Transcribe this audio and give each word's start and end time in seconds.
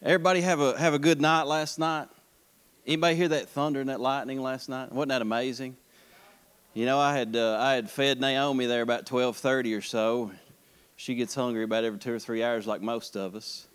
Everybody 0.00 0.42
have 0.42 0.60
a 0.60 0.78
have 0.78 0.94
a 0.94 0.98
good 1.00 1.20
night 1.20 1.48
last 1.48 1.76
night. 1.76 2.06
Anybody 2.86 3.16
hear 3.16 3.26
that 3.28 3.48
thunder 3.48 3.80
and 3.80 3.88
that 3.88 3.98
lightning 3.98 4.40
last 4.40 4.68
night? 4.68 4.92
Wasn't 4.92 5.08
that 5.08 5.22
amazing? 5.22 5.76
You 6.72 6.86
know, 6.86 7.00
I 7.00 7.16
had 7.16 7.34
uh, 7.34 7.58
I 7.58 7.72
had 7.72 7.90
fed 7.90 8.20
Naomi 8.20 8.66
there 8.66 8.82
about 8.82 9.06
twelve 9.06 9.36
thirty 9.36 9.74
or 9.74 9.80
so. 9.80 10.30
She 10.94 11.16
gets 11.16 11.34
hungry 11.34 11.64
about 11.64 11.82
every 11.82 11.98
two 11.98 12.14
or 12.14 12.20
three 12.20 12.44
hours, 12.44 12.64
like 12.64 12.80
most 12.80 13.16
of 13.16 13.34
us. 13.34 13.66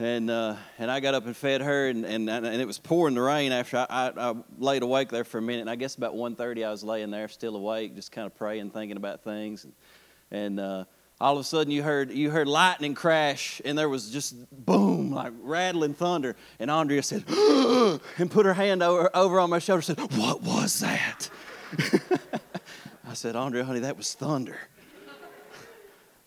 And 0.00 0.28
uh, 0.28 0.56
and 0.80 0.90
I 0.90 0.98
got 0.98 1.14
up 1.14 1.24
and 1.24 1.36
fed 1.36 1.60
her, 1.60 1.88
and, 1.88 2.04
and, 2.04 2.28
and 2.28 2.44
it 2.44 2.66
was 2.66 2.78
pouring 2.78 3.14
the 3.14 3.22
rain. 3.22 3.52
After 3.52 3.76
I, 3.76 3.86
I, 3.88 4.30
I 4.30 4.34
laid 4.58 4.82
awake 4.82 5.10
there 5.10 5.22
for 5.22 5.38
a 5.38 5.42
minute, 5.42 5.60
and 5.60 5.70
I 5.70 5.76
guess 5.76 5.94
about 5.94 6.14
1.30 6.14 6.66
I 6.66 6.70
was 6.72 6.82
laying 6.82 7.12
there, 7.12 7.28
still 7.28 7.54
awake, 7.54 7.94
just 7.94 8.10
kind 8.10 8.26
of 8.26 8.34
praying, 8.34 8.70
thinking 8.70 8.96
about 8.96 9.22
things, 9.22 9.64
and, 9.64 9.72
and 10.32 10.58
uh, 10.58 10.84
all 11.22 11.34
of 11.34 11.40
a 11.40 11.44
sudden 11.44 11.72
you 11.72 11.84
heard 11.84 12.10
you 12.10 12.30
heard 12.30 12.48
lightning 12.48 12.96
crash 12.96 13.62
and 13.64 13.78
there 13.78 13.88
was 13.88 14.10
just 14.10 14.34
boom 14.66 15.12
like 15.12 15.32
rattling 15.40 15.94
thunder. 15.94 16.34
And 16.58 16.68
andrea 16.68 17.02
said 17.02 17.24
and 18.18 18.28
put 18.28 18.44
her 18.44 18.54
hand 18.54 18.82
over, 18.82 19.08
over 19.14 19.38
on 19.38 19.48
my 19.48 19.60
shoulder 19.60 19.84
and 19.88 19.98
said 19.98 20.18
what 20.18 20.42
was 20.42 20.80
that? 20.80 21.30
I 23.08 23.14
said 23.14 23.36
andrea 23.36 23.64
honey 23.64 23.80
that 23.80 23.96
was 23.96 24.12
thunder. 24.14 24.58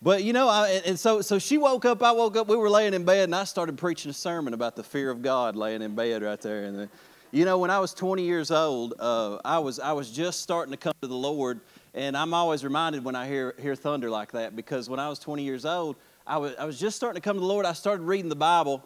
But 0.01 0.23
you 0.23 0.31
know 0.31 0.47
I, 0.47 0.81
and 0.85 0.98
so 0.98 1.20
so 1.20 1.39
she 1.39 1.57
woke 1.57 1.84
up 1.84 2.01
i 2.01 2.13
woke 2.13 2.37
up 2.37 2.48
we 2.48 2.55
were 2.55 2.70
laying 2.70 2.93
in 2.93 3.03
bed 3.03 3.25
and 3.25 3.35
i 3.35 3.43
started 3.43 3.77
preaching 3.77 4.12
a 4.12 4.13
sermon 4.13 4.53
about 4.53 4.77
the 4.77 4.84
fear 4.84 5.12
of 5.12 5.21
god 5.21 5.57
laying 5.57 5.81
in 5.81 5.93
bed 5.93 6.23
right 6.23 6.39
there. 6.39 6.63
And 6.63 6.79
the, 6.79 6.89
you 7.31 7.43
know 7.43 7.57
when 7.57 7.70
i 7.70 7.79
was 7.79 7.93
20 7.93 8.23
years 8.23 8.49
old 8.49 8.93
uh, 8.98 9.39
i 9.43 9.59
was 9.59 9.77
i 9.77 9.91
was 9.91 10.09
just 10.09 10.41
starting 10.41 10.71
to 10.71 10.77
come 10.77 10.93
to 11.01 11.07
the 11.07 11.15
lord 11.15 11.59
and 11.95 12.17
I'm 12.17 12.34
always 12.34 12.66
reminded 12.66 13.05
when 13.05 13.16
I 13.16 13.26
hear, 13.26 13.55
hear 13.58 13.73
thunder 13.73 14.09
like 14.09 14.34
that 14.34 14.54
because 14.54 14.90
when 14.90 14.99
I 14.99 15.08
was 15.08 15.17
20 15.17 15.44
years 15.44 15.66
old, 15.66 15.95
I 16.27 16.38
was, 16.38 16.54
I 16.59 16.66
was 16.66 16.77
just 16.77 16.98
starting 16.98 17.21
to 17.21 17.23
come 17.23 17.38
to 17.38 17.40
the 17.40 17.45
Lord. 17.45 17.66
I 17.66 17.71
started 17.71 18.04
reading 18.04 18.27
the 18.27 18.35
Bible. 18.35 18.84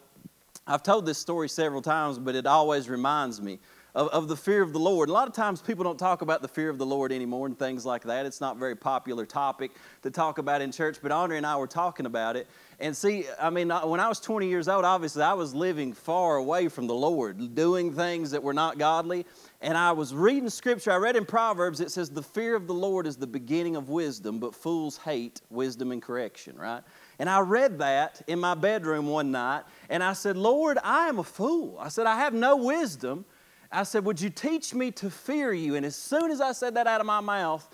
I've 0.68 0.84
told 0.84 1.08
this 1.08 1.18
story 1.18 1.49
several 1.49 1.82
times, 1.82 2.20
but 2.20 2.35
it 2.35 2.45
always 2.45 2.88
reminds 2.88 3.41
me 3.41 3.58
of, 3.96 4.10
of 4.10 4.27
the 4.27 4.35
fear 4.35 4.62
of 4.62 4.74
the 4.74 4.79
Lord. 4.79 5.10
a 5.10 5.12
lot 5.12 5.27
of 5.27 5.34
times 5.34 5.60
people 5.60 5.84
don't 5.84 5.98
talk 5.98 6.21
about 6.21 6.43
the 6.43 6.48
fear 6.48 6.70
of 6.70 6.77
the 6.77 6.85
Lord 6.85 7.12
anymore 7.12 7.48
and 7.48 7.57
things 7.57 7.84
like 7.84 8.04
that. 8.04 8.27
It's 8.27 8.40
not 8.40 8.57
a 8.57 8.60
very 8.60 8.76
popular 8.76 9.26
topic 9.26 9.71
to 10.04 10.12
talk 10.12 10.38
about 10.38 10.62
in 10.62 10.71
church, 10.71 10.98
but 11.01 11.12
Andrea 11.12 11.38
and 11.38 11.48
I 11.48 11.57
were 11.57 11.66
talking 11.66 12.05
about 12.05 12.35
it. 12.35 12.46
And 12.79 12.96
see, 12.96 13.26
I 13.41 13.49
mean, 13.49 13.70
when 13.70 13.99
I 13.99 14.07
was 14.07 14.20
20 14.20 14.48
years 14.48 14.68
old, 14.68 14.85
obviously 14.85 15.23
I 15.23 15.34
was 15.34 15.55
living 15.55 15.94
far 15.94 16.38
away 16.38 16.68
from 16.68 16.85
the 16.85 16.94
Lord, 16.94 17.55
doing 17.55 17.91
things 17.91 18.29
that 18.32 18.44
were 18.44 18.54
not 18.54 18.77
godly 18.77 19.26
and 19.62 19.77
I 19.77 19.91
was 19.91 20.13
reading 20.13 20.49
scripture. 20.49 20.91
I 20.91 20.96
read 20.96 21.18
in 21.18 21.26
Proverbs, 21.26 21.82
it 21.82 21.91
says, 21.91 22.10
The 22.10 22.24
fear 22.24 22.55
of 22.55 22.65
the 22.65 22.74
Lord 22.74 23.05
is 23.05 23.18
the 23.18 23.27
beginning 23.27 23.76
of 23.76 23.90
wisdom, 23.90 24.40
but 24.40 24.55
fools 24.55 24.98
hate 24.98 25.41
wisdom 25.49 25.91
and 25.91 26.01
correction, 26.01 26.55
right? 26.57 26.82
And 27.20 27.29
I 27.29 27.41
read 27.41 27.79
that 27.79 28.21
in 28.27 28.40
my 28.40 28.55
bedroom 28.55 29.07
one 29.07 29.32
night, 29.32 29.63
and 29.90 30.01
I 30.01 30.13
said, 30.13 30.38
Lord, 30.38 30.77
I 30.82 31.10
am 31.10 31.20
a 31.20 31.24
fool. 31.24 31.77
I 31.77 31.90
said, 31.90 32.05
I 32.05 32.16
have 32.16 32.34
no 32.34 32.55
wisdom. 32.55 33.26
I 33.70 33.84
said, 33.84 34.05
Would 34.05 34.21
you 34.21 34.29
teach 34.29 34.74
me 34.74 34.91
to 34.91 35.10
fear 35.10 35.51
you? 35.51 35.76
And 35.76 35.85
as 35.85 35.96
soon 35.96 36.32
as 36.32 36.40
I 36.40 36.54
said 36.54 36.76
that 36.76 36.88
out 36.88 37.01
of 37.01 37.07
my 37.07 37.20
mouth, 37.20 37.70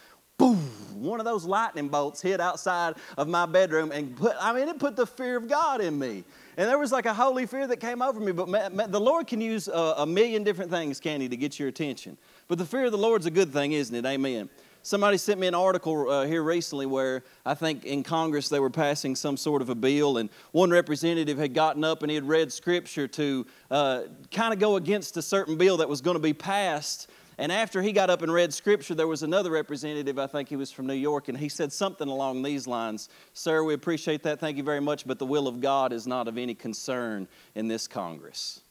boom, 0.45 1.01
one 1.01 1.19
of 1.19 1.25
those 1.25 1.45
lightning 1.45 1.87
bolts 1.87 2.21
hit 2.21 2.39
outside 2.39 2.95
of 3.17 3.27
my 3.27 3.45
bedroom 3.45 3.91
and 3.91 4.15
put, 4.15 4.35
I 4.39 4.53
mean, 4.53 4.67
it 4.67 4.79
put 4.79 4.95
the 4.95 5.05
fear 5.05 5.37
of 5.37 5.47
God 5.47 5.81
in 5.81 5.97
me. 5.97 6.23
And 6.57 6.69
there 6.69 6.77
was 6.77 6.91
like 6.91 7.05
a 7.05 7.13
holy 7.13 7.45
fear 7.45 7.67
that 7.67 7.77
came 7.77 8.01
over 8.01 8.19
me. 8.19 8.31
But 8.31 8.91
the 8.91 8.99
Lord 8.99 9.27
can 9.27 9.41
use 9.41 9.67
a, 9.67 9.95
a 9.97 10.05
million 10.05 10.43
different 10.43 10.71
things, 10.71 10.99
can 10.99 11.19
He, 11.19 11.27
to 11.27 11.37
get 11.37 11.59
your 11.59 11.67
attention. 11.67 12.17
But 12.47 12.57
the 12.57 12.65
fear 12.65 12.85
of 12.85 12.91
the 12.91 12.97
Lord's 12.97 13.25
a 13.25 13.31
good 13.31 13.51
thing, 13.51 13.73
isn't 13.73 13.93
it? 13.93 14.05
Amen. 14.05 14.49
Somebody 14.81 15.17
sent 15.17 15.39
me 15.39 15.47
an 15.47 15.55
article 15.55 16.07
uh, 16.07 16.27
here 16.27 16.43
recently 16.43 16.85
where 16.85 17.23
I 17.43 17.55
think 17.55 17.85
in 17.85 18.03
Congress 18.03 18.49
they 18.49 18.59
were 18.59 18.69
passing 18.69 19.15
some 19.15 19.35
sort 19.35 19.63
of 19.63 19.69
a 19.69 19.75
bill, 19.75 20.19
and 20.19 20.29
one 20.51 20.69
representative 20.69 21.39
had 21.39 21.55
gotten 21.55 21.83
up 21.83 22.03
and 22.03 22.11
he 22.11 22.15
had 22.15 22.27
read 22.27 22.53
scripture 22.53 23.07
to 23.07 23.47
uh, 23.71 24.01
kind 24.31 24.53
of 24.53 24.59
go 24.59 24.75
against 24.75 25.17
a 25.17 25.23
certain 25.23 25.57
bill 25.57 25.77
that 25.77 25.89
was 25.89 26.01
going 26.01 26.15
to 26.15 26.21
be 26.21 26.33
passed. 26.33 27.09
And 27.37 27.51
after 27.51 27.81
he 27.81 27.91
got 27.91 28.09
up 28.09 28.21
and 28.21 28.31
read 28.31 28.53
scripture, 28.53 28.95
there 28.95 29.07
was 29.07 29.23
another 29.23 29.51
representative, 29.51 30.17
I 30.17 30.27
think 30.27 30.47
he 30.47 30.55
was 30.55 30.71
from 30.71 30.87
New 30.87 30.93
York, 30.93 31.27
and 31.27 31.37
he 31.37 31.49
said 31.49 31.73
something 31.73 32.07
along 32.07 32.43
these 32.43 32.67
lines 32.67 33.09
Sir, 33.33 33.63
we 33.63 33.73
appreciate 33.73 34.23
that. 34.23 34.39
Thank 34.39 34.57
you 34.57 34.63
very 34.63 34.79
much, 34.79 35.05
but 35.05 35.19
the 35.19 35.25
will 35.25 35.47
of 35.47 35.59
God 35.59 35.91
is 35.91 36.07
not 36.07 36.27
of 36.27 36.37
any 36.37 36.55
concern 36.55 37.27
in 37.53 37.67
this 37.67 37.87
Congress. 37.87 38.61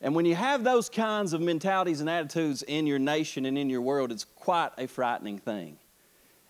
And 0.00 0.14
when 0.14 0.26
you 0.26 0.34
have 0.34 0.62
those 0.62 0.88
kinds 0.88 1.32
of 1.32 1.40
mentalities 1.40 2.00
and 2.00 2.10
attitudes 2.10 2.62
in 2.62 2.86
your 2.86 2.98
nation 2.98 3.46
and 3.46 3.56
in 3.56 3.70
your 3.70 3.80
world, 3.80 4.12
it's 4.12 4.24
quite 4.24 4.70
a 4.78 4.86
frightening 4.86 5.38
thing. 5.38 5.78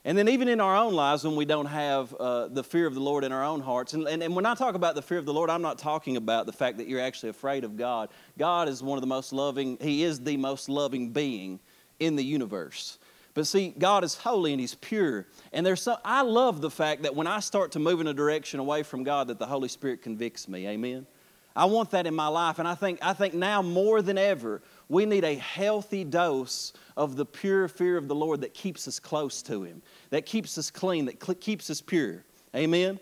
And 0.06 0.16
then, 0.16 0.28
even 0.28 0.46
in 0.46 0.60
our 0.60 0.76
own 0.76 0.94
lives, 0.94 1.24
when 1.24 1.34
we 1.34 1.44
don't 1.44 1.66
have 1.66 2.14
uh, 2.14 2.46
the 2.46 2.62
fear 2.62 2.86
of 2.86 2.94
the 2.94 3.00
Lord 3.00 3.24
in 3.24 3.32
our 3.32 3.42
own 3.42 3.60
hearts, 3.60 3.92
and, 3.92 4.06
and, 4.06 4.22
and 4.22 4.36
when 4.36 4.46
I 4.46 4.54
talk 4.54 4.76
about 4.76 4.94
the 4.94 5.02
fear 5.02 5.18
of 5.18 5.26
the 5.26 5.32
Lord, 5.32 5.50
I'm 5.50 5.62
not 5.62 5.78
talking 5.78 6.16
about 6.16 6.46
the 6.46 6.52
fact 6.52 6.78
that 6.78 6.86
you're 6.86 7.00
actually 7.00 7.30
afraid 7.30 7.64
of 7.64 7.76
God. 7.76 8.10
God 8.38 8.68
is 8.68 8.84
one 8.84 8.96
of 8.96 9.00
the 9.00 9.08
most 9.08 9.32
loving, 9.32 9.76
He 9.80 10.04
is 10.04 10.20
the 10.20 10.36
most 10.36 10.68
loving 10.68 11.10
being 11.10 11.58
in 11.98 12.14
the 12.14 12.22
universe. 12.22 12.98
But 13.34 13.48
see, 13.48 13.74
God 13.76 14.04
is 14.04 14.14
holy 14.14 14.52
and 14.52 14.60
He's 14.60 14.76
pure. 14.76 15.26
And 15.52 15.66
there's 15.66 15.82
some, 15.82 15.98
I 16.04 16.22
love 16.22 16.60
the 16.60 16.70
fact 16.70 17.02
that 17.02 17.16
when 17.16 17.26
I 17.26 17.40
start 17.40 17.72
to 17.72 17.80
move 17.80 18.00
in 18.00 18.06
a 18.06 18.14
direction 18.14 18.60
away 18.60 18.84
from 18.84 19.02
God, 19.02 19.26
that 19.26 19.40
the 19.40 19.46
Holy 19.46 19.68
Spirit 19.68 20.02
convicts 20.02 20.46
me. 20.46 20.68
Amen. 20.68 21.08
I 21.56 21.64
want 21.64 21.90
that 21.90 22.06
in 22.06 22.14
my 22.14 22.28
life. 22.28 22.60
And 22.60 22.68
I 22.68 22.76
think, 22.76 23.00
I 23.02 23.12
think 23.12 23.34
now 23.34 23.60
more 23.60 24.02
than 24.02 24.18
ever, 24.18 24.62
we 24.88 25.04
need 25.06 25.24
a 25.24 25.34
healthy 25.34 26.04
dose 26.04 26.72
of 26.96 27.16
the 27.16 27.26
pure 27.26 27.68
fear 27.68 27.96
of 27.96 28.08
the 28.08 28.14
Lord 28.14 28.40
that 28.42 28.54
keeps 28.54 28.86
us 28.86 28.98
close 28.98 29.42
to 29.42 29.62
Him, 29.62 29.82
that 30.10 30.26
keeps 30.26 30.56
us 30.58 30.70
clean, 30.70 31.06
that 31.06 31.22
cl- 31.22 31.36
keeps 31.36 31.70
us 31.70 31.80
pure. 31.80 32.24
Amen? 32.54 32.98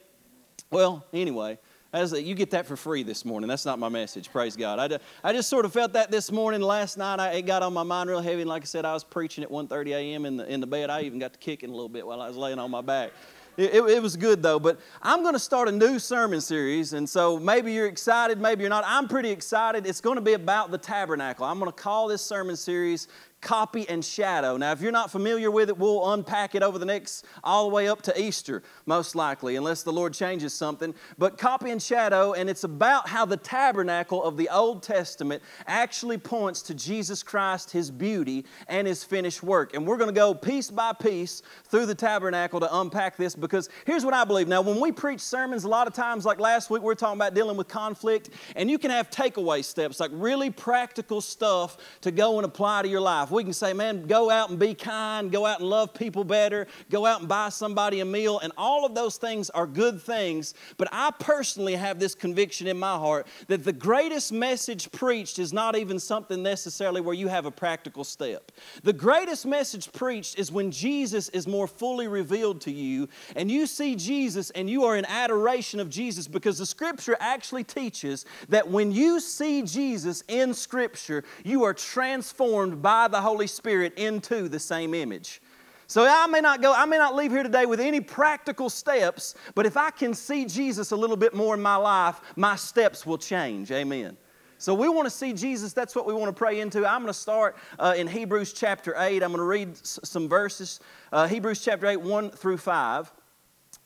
Well, 0.71 1.05
anyway, 1.12 1.59
as 1.93 2.12
a, 2.12 2.21
you 2.21 2.34
get 2.34 2.50
that 2.50 2.67
for 2.67 2.77
free 2.77 3.05
this 3.05 3.25
morning. 3.25 3.47
That's 3.47 3.65
not 3.65 3.78
my 3.78 3.89
message. 3.89 4.33
Praise 4.33 4.56
God. 4.56 4.93
I, 4.93 4.99
I 5.23 5.33
just 5.33 5.49
sort 5.49 5.65
of 5.65 5.73
felt 5.73 5.93
that 5.93 6.11
this 6.11 6.33
morning. 6.33 6.61
Last 6.61 6.99
night, 6.99 7.21
I, 7.21 7.34
it 7.34 7.43
got 7.43 7.62
on 7.62 7.73
my 7.73 7.84
mind 7.84 8.11
real 8.11 8.21
heavy. 8.21 8.41
And 8.41 8.49
like 8.49 8.62
I 8.62 8.65
said, 8.65 8.84
I 8.84 8.93
was 8.93 9.05
preaching 9.05 9.44
at 9.44 9.50
1.30 9.50 9.91
a.m. 9.91 10.27
In 10.27 10.37
the, 10.37 10.53
in 10.53 10.61
the 10.61 10.67
bed. 10.67 10.91
I 10.91 11.03
even 11.03 11.21
got 11.21 11.34
to 11.34 11.39
kicking 11.39 11.71
a 11.71 11.73
little 11.73 11.89
bit 11.89 12.05
while 12.05 12.21
I 12.21 12.27
was 12.27 12.37
laying 12.37 12.59
on 12.59 12.69
my 12.73 12.81
back. 12.81 13.12
It, 13.56 13.75
it, 13.75 14.03
was 14.03 14.16
good 14.16 14.42
though. 14.42 14.59
But 14.59 14.81
I'm 15.03 15.22
going 15.22 15.34
to 15.34 15.38
start 15.38 15.69
a 15.69 15.72
new 15.72 15.98
sermon 15.98 16.41
series. 16.41 16.92
And 16.92 17.09
so 17.09 17.38
maybe 17.38 17.72
you're 17.72 17.87
excited, 17.87 18.41
maybe 18.41 18.62
you're 18.62 18.70
not. 18.70 18.84
I'm 18.87 19.09
pretty 19.09 19.31
excited. 19.31 19.87
It's 19.87 20.00
going 20.00 20.16
to 20.16 20.22
be 20.22 20.32
about 20.32 20.70
the 20.70 20.78
tabernacle. 20.78 21.44
I'm 21.44 21.59
going 21.59 21.70
to 21.70 21.76
call 21.76 22.09
this 22.09 22.22
sermon 22.22 22.56
series 22.56 23.09
copy 23.44 23.87
and 23.88 24.05
shadow. 24.05 24.56
Now, 24.56 24.72
if 24.72 24.81
you're 24.81 24.91
not 24.91 25.12
familiar 25.12 25.50
with 25.50 25.69
it, 25.69 25.78
we'll 25.78 26.12
unpack 26.12 26.55
it 26.55 26.62
over 26.62 26.78
the 26.78 26.87
next, 26.87 27.27
all 27.44 27.69
the 27.69 27.75
way 27.75 27.87
up 27.87 28.03
to 28.03 28.21
Easter, 28.21 28.62
most 28.87 29.15
likely, 29.15 29.55
unless 29.55 29.82
the 29.82 29.93
Lord 29.93 30.15
changes 30.15 30.55
something. 30.55 30.94
But 31.19 31.37
copy 31.37 31.71
and 31.71 31.81
shadow, 31.81 32.32
and 32.32 32.49
it's 32.50 32.65
about 32.65 33.06
how 33.06 33.27
the 33.27 33.37
tabernacle 33.37 34.25
of 34.25 34.38
the 34.38 34.49
Old 34.49 34.82
Testament 34.82 35.43
actually 35.66 36.16
points 36.16 36.62
to 36.62 36.75
Jesus 36.75 37.22
Christ, 37.22 37.71
His 37.71 37.91
beauty, 37.91 38.47
and 38.66 38.88
His 38.88 39.05
finished 39.05 39.43
work. 39.43 39.75
And 39.75 39.87
we're 39.87 39.99
going 39.99 40.09
to 40.09 40.15
go 40.15 40.34
piece 40.34 40.71
by 40.71 40.94
piece 40.94 41.43
through 41.65 41.84
the 41.84 41.94
tabernacle 41.94 42.61
to 42.61 42.78
unpack 42.81 43.19
this 43.19 43.37
because 43.37 43.69
here's 43.84 44.06
what 44.06 44.15
I 44.15 44.25
believe. 44.25 44.49
Now, 44.49 44.62
when 44.62 44.81
we 44.81 44.91
preach 44.91 45.21
sermons, 45.21 45.65
a 45.65 45.69
lot 45.69 45.87
of 45.87 45.93
times, 45.93 46.25
like 46.25 46.41
last 46.41 46.71
week, 46.71 46.81
we 46.81 46.87
we're 46.87 46.94
talking 46.94 47.19
about 47.19 47.34
dealing 47.34 47.59
with 47.59 47.69
conflict, 47.69 48.31
and 48.56 48.71
you 48.71 48.78
can 48.78 48.91
have 48.91 49.11
takeaway 49.11 49.62
steps, 49.62 50.00
like 50.00 50.11
really 50.15 50.49
practical 50.49 51.21
stuff 51.21 51.76
to 52.00 52.11
go 52.11 52.38
and 52.38 52.47
apply 52.47 52.81
to 52.81 52.88
your 52.88 53.03
life 53.03 53.31
we 53.34 53.45
can 53.45 53.53
say, 53.53 53.72
man, 53.72 54.06
go 54.06 54.31
out 54.31 54.50
and 54.50 54.59
be 54.59 54.75
kind, 54.75 55.31
go 55.31 55.45
out 55.45 55.61
and 55.61 55.69
love 55.69 55.93
people 55.93 56.25
better, 56.25 56.67
go 56.91 57.05
out 57.05 57.21
and 57.21 57.28
buy 57.28 57.49
somebody 57.49 58.00
a 58.00 58.05
meal, 58.05 58.39
and 58.39 58.53
all 58.56 58.87
of 58.87 58.95
those 58.95 59.17
things 59.17 59.50
are 59.50 59.67
good 59.67 60.00
things. 60.00 60.55
But 60.77 60.89
I 60.93 61.11
personally 61.19 61.75
have 61.75 61.99
this 61.99 62.15
conviction 62.15 62.67
in 62.67 62.78
my 62.78 62.97
heart 62.97 63.27
that 63.49 63.65
the 63.65 63.73
greatest 63.73 64.33
message 64.33 64.91
preached 64.93 65.39
is 65.39 65.53
not 65.53 65.77
even 65.77 65.99
something 65.99 66.43
necessarily 66.43 67.00
where 67.00 67.15
you 67.15 67.28
have 67.28 67.47
a 67.47 67.50
practical 67.50 68.05
step. 68.05 68.53
The 68.83 68.93
greatest 68.93 69.44
message 69.44 69.93
preached 69.93 70.39
is 70.39 70.53
when 70.53 70.71
Jesus 70.71 71.28
is 71.31 71.47
more 71.47 71.67
fully 71.67 72.09
revealed 72.09 72.61
to 72.62 72.71
you, 72.71 73.09
and 73.37 73.50
you 73.50 73.67
see 73.67 73.97
Jesus 73.97 74.50
and 74.50 74.71
you 74.71 74.84
are 74.84 74.97
in 74.97 75.05
adoration 75.06 75.81
of 75.81 75.91
Jesus 75.91 76.28
because 76.28 76.59
the 76.59 76.67
scripture 76.67 77.17
actually 77.21 77.65
teaches 77.65 78.25
that 78.49 78.69
when 78.69 78.93
you 78.93 79.19
see 79.20 79.62
Jesus 79.62 80.23
in 80.29 80.55
scripture, 80.55 81.25
you 81.44 81.64
are 81.64 81.75
transformed 81.75 82.81
by 82.81 83.08
the 83.08 83.20
Holy 83.25 83.47
Spirit 83.49 83.94
into 83.94 84.49
the 84.49 84.61
same 84.61 84.94
image. 84.94 85.41
So 85.87 86.06
I 86.06 86.26
may 86.26 86.41
not 86.41 86.62
go, 86.62 86.73
I 86.73 86.85
may 86.87 86.99
not 86.99 87.15
leave 87.15 87.31
here 87.31 87.43
today 87.43 87.67
with 87.67 87.81
any 87.81 88.00
practical 88.00 88.71
steps, 88.71 89.35
but 89.55 89.67
if 89.67 89.76
I 89.76 89.91
can 89.91 90.15
see 90.15 90.44
Jesus 90.44 90.93
a 90.93 90.97
little 90.97 91.17
bit 91.17 91.35
more 91.35 91.55
in 91.55 91.62
my 91.62 91.76
life, 91.76 92.21
my 92.37 92.56
steps 92.56 93.05
will 93.05 93.19
change. 93.19 93.71
Amen. 93.71 94.17
So 94.59 94.73
we 94.73 94.88
want 94.88 95.06
to 95.06 95.11
see 95.11 95.32
Jesus. 95.32 95.73
That's 95.73 95.94
what 95.94 96.06
we 96.06 96.15
want 96.15 96.35
to 96.35 96.38
pray 96.38 96.61
into. 96.61 96.87
I'm 96.87 97.03
going 97.03 97.12
to 97.12 97.19
start 97.19 97.56
uh, 97.79 97.94
in 97.97 98.06
Hebrews 98.06 98.53
chapter 98.53 98.94
8. 98.97 99.23
I'm 99.23 99.31
going 99.31 99.38
to 99.38 99.43
read 99.43 99.73
s- 99.73 100.00
some 100.05 100.29
verses. 100.29 100.81
Uh, 101.12 101.27
Hebrews 101.27 101.62
chapter 101.62 101.87
8, 101.87 101.97
1 102.00 102.31
through 102.31 102.56
5. 102.56 103.12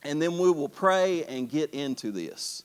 And 0.04 0.22
then 0.22 0.38
we 0.38 0.50
will 0.50 0.68
pray 0.68 1.24
and 1.24 1.48
get 1.48 1.74
into 1.74 2.12
this. 2.12 2.62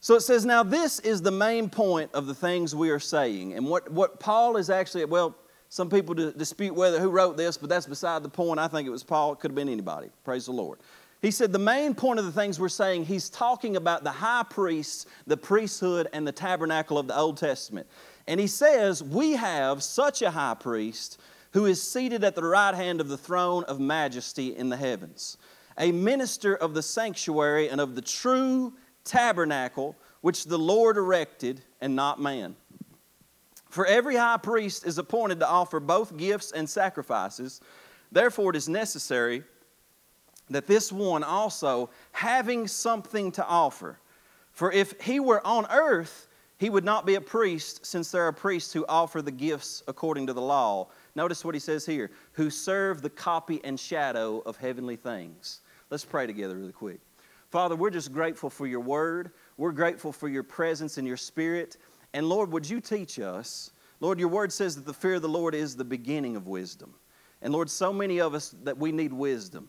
So 0.00 0.14
it 0.14 0.20
says, 0.20 0.44
Now 0.44 0.62
this 0.62 0.98
is 1.00 1.22
the 1.22 1.30
main 1.30 1.68
point 1.68 2.10
of 2.12 2.26
the 2.26 2.34
things 2.34 2.74
we 2.74 2.90
are 2.90 2.98
saying. 2.98 3.54
And 3.54 3.66
what, 3.66 3.90
what 3.90 4.18
Paul 4.18 4.56
is 4.56 4.68
actually, 4.70 5.04
well, 5.04 5.36
some 5.68 5.90
people 5.90 6.14
dispute 6.14 6.74
whether 6.74 6.98
who 6.98 7.10
wrote 7.10 7.36
this, 7.36 7.58
but 7.58 7.68
that's 7.68 7.86
beside 7.86 8.22
the 8.22 8.28
point. 8.28 8.58
I 8.58 8.68
think 8.68 8.86
it 8.86 8.90
was 8.90 9.04
Paul. 9.04 9.32
It 9.32 9.40
could 9.40 9.50
have 9.50 9.56
been 9.56 9.68
anybody. 9.68 10.08
Praise 10.24 10.46
the 10.46 10.52
Lord. 10.52 10.78
He 11.20 11.30
said 11.30 11.52
the 11.52 11.58
main 11.58 11.94
point 11.94 12.20
of 12.20 12.24
the 12.24 12.32
things 12.32 12.60
we're 12.60 12.68
saying, 12.68 13.04
he's 13.04 13.28
talking 13.28 13.76
about 13.76 14.04
the 14.04 14.10
high 14.10 14.44
priests, 14.48 15.06
the 15.26 15.36
priesthood, 15.36 16.08
and 16.12 16.26
the 16.26 16.32
tabernacle 16.32 16.96
of 16.96 17.08
the 17.08 17.16
Old 17.16 17.36
Testament. 17.36 17.86
And 18.28 18.38
he 18.38 18.46
says, 18.46 19.02
We 19.02 19.32
have 19.32 19.82
such 19.82 20.22
a 20.22 20.30
high 20.30 20.54
priest 20.54 21.20
who 21.52 21.66
is 21.66 21.82
seated 21.82 22.24
at 22.24 22.34
the 22.34 22.44
right 22.44 22.74
hand 22.74 23.00
of 23.00 23.08
the 23.08 23.18
throne 23.18 23.64
of 23.64 23.80
majesty 23.80 24.54
in 24.56 24.68
the 24.68 24.76
heavens, 24.76 25.38
a 25.76 25.90
minister 25.92 26.54
of 26.54 26.74
the 26.74 26.82
sanctuary 26.82 27.68
and 27.68 27.80
of 27.80 27.94
the 27.94 28.02
true 28.02 28.74
tabernacle 29.04 29.96
which 30.20 30.44
the 30.44 30.58
Lord 30.58 30.96
erected 30.96 31.62
and 31.80 31.96
not 31.96 32.20
man. 32.20 32.54
For 33.78 33.86
every 33.86 34.16
high 34.16 34.38
priest 34.38 34.84
is 34.84 34.98
appointed 34.98 35.38
to 35.38 35.48
offer 35.48 35.78
both 35.78 36.16
gifts 36.16 36.50
and 36.50 36.68
sacrifices. 36.68 37.60
Therefore, 38.10 38.50
it 38.50 38.56
is 38.56 38.68
necessary 38.68 39.44
that 40.50 40.66
this 40.66 40.90
one 40.90 41.22
also, 41.22 41.88
having 42.10 42.66
something 42.66 43.30
to 43.30 43.46
offer, 43.46 44.00
for 44.50 44.72
if 44.72 45.00
he 45.00 45.20
were 45.20 45.46
on 45.46 45.64
earth, 45.70 46.26
he 46.56 46.70
would 46.70 46.84
not 46.84 47.06
be 47.06 47.14
a 47.14 47.20
priest, 47.20 47.86
since 47.86 48.10
there 48.10 48.24
are 48.24 48.32
priests 48.32 48.72
who 48.72 48.84
offer 48.88 49.22
the 49.22 49.30
gifts 49.30 49.84
according 49.86 50.26
to 50.26 50.32
the 50.32 50.42
law. 50.42 50.88
Notice 51.14 51.44
what 51.44 51.54
he 51.54 51.60
says 51.60 51.86
here 51.86 52.10
who 52.32 52.50
serve 52.50 53.00
the 53.00 53.10
copy 53.10 53.60
and 53.62 53.78
shadow 53.78 54.40
of 54.40 54.56
heavenly 54.56 54.96
things. 54.96 55.60
Let's 55.88 56.04
pray 56.04 56.26
together 56.26 56.56
really 56.56 56.72
quick. 56.72 56.98
Father, 57.50 57.76
we're 57.76 57.90
just 57.90 58.12
grateful 58.12 58.50
for 58.50 58.66
your 58.66 58.80
word. 58.80 59.30
We're 59.56 59.70
grateful 59.70 60.12
for 60.12 60.28
your 60.28 60.42
presence 60.42 60.98
and 60.98 61.06
your 61.06 61.16
spirit. 61.16 61.76
And 62.14 62.28
Lord, 62.28 62.52
would 62.52 62.68
you 62.68 62.80
teach 62.80 63.18
us? 63.18 63.70
Lord, 64.00 64.18
your 64.18 64.28
word 64.28 64.52
says 64.52 64.76
that 64.76 64.86
the 64.86 64.94
fear 64.94 65.14
of 65.14 65.22
the 65.22 65.28
Lord 65.28 65.54
is 65.54 65.76
the 65.76 65.84
beginning 65.84 66.36
of 66.36 66.46
wisdom. 66.46 66.94
And 67.42 67.52
Lord, 67.52 67.70
so 67.70 67.92
many 67.92 68.20
of 68.20 68.34
us 68.34 68.54
that 68.64 68.78
we 68.78 68.92
need 68.92 69.12
wisdom. 69.12 69.68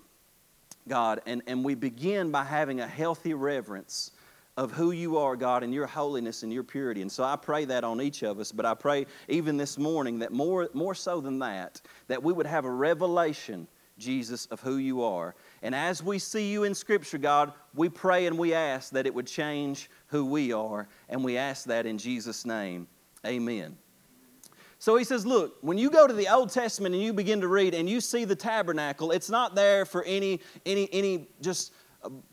God, 0.88 1.22
and, 1.26 1.44
and 1.48 1.64
we 1.64 1.76
begin 1.76 2.32
by 2.32 2.44
having 2.44 2.80
a 2.80 2.88
healthy 2.88 3.34
reverence 3.34 4.12
of 4.58 4.72
who 4.72 4.92
you 4.92 5.18
are, 5.18 5.36
God, 5.36 5.64
and 5.64 5.74
your 5.74 5.88
holiness 5.88 6.44
and 6.44 6.52
your 6.52 6.64
purity. 6.64 7.02
And 7.02 7.12
so 7.12 7.24
I 7.24 7.36
pray 7.36 7.66
that 7.66 7.84
on 7.84 8.02
each 8.02 8.24
of 8.24 8.40
us, 8.40 8.52
but 8.52 8.66
I 8.66 8.74
pray 8.74 9.06
even 9.30 9.56
this 9.56 9.78
morning 9.78 10.20
that 10.20 10.34
more, 10.34 10.68
more 10.74 10.96
so 10.96 11.22
than 11.22 11.40
that, 11.40 11.80
that 12.08 12.22
we 12.22 12.34
would 12.34 12.46
have 12.46 12.66
a 12.66 12.72
revelation, 12.72 13.68
Jesus, 13.98 14.48
of 14.48 14.60
who 14.60 14.78
you 14.78 15.02
are. 15.04 15.36
And 15.62 15.76
as 15.76 16.02
we 16.02 16.20
see 16.20 16.52
you 16.52 16.64
in 16.64 16.74
Scripture, 16.74 17.18
God, 17.18 17.54
we 17.74 17.90
pray 17.90 18.28
and 18.28 18.38
we 18.38 18.54
ask 18.54 18.92
that 18.92 19.06
it 19.06 19.14
would 19.14 19.28
change 19.28 19.90
who 20.08 20.26
we 20.26 20.54
are. 20.54 20.88
And 21.10 21.24
we 21.24 21.38
ask 21.38 21.66
that 21.66 21.86
in 21.86 21.98
Jesus' 21.98 22.46
name. 22.46 22.88
Amen. 23.26 23.78
So 24.80 24.96
he 24.96 25.04
says, 25.04 25.26
Look, 25.26 25.58
when 25.62 25.78
you 25.78 25.90
go 25.90 26.08
to 26.08 26.14
the 26.14 26.30
Old 26.30 26.50
Testament 26.50 26.96
and 26.96 27.04
you 27.04 27.12
begin 27.12 27.42
to 27.42 27.48
read 27.48 27.74
and 27.74 27.90
you 27.90 28.00
see 28.00 28.24
the 28.24 28.36
tabernacle, 28.36 29.12
it's 29.12 29.30
not 29.30 29.54
there 29.54 29.86
for 29.86 30.04
any, 30.04 30.40
any, 30.66 30.88
any 30.94 31.28
just 31.42 31.74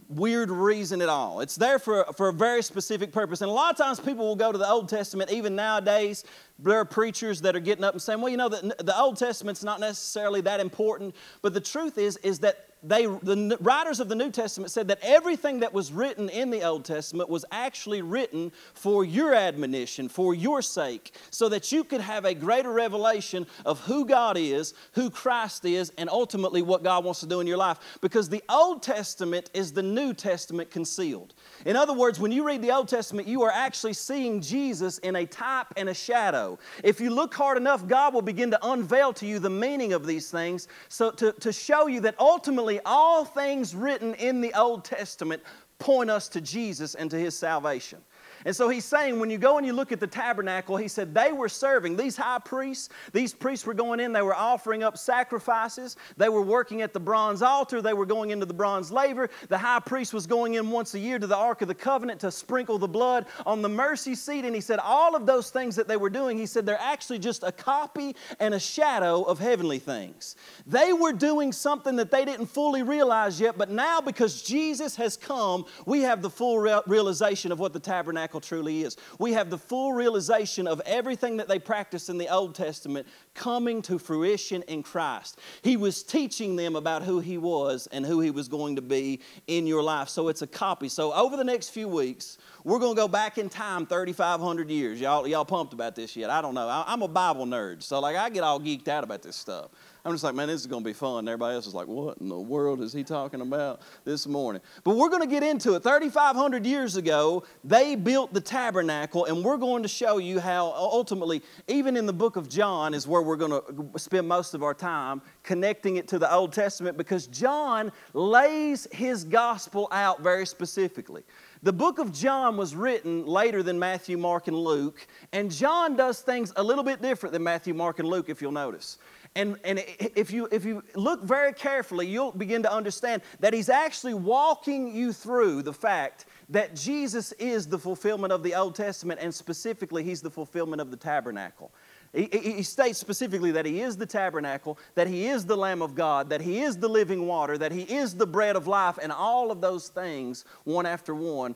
weird 0.09 0.51
reason 0.51 1.03
at 1.03 1.09
all. 1.09 1.41
It's 1.41 1.57
there 1.57 1.79
for, 1.79 2.05
for 2.17 2.29
a 2.29 2.33
very 2.33 2.63
specific 2.63 3.13
purpose. 3.13 3.41
And 3.41 3.51
a 3.51 3.55
lot 3.55 3.73
of 3.73 3.77
times 3.77 4.01
people 4.01 4.27
will 4.27 4.37
go 4.37 4.53
to 4.53 4.59
the 4.59 4.69
Old 4.69 4.89
Testament, 4.89 5.31
even 5.31 5.57
nowadays, 5.57 6.25
there 6.59 6.79
are 6.79 6.85
preachers 6.85 7.43
that 7.43 7.55
are 7.55 7.61
getting 7.61 7.85
up 7.85 7.93
and 7.93 8.01
saying, 8.01 8.21
well, 8.21 8.31
you 8.31 8.37
know, 8.37 8.49
the, 8.49 8.75
the 8.79 8.99
Old 8.99 9.19
Testament's 9.19 9.63
not 9.63 9.81
necessarily 9.81 10.41
that 10.43 10.61
important. 10.61 11.15
But 11.43 11.55
the 11.55 11.61
truth 11.61 11.99
is, 11.99 12.17
is 12.19 12.39
that 12.41 12.71
they, 12.83 13.07
the 13.07 13.57
writers 13.61 14.01
of 14.01 14.09
the 14.09 14.15
New 14.15 14.31
Testament 14.31 14.71
said 14.71 14.89
that 14.89 14.99
everything 15.03 15.61
that 15.61 15.73
was 15.73 15.93
written 15.93 16.29
in 16.29 16.51
the 16.51 16.63
Old 16.63 16.85
Testament 16.85 17.29
was 17.29 17.45
actually 17.51 18.01
written 18.01 18.53
for 18.75 19.05
your 19.05 19.35
admonition, 19.35 20.09
for 20.09 20.35
your 20.35 20.63
sake, 20.63 21.15
so 21.31 21.49
that 21.49 21.73
you 21.73 21.83
could 21.85 22.01
have 22.01 22.25
a 22.25 22.35
greater 22.35 22.71
revelation 22.71 23.47
of 23.65 23.81
who 23.81 24.05
God 24.05 24.37
is, 24.37 24.75
who 24.93 25.11
Christ 25.11 25.65
is, 25.65 25.91
and 25.99 26.09
ultimately 26.09 26.63
what 26.63 26.85
God 26.85 27.05
wants 27.05 27.21
to 27.21 27.27
do 27.27 27.41
in 27.41 27.47
your 27.47 27.57
life. 27.57 27.79
Because 28.01 28.29
the 28.29 28.45
Old 28.49 28.83
Testament 28.83 29.51
is 29.53 29.73
the 29.73 29.83
New 29.97 30.15
Testament 30.15 30.71
concealed. 30.71 31.35
In 31.65 31.75
other 31.75 31.95
words, 31.95 32.21
when 32.21 32.31
you 32.31 32.47
read 32.47 32.63
the 32.63 32.71
Old 32.71 32.87
Testament, 32.87 33.27
you 33.27 33.43
are 33.43 33.51
actually 33.51 33.95
seeing 33.95 34.41
Jesus 34.41 34.99
in 34.99 35.17
a 35.17 35.27
type 35.27 35.69
and 35.77 35.89
a 35.89 35.95
shadow. 35.95 36.59
If 36.85 37.01
you 37.01 37.11
look 37.11 37.35
hard 37.35 37.57
enough, 37.57 37.89
God 37.89 38.15
will 38.15 38.23
begin 38.23 38.51
to 38.53 38.59
unveil 38.63 39.13
to 39.15 39.27
you 39.27 39.39
the 39.39 39.51
meaning 39.51 39.95
of 39.95 40.07
these 40.07 40.31
things 40.31 40.69
so 40.89 41.11
to, 41.13 41.33
to 41.33 41.53
show 41.53 41.87
you 41.89 42.01
that 42.01 42.15
ultimately 42.21 42.79
all 42.85 43.25
things 43.25 43.75
written 43.75 44.15
in 44.15 44.41
the 44.41 44.53
Old 44.55 44.85
Testament 44.85 45.43
point 45.79 46.11
us 46.11 46.29
to 46.29 46.41
Jesus 46.41 46.95
and 46.95 47.11
to 47.11 47.19
his 47.19 47.37
salvation. 47.37 47.99
And 48.47 48.55
so 48.55 48.69
he's 48.69 48.85
saying, 48.85 49.19
when 49.19 49.29
you 49.29 49.39
go 49.39 49.59
and 49.59 49.67
you 49.67 49.73
look 49.73 49.91
at 49.91 49.99
the 49.99 50.07
tabernacle, 50.07 50.77
he 50.77 50.87
said 50.87 51.13
they 51.13 51.33
were 51.33 51.49
serving. 51.49 51.97
These 51.97 52.17
high 52.17 52.39
priests, 52.39 52.91
these 53.13 53.35
priests 53.35 53.67
were 53.67 53.75
going 53.75 53.99
in, 53.99 54.13
they 54.13 54.23
were 54.23 54.37
offering 54.37 54.85
up 54.85 54.97
sacrifices. 54.97 55.97
They 56.17 56.29
were 56.29 56.43
working 56.43 56.81
at 56.81 56.93
the 56.93 57.01
bronze 57.01 57.43
altar. 57.43 57.83
They 57.83 57.93
were 57.93 58.07
going 58.07 58.31
into 58.31 58.47
the 58.47 58.55
bronze 58.55 58.93
laver. 58.93 59.31
The 59.49 59.59
high 59.59 59.81
priest 59.81 60.15
was 60.15 60.29
going 60.29 60.55
in 60.55 60.71
once 60.71 60.95
a 60.95 60.99
year 61.01 61.19
to 61.19 61.27
the 61.27 61.37
Ark 61.37 61.63
of 61.63 61.67
the 61.67 61.75
Covenant 61.75 62.21
to 62.21 62.31
sprinkle 62.31 62.79
the 62.79 62.87
blood 62.87 63.27
on 63.45 63.63
the 63.63 63.69
mercy 63.69 64.15
seat. 64.15 64.45
And 64.45 64.55
he 64.55 64.61
said, 64.61 64.79
all 64.79 65.17
of 65.17 65.27
those 65.27 65.51
things 65.51 65.75
that 65.75 65.89
they 65.89 65.97
were 65.97 66.09
doing, 66.09 66.39
he 66.39 66.47
said, 66.47 66.65
they're 66.65 66.81
actually 66.81 67.19
just 67.19 67.43
a 67.43 67.51
copy 67.51 68.15
and 68.39 68.55
a 68.55 68.61
shadow 68.61 69.23
of 69.23 69.41
heavenly 69.41 69.81
things. 69.81 70.37
They 70.69 70.93
were 70.93 71.13
doing 71.13 71.51
something 71.51 71.97
that 71.97 72.13
they 72.13 72.25
didn't 72.25 72.47
fully 72.47 72.85
realize 72.85 73.41
yet, 73.41 73.59
but 73.59 73.71
now 73.71 74.01
because 74.01 74.41
Jesus 74.43 74.95
has 74.95 75.17
come, 75.17 75.65
we 75.85 76.03
have 76.03 76.23
the 76.23 76.31
full 76.31 76.61
realization 76.87 77.51
of 77.51 77.59
what 77.59 77.73
the 77.73 77.81
tabernacle 77.81 78.36
tabernacle 78.37 78.41
truly 78.41 78.83
is. 78.83 78.97
We 79.19 79.33
have 79.33 79.51
the 79.51 79.59
full 79.59 79.93
realization 79.93 80.67
of 80.67 80.81
everything 80.87 81.37
that 81.39 81.49
they 81.49 81.59
practiced 81.59 82.09
in 82.09 82.19
the 82.19 82.29
Old 82.29 82.55
Testament 82.55 83.07
coming 83.35 83.83
to 83.83 83.99
fruition 83.99 84.63
in 84.63 84.83
Christ. 84.83 85.39
He 85.63 85.77
was 85.77 86.03
teaching 86.03 86.57
them 86.57 86.77
about 86.77 87.03
who 87.03 87.21
He 87.21 87.39
was 87.39 87.89
and 87.93 88.05
who 88.05 88.21
He 88.21 88.31
was 88.31 88.49
going 88.49 88.77
to 88.77 88.83
be 88.83 89.21
in 89.47 89.67
your 89.67 89.83
life. 89.83 90.09
So 90.09 90.29
it's 90.29 90.43
a 90.43 90.47
copy. 90.47 90.89
So 90.89 91.13
over 91.13 91.37
the 91.37 91.45
next 91.45 91.71
few 91.71 91.89
weeks, 91.89 92.39
we're 92.67 92.81
going 92.81 92.97
to 92.97 93.01
go 93.01 93.07
back 93.07 93.39
in 93.39 93.49
time 93.49 93.87
3,500 93.87 94.69
years. 94.69 95.01
Y'all, 95.01 95.25
y'all 95.29 95.45
pumped 95.45 95.73
about 95.73 95.95
this 95.95 96.17
yet? 96.17 96.31
I 96.31 96.43
don't 96.43 96.53
know. 96.53 96.67
I, 96.67 96.83
I'm 96.89 97.01
a 97.01 97.07
Bible 97.07 97.47
nerd, 97.47 97.81
so 97.81 98.01
like 98.01 98.17
I 98.17 98.29
get 98.29 98.43
all 98.43 98.59
geeked 98.59 98.89
out 98.89 99.05
about 99.05 99.23
this 99.23 99.37
stuff. 99.37 99.71
I'm 100.05 100.13
just 100.13 100.25
like, 100.25 100.35
man, 100.35 100.49
this 100.49 100.61
is 100.61 100.67
going 100.67 100.83
to 100.83 100.89
be 100.89 100.93
fun. 100.93 101.29
Everybody 101.29 101.55
else 101.55 101.69
is 101.69 101.75
like, 101.75 101.87
what 101.87 102.19
in 102.19 102.29
the 102.29 102.39
world 102.39 102.81
is 102.81 102.93
he 102.93 103.05
talking 103.05 103.41
about 103.41 103.83
this 104.05 104.27
morning? 104.27 104.63
But 104.83 104.97
we're 104.97 105.09
going 105.09 105.23
to 105.23 105.29
get 105.29 105.45
into 105.45 105.75
it. 105.75 105.85
3,500 105.85 106.67
years 106.67 106.97
ago, 106.97 107.45
they 107.63 107.95
built 107.95 108.33
the 108.33 108.41
tabernacle, 108.41 109.27
and 109.27 109.45
we're 109.45 109.57
going 109.57 109.83
to 109.85 109.89
show 109.89 110.19
you 110.19 110.41
how 110.41 110.67
ultimately, 110.67 111.43
even 111.69 111.97
in 111.97 112.05
the 112.05 112.13
book 112.13 112.35
of 112.35 112.49
John, 112.49 112.95
is 112.95 113.07
where 113.07 113.23
we're 113.23 113.37
going 113.37 113.53
to 113.53 113.63
uh, 113.95 113.99
spend 113.99 114.27
most 114.27 114.55
of 114.55 114.65
our 114.65 114.75
time 114.75 115.23
connecting 115.45 115.97
it 115.97 116.09
to 116.09 116.19
the 116.19 116.33
Old 116.33 116.53
Testament 116.53 116.97
because 116.97 117.29
John 117.29 117.93
lays 118.13 118.89
his 118.91 119.23
gospel 119.23 119.87
out 119.93 120.21
very 120.21 120.47
specifically. 120.47 121.23
The 121.63 121.73
book 121.73 121.99
of 121.99 122.13
John 122.13 122.57
was 122.57 122.75
written 122.75 123.27
later 123.27 123.63
than 123.63 123.79
Matthew, 123.79 124.19
Mark, 124.19 124.47
and 124.49 124.57
Luke, 124.57 125.07
and 125.33 125.51
John 125.51 125.97
does 125.97 126.21
things 126.21 126.53
a 126.57 126.63
little 126.63 126.85
bit 126.85 127.01
different 127.01 127.33
than 127.33 127.43
Matthew, 127.43 127.75
Mark, 127.75 127.99
and 127.99 128.09
Luke, 128.09 128.29
if 128.29 128.43
you'll 128.43 128.53
notice. 128.53 128.99
And, 129.35 129.59
and 129.65 129.83
if, 129.99 130.31
you, 130.31 130.49
if 130.51 130.65
you 130.65 130.83
look 130.95 131.23
very 131.23 131.53
carefully, 131.53 132.07
you'll 132.07 132.33
begin 132.33 132.63
to 132.63 132.73
understand 132.73 133.23
that 133.41 133.53
he's 133.53 133.69
actually 133.69 134.15
walking 134.15 134.95
you 134.95 135.13
through 135.13 135.63
the 135.63 135.73
fact 135.73 136.27
that 136.49 136.75
Jesus 136.75 137.33
is 137.33 137.67
the 137.67 137.79
fulfillment 137.79 138.33
of 138.33 138.43
the 138.43 138.55
Old 138.55 138.75
Testament, 138.75 139.21
and 139.23 139.35
specifically, 139.35 140.03
he's 140.03 140.23
the 140.23 140.31
fulfillment 140.31 140.81
of 140.81 140.91
the 140.91 140.97
tabernacle. 140.97 141.71
He, 142.17 142.29
he, 142.33 142.63
states 142.63 142.99
specifically 142.99 143.51
that 143.51 143.67
he 143.67 143.83
is 143.83 143.95
the 143.95 144.07
tabernacle, 144.07 144.79
that 144.95 145.07
he 145.07 145.27
is 145.27 145.45
the 145.45 145.57
Lamb 145.57 145.83
of 145.83 145.95
God, 145.95 146.31
that 146.31 146.41
he 146.41 146.63
is 146.63 146.79
the 146.79 146.89
living 146.89 147.27
water, 147.27 147.59
that 147.59 147.73
he 147.73 147.83
is 147.83 148.15
the 148.15 148.27
bread 148.27 148.57
of 148.57 148.67
life, 148.67 148.99
and 149.03 149.13
all 149.13 149.51
of 149.51 149.61
those 149.61 149.89
things, 149.89 150.47
one 150.65 150.87
after 150.87 151.15
one, 151.15 151.55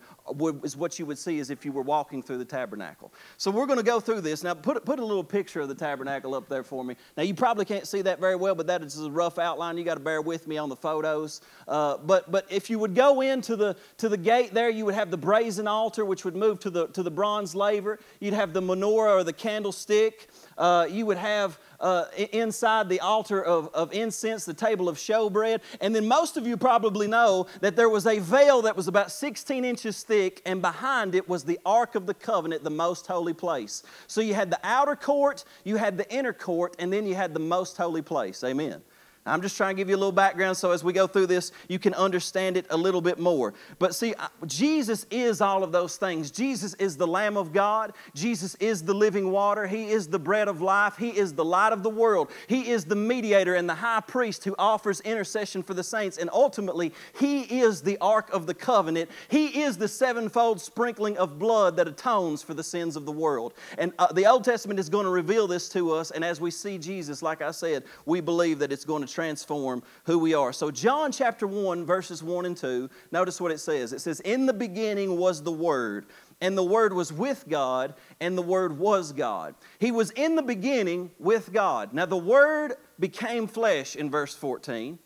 is 0.63 0.77
what 0.77 0.99
you 0.99 1.07
would 1.07 1.17
see 1.17 1.41
as 1.41 1.49
if 1.49 1.65
you 1.65 1.73
were 1.73 1.81
walking 1.81 2.23
through 2.23 2.37
the 2.37 2.45
tabernacle. 2.45 3.11
So 3.39 3.51
we're 3.51 3.65
going 3.65 3.79
to 3.79 3.85
go 3.85 4.01
through 4.01 4.21
this. 4.21 4.45
Now, 4.45 4.53
put, 4.53 4.85
put 4.85 4.99
a 4.99 5.05
little 5.05 5.25
picture 5.25 5.63
of 5.63 5.69
the 5.69 5.75
tabernacle 5.75 6.35
up 6.35 6.47
there 6.47 6.63
for 6.63 6.85
me. 6.85 6.95
Now, 7.17 7.23
you 7.23 7.33
probably 7.33 7.65
can't 7.65 7.87
see 7.87 8.03
that 8.03 8.21
very 8.21 8.37
well, 8.37 8.55
but 8.55 8.67
that 8.67 8.83
is 8.83 8.99
a 8.99 9.11
rough 9.11 9.39
outline. 9.39 9.79
You 9.79 9.85
got 9.85 9.95
to 9.95 10.01
bear 10.01 10.21
with 10.21 10.47
me 10.47 10.59
on 10.59 10.69
the 10.69 10.77
photos. 10.77 11.41
Uh, 11.69 11.97
but, 11.97 12.31
but 12.31 12.45
if 12.51 12.69
you 12.69 12.79
would 12.79 12.95
go 12.95 13.23
into 13.23 13.57
the, 13.57 13.77
to 13.97 14.11
the 14.11 14.19
gate 14.19 14.53
there, 14.53 14.69
you 14.69 14.85
would 14.85 14.95
have 14.95 15.11
the 15.11 15.17
brazen 15.17 15.67
altar, 15.67 16.05
which 16.05 16.27
would 16.27 16.37
move 16.37 16.61
to 16.61 16.69
the, 16.69 16.89
to 16.89 17.03
the 17.03 17.11
bronze 17.11 17.55
laver. 17.55 17.99
You'd 18.21 18.35
have 18.35 18.53
the 18.53 18.61
menorah 18.61 19.21
or 19.21 19.25
the 19.25 19.33
candlestick 19.33 20.29
uh, 20.61 20.87
you 20.89 21.07
would 21.07 21.17
have 21.17 21.59
uh, 21.81 22.05
inside 22.33 22.89
the 22.91 23.01
altar 23.01 23.43
of, 23.43 23.71
of 23.75 23.93
incense, 23.95 24.45
the 24.45 24.55
table 24.55 24.89
of 24.89 24.99
showbread. 24.99 25.61
And 25.81 25.97
then 25.97 26.07
most 26.07 26.37
of 26.37 26.47
you 26.47 26.59
probably 26.59 27.09
know 27.09 27.47
that 27.63 27.77
there 27.77 27.89
was 27.89 28.07
a 28.07 28.19
veil 28.19 28.63
that 28.63 28.77
was 28.77 28.87
about 28.87 29.11
16 29.11 29.65
inches 29.65 30.03
thick, 30.03 30.43
and 30.45 30.61
behind 30.61 31.15
it 31.15 31.27
was 31.29 31.45
the 31.45 31.59
Ark 31.65 31.95
of 31.95 32.07
the 32.07 32.15
Covenant, 32.15 32.63
the 32.63 32.71
most 32.71 33.07
holy 33.07 33.33
place. 33.33 33.83
So 34.07 34.21
you 34.21 34.35
had 34.35 34.51
the 34.51 34.61
outer 34.63 34.97
court, 34.97 35.45
you 35.65 35.77
had 35.77 35.97
the 35.97 36.09
inner 36.15 36.35
court, 36.35 36.77
and 36.79 36.93
then 36.93 37.07
you 37.07 37.15
had 37.15 37.33
the 37.33 37.41
most 37.41 37.79
holy 37.79 38.03
place. 38.03 38.45
Amen. 38.45 38.83
I'm 39.31 39.43
just 39.43 39.57
trying 39.57 39.77
to 39.77 39.81
give 39.81 39.89
you 39.89 39.97
a 39.97 39.99
little 39.99 40.13
background 40.13 40.57
so 40.57 40.73
as 40.73 40.83
we 40.83 40.93
go 40.93 41.07
through 41.07 41.27
this, 41.27 41.53
you 41.69 41.79
can 41.79 41.95
understand 41.95 42.57
it 42.57 42.67
a 42.71 42.77
little 42.77 43.01
bit 43.01 43.19
more. 43.19 43.55
But 43.79 43.95
see, 43.95 44.15
Jesus 44.47 45.07
is 45.11 45.41
all 45.41 45.63
of 45.63 45.73
those 45.73 45.97
things. 45.97 46.31
Jesus 46.31 46.75
is 46.75 46.97
the 46.97 47.07
Lamb 47.07 47.37
of 47.37 47.53
God, 47.53 47.93
Jesus 48.15 48.55
is 48.57 48.83
the 48.83 48.95
living 48.95 49.31
water, 49.31 49.67
He 49.67 49.91
is 49.91 50.09
the 50.09 50.19
bread 50.19 50.49
of 50.49 50.61
life, 50.61 50.97
He 50.97 51.11
is 51.11 51.33
the 51.33 51.45
light 51.45 51.73
of 51.73 51.83
the 51.83 51.91
world, 51.91 52.31
He 52.49 52.71
is 52.71 52.85
the 52.85 52.97
mediator 52.97 53.55
and 53.55 53.69
the 53.69 53.75
high 53.75 54.01
priest 54.01 54.45
who 54.45 54.55
offers 54.59 55.01
intercession 55.03 55.63
for 55.63 55.75
the 55.75 55.85
saints, 55.85 56.19
and 56.19 56.29
ultimately, 56.33 56.93
He 57.19 57.61
is 57.61 57.83
the 57.83 57.99
Ark 58.01 58.31
of 58.33 58.47
the 58.47 58.55
covenant. 58.55 59.11
He 59.29 59.63
is 59.63 59.77
the 59.77 59.89
sevenfold 59.89 60.61
sprinkling 60.61 61.17
of 61.19 61.39
blood 61.39 61.77
that 61.77 61.89
atones 61.89 62.43
for 62.43 62.55
the 62.55 62.65
sins 62.65 62.97
of 62.97 63.07
the 63.07 63.13
world. 63.13 63.55
And 63.79 63.93
uh, 63.99 64.13
the 64.13 64.27
Old 64.27 64.45
Testament 64.45 64.81
is 64.81 64.89
going 64.89 65.05
to 65.05 65.11
reveal 65.11 65.47
this 65.47 65.69
to 65.71 65.93
us, 65.93 66.11
and 66.11 66.25
as 66.25 66.41
we 66.41 66.51
see 66.51 66.79
Jesus, 66.79 67.23
like 67.23 67.43
I 67.43 67.51
said, 67.51 67.85
we 68.07 68.21
believe 68.21 68.59
that 68.59 68.73
it's 68.73 68.85
going 68.85 69.03
to 69.03 69.09
transform 69.21 69.83
who 70.05 70.19
we 70.19 70.33
are. 70.33 70.51
So, 70.51 70.71
John 70.71 71.13
chapter 71.13 71.47
1, 71.47 71.85
verses 71.85 72.23
1 72.23 72.47
and 72.47 72.57
2, 72.57 72.89
notice 73.13 73.39
what 73.39 73.53
it 73.53 73.59
says. 73.59 73.93
It 73.93 74.01
says, 74.01 74.21
In 74.21 74.47
the 74.47 74.55
beginning 74.55 75.19
was 75.19 75.43
the 75.43 75.53
Word 75.53 76.07
and 76.41 76.57
the 76.57 76.65
Word 76.65 76.95
was 76.95 77.13
with 77.13 77.45
God, 77.51 77.93
and 78.19 78.39
the 78.39 78.43
Word 78.43 78.79
was 78.79 79.13
God. 79.13 79.55
He 79.79 79.93
was 79.93 80.11
in 80.13 80.37
the 80.37 80.43
beginning 80.43 81.11
with 81.19 81.53
God. 81.53 81.93
Now, 81.93 82.07
the 82.07 82.17
Word 82.17 82.77
became 82.99 83.47
flesh 83.47 83.95
in 83.95 84.11
verse 84.11 84.35
14. 84.35 84.99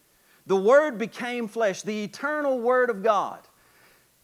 The 0.46 0.54
Word 0.54 0.96
became 0.96 1.48
flesh, 1.48 1.82
the 1.82 2.04
eternal 2.04 2.60
Word 2.60 2.88
of 2.88 3.02
God 3.02 3.40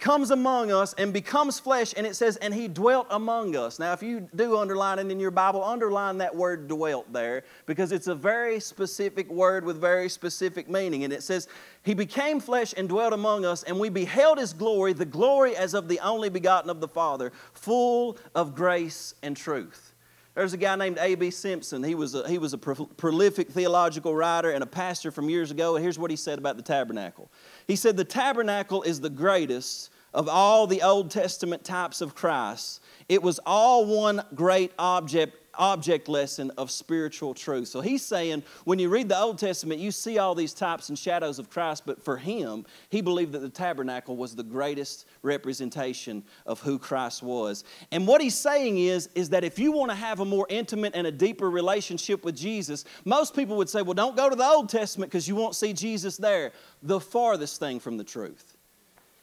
comes 0.01 0.31
among 0.31 0.73
us 0.73 0.95
and 0.95 1.13
becomes 1.13 1.61
flesh, 1.61 1.95
and 1.97 2.07
it 2.07 2.17
says, 2.17 2.37
and 2.39 2.53
he 2.53 2.67
dwelt 2.67 3.07
among 3.11 3.55
us. 3.55 3.79
Now, 3.79 3.93
if 3.93 4.03
you 4.03 4.29
do 4.35 4.57
underline 4.57 4.99
it 4.99 5.11
in 5.11 5.21
your 5.21 5.31
Bible, 5.31 5.63
underline 5.63 6.19
that 6.19 6.35
word 6.35 6.67
dwelt 6.67 7.13
there 7.13 7.45
because 7.67 7.93
it's 7.93 8.07
a 8.07 8.15
very 8.15 8.59
specific 8.59 9.31
word 9.31 9.65
with 9.65 9.81
very 9.81 10.09
specific 10.09 10.69
meaning. 10.69 11.05
And 11.05 11.13
it 11.13 11.23
says, 11.23 11.49
he 11.83 11.95
became 11.95 12.41
flesh 12.41 12.75
and 12.77 12.89
dwelt 12.89 13.13
among 13.13 13.45
us, 13.45 13.63
and 13.63 13.79
we 13.79 13.89
beheld 13.89 14.39
his 14.39 14.53
glory, 14.53 14.93
the 14.93 15.05
glory 15.05 15.57
as 15.57 15.75
of 15.75 15.89
the 15.89 16.01
only 16.01 16.29
begotten 16.29 16.71
of 16.71 16.81
the 16.81 16.89
Father, 16.89 17.33
full 17.53 18.19
of 18.35 18.55
grace 18.55 19.15
and 19.23 19.37
truth. 19.37 19.91
There's 20.35 20.53
a 20.53 20.57
guy 20.57 20.77
named 20.77 20.97
A.B. 20.99 21.33
Simpson. 21.33 21.83
He 21.83 21.95
was 21.95 22.15
a, 22.15 22.27
he 22.29 22.39
was 22.39 22.55
a 22.55 22.59
pro- 22.59 22.87
prolific 22.87 23.51
theological 23.51 24.15
writer 24.15 24.53
and 24.53 24.63
a 24.63 24.67
pastor 24.67 25.11
from 25.11 25.29
years 25.29 25.51
ago. 25.51 25.75
And 25.75 25.83
here's 25.83 25.99
what 25.99 26.11
he 26.11 26.17
said 26.17 26.39
about 26.39 26.57
the 26.57 26.63
tabernacle 26.63 27.31
He 27.67 27.77
said, 27.77 27.97
The 27.97 28.05
tabernacle 28.05 28.83
is 28.83 29.01
the 29.01 29.11
greatest 29.11 29.90
of 30.13 30.29
all 30.29 30.67
the 30.67 30.83
Old 30.83 31.11
Testament 31.11 31.65
types 31.65 32.01
of 32.01 32.15
Christ. 32.15 32.81
It 33.09 33.23
was 33.23 33.41
all 33.45 33.85
one 33.87 34.23
great 34.35 34.73
object 34.79 35.37
object 35.55 36.09
lesson 36.09 36.51
of 36.57 36.71
spiritual 36.71 37.35
truth. 37.35 37.69
So 37.69 37.81
he's 37.81 38.03
saying 38.03 38.43
when 38.65 38.79
you 38.79 38.89
read 38.89 39.09
the 39.09 39.19
Old 39.19 39.39
Testament, 39.39 39.81
you 39.81 39.91
see 39.91 40.19
all 40.19 40.35
these 40.35 40.55
types 40.55 40.89
and 40.89 40.99
shadows 40.99 41.39
of 41.39 41.51
Christ, 41.51 41.83
but 41.87 42.03
for 42.03 42.17
him, 42.17 42.65
he 42.89 43.01
believed 43.01 43.33
that 43.33 43.41
the 43.41 43.49
tabernacle 43.49 44.17
was 44.17 44.35
the 44.35 44.43
greatest 44.43 45.07
representation 45.23 46.25
of 46.47 46.61
who 46.61 46.79
Christ 46.79 47.23
was. 47.23 47.65
And 47.93 48.07
what 48.07 48.21
he's 48.21 48.37
saying 48.37 48.79
is, 48.79 49.09
is 49.15 49.29
that 49.31 49.45
if 49.45 49.59
you 49.59 49.73
want 49.73 49.91
to 49.91 49.97
have 49.97 50.21
a 50.21 50.25
more 50.25 50.47
intimate 50.49 50.95
and 50.95 51.07
a 51.07 51.13
deeper 51.13 51.51
relationship 51.51 52.25
with 52.25 52.37
Jesus, 52.37 52.85
most 53.05 53.35
people 53.35 53.57
would 53.57 53.69
say, 53.69 53.83
well, 53.83 53.95
don't 53.95 54.17
go 54.17 54.31
to 54.31 54.37
the 54.37 54.47
Old 54.47 54.69
Testament 54.69 55.11
because 55.11 55.29
you 55.29 55.37
won't 55.37 55.55
see 55.55 55.73
Jesus 55.73 56.17
there. 56.17 56.53
The 56.83 57.01
farthest 57.01 57.61
thing 57.61 57.81
from 57.81 57.97
the 57.97 58.05
truth. 58.05 58.57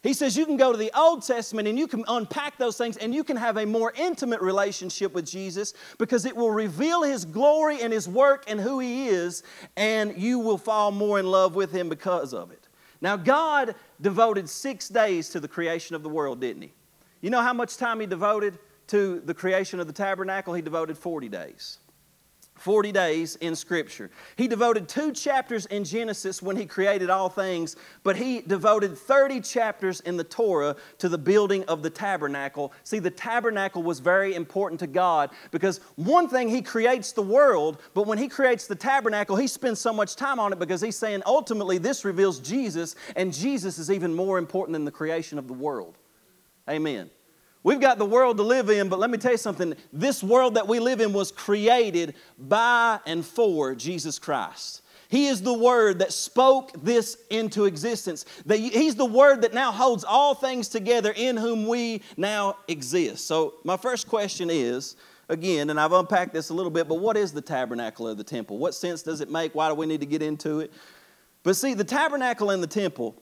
He 0.03 0.13
says 0.13 0.37
you 0.37 0.45
can 0.45 0.57
go 0.57 0.71
to 0.71 0.77
the 0.77 0.91
Old 0.97 1.23
Testament 1.23 1.67
and 1.67 1.77
you 1.77 1.87
can 1.87 2.03
unpack 2.07 2.57
those 2.57 2.77
things 2.77 2.97
and 2.97 3.13
you 3.13 3.23
can 3.23 3.35
have 3.35 3.57
a 3.57 3.65
more 3.65 3.93
intimate 3.97 4.41
relationship 4.41 5.13
with 5.13 5.25
Jesus 5.25 5.73
because 5.97 6.25
it 6.25 6.35
will 6.35 6.51
reveal 6.51 7.03
His 7.03 7.25
glory 7.25 7.81
and 7.81 7.91
His 7.91 8.07
work 8.07 8.45
and 8.47 8.59
who 8.59 8.79
He 8.79 9.07
is, 9.07 9.43
and 9.75 10.15
you 10.17 10.39
will 10.39 10.57
fall 10.57 10.91
more 10.91 11.19
in 11.19 11.25
love 11.25 11.55
with 11.55 11.71
Him 11.71 11.89
because 11.89 12.33
of 12.33 12.51
it. 12.51 12.67
Now, 13.01 13.17
God 13.17 13.75
devoted 14.01 14.49
six 14.49 14.87
days 14.87 15.29
to 15.29 15.39
the 15.39 15.47
creation 15.47 15.95
of 15.95 16.03
the 16.03 16.09
world, 16.09 16.41
didn't 16.41 16.61
He? 16.61 16.73
You 17.21 17.29
know 17.29 17.41
how 17.41 17.53
much 17.53 17.77
time 17.77 17.99
He 17.99 18.05
devoted 18.05 18.59
to 18.87 19.19
the 19.21 19.33
creation 19.33 19.79
of 19.79 19.87
the 19.87 19.93
tabernacle? 19.93 20.53
He 20.53 20.61
devoted 20.61 20.97
40 20.97 21.29
days. 21.29 21.79
40 22.57 22.91
days 22.91 23.35
in 23.37 23.55
Scripture. 23.55 24.09
He 24.35 24.47
devoted 24.47 24.87
two 24.87 25.11
chapters 25.11 25.65
in 25.67 25.83
Genesis 25.83 26.41
when 26.41 26.55
he 26.55 26.65
created 26.65 27.09
all 27.09 27.29
things, 27.29 27.75
but 28.03 28.15
he 28.15 28.41
devoted 28.41 28.97
30 28.97 29.41
chapters 29.41 29.99
in 30.01 30.17
the 30.17 30.23
Torah 30.23 30.75
to 30.99 31.09
the 31.09 31.17
building 31.17 31.63
of 31.65 31.83
the 31.83 31.89
tabernacle. 31.89 32.73
See, 32.83 32.99
the 32.99 33.11
tabernacle 33.11 33.83
was 33.83 33.99
very 33.99 34.35
important 34.35 34.79
to 34.81 34.87
God 34.87 35.31
because 35.51 35.79
one 35.95 36.27
thing, 36.27 36.49
he 36.49 36.61
creates 36.61 37.11
the 37.11 37.21
world, 37.21 37.81
but 37.93 38.07
when 38.07 38.17
he 38.17 38.27
creates 38.27 38.67
the 38.67 38.75
tabernacle, 38.75 39.35
he 39.35 39.47
spends 39.47 39.79
so 39.79 39.93
much 39.93 40.15
time 40.15 40.39
on 40.39 40.53
it 40.53 40.59
because 40.59 40.81
he's 40.81 40.97
saying 40.97 41.21
ultimately 41.25 41.77
this 41.77 42.05
reveals 42.05 42.39
Jesus, 42.39 42.95
and 43.15 43.33
Jesus 43.33 43.77
is 43.77 43.91
even 43.91 44.13
more 44.13 44.37
important 44.37 44.73
than 44.73 44.85
the 44.85 44.91
creation 44.91 45.37
of 45.37 45.47
the 45.47 45.53
world. 45.53 45.97
Amen. 46.69 47.09
We've 47.63 47.81
got 47.81 47.97
the 47.97 48.05
world 48.05 48.37
to 48.37 48.43
live 48.43 48.69
in, 48.69 48.89
but 48.89 48.99
let 48.99 49.09
me 49.09 49.17
tell 49.17 49.31
you 49.31 49.37
something. 49.37 49.75
This 49.91 50.23
world 50.23 50.55
that 50.55 50.67
we 50.67 50.79
live 50.79 51.01
in 51.01 51.11
was 51.13 51.31
created 51.31 52.15
by 52.37 52.99
and 53.05 53.25
for 53.25 53.75
Jesus 53.75 54.19
Christ. 54.19 54.83
He 55.09 55.27
is 55.27 55.41
the 55.41 55.53
Word 55.53 55.99
that 55.99 56.11
spoke 56.11 56.71
this 56.83 57.17
into 57.29 57.65
existence. 57.65 58.25
He's 58.47 58.95
the 58.95 59.05
Word 59.05 59.41
that 59.41 59.53
now 59.53 59.71
holds 59.71 60.03
all 60.03 60.35
things 60.35 60.67
together 60.67 61.13
in 61.15 61.37
whom 61.37 61.67
we 61.67 62.01
now 62.17 62.57
exist. 62.67 63.25
So, 63.25 63.55
my 63.63 63.77
first 63.77 64.07
question 64.07 64.49
is 64.49 64.95
again, 65.29 65.69
and 65.69 65.79
I've 65.79 65.93
unpacked 65.93 66.33
this 66.33 66.49
a 66.49 66.53
little 66.53 66.71
bit, 66.71 66.87
but 66.87 66.95
what 66.95 67.17
is 67.17 67.31
the 67.31 67.41
tabernacle 67.41 68.07
of 68.07 68.17
the 68.17 68.23
temple? 68.23 68.57
What 68.57 68.73
sense 68.75 69.01
does 69.01 69.21
it 69.21 69.29
make? 69.29 69.55
Why 69.55 69.69
do 69.69 69.75
we 69.75 69.85
need 69.85 70.01
to 70.01 70.05
get 70.05 70.21
into 70.21 70.59
it? 70.59 70.73
But 71.43 71.55
see, 71.55 71.73
the 71.73 71.83
tabernacle 71.83 72.49
and 72.49 72.61
the 72.61 72.67
temple 72.67 73.21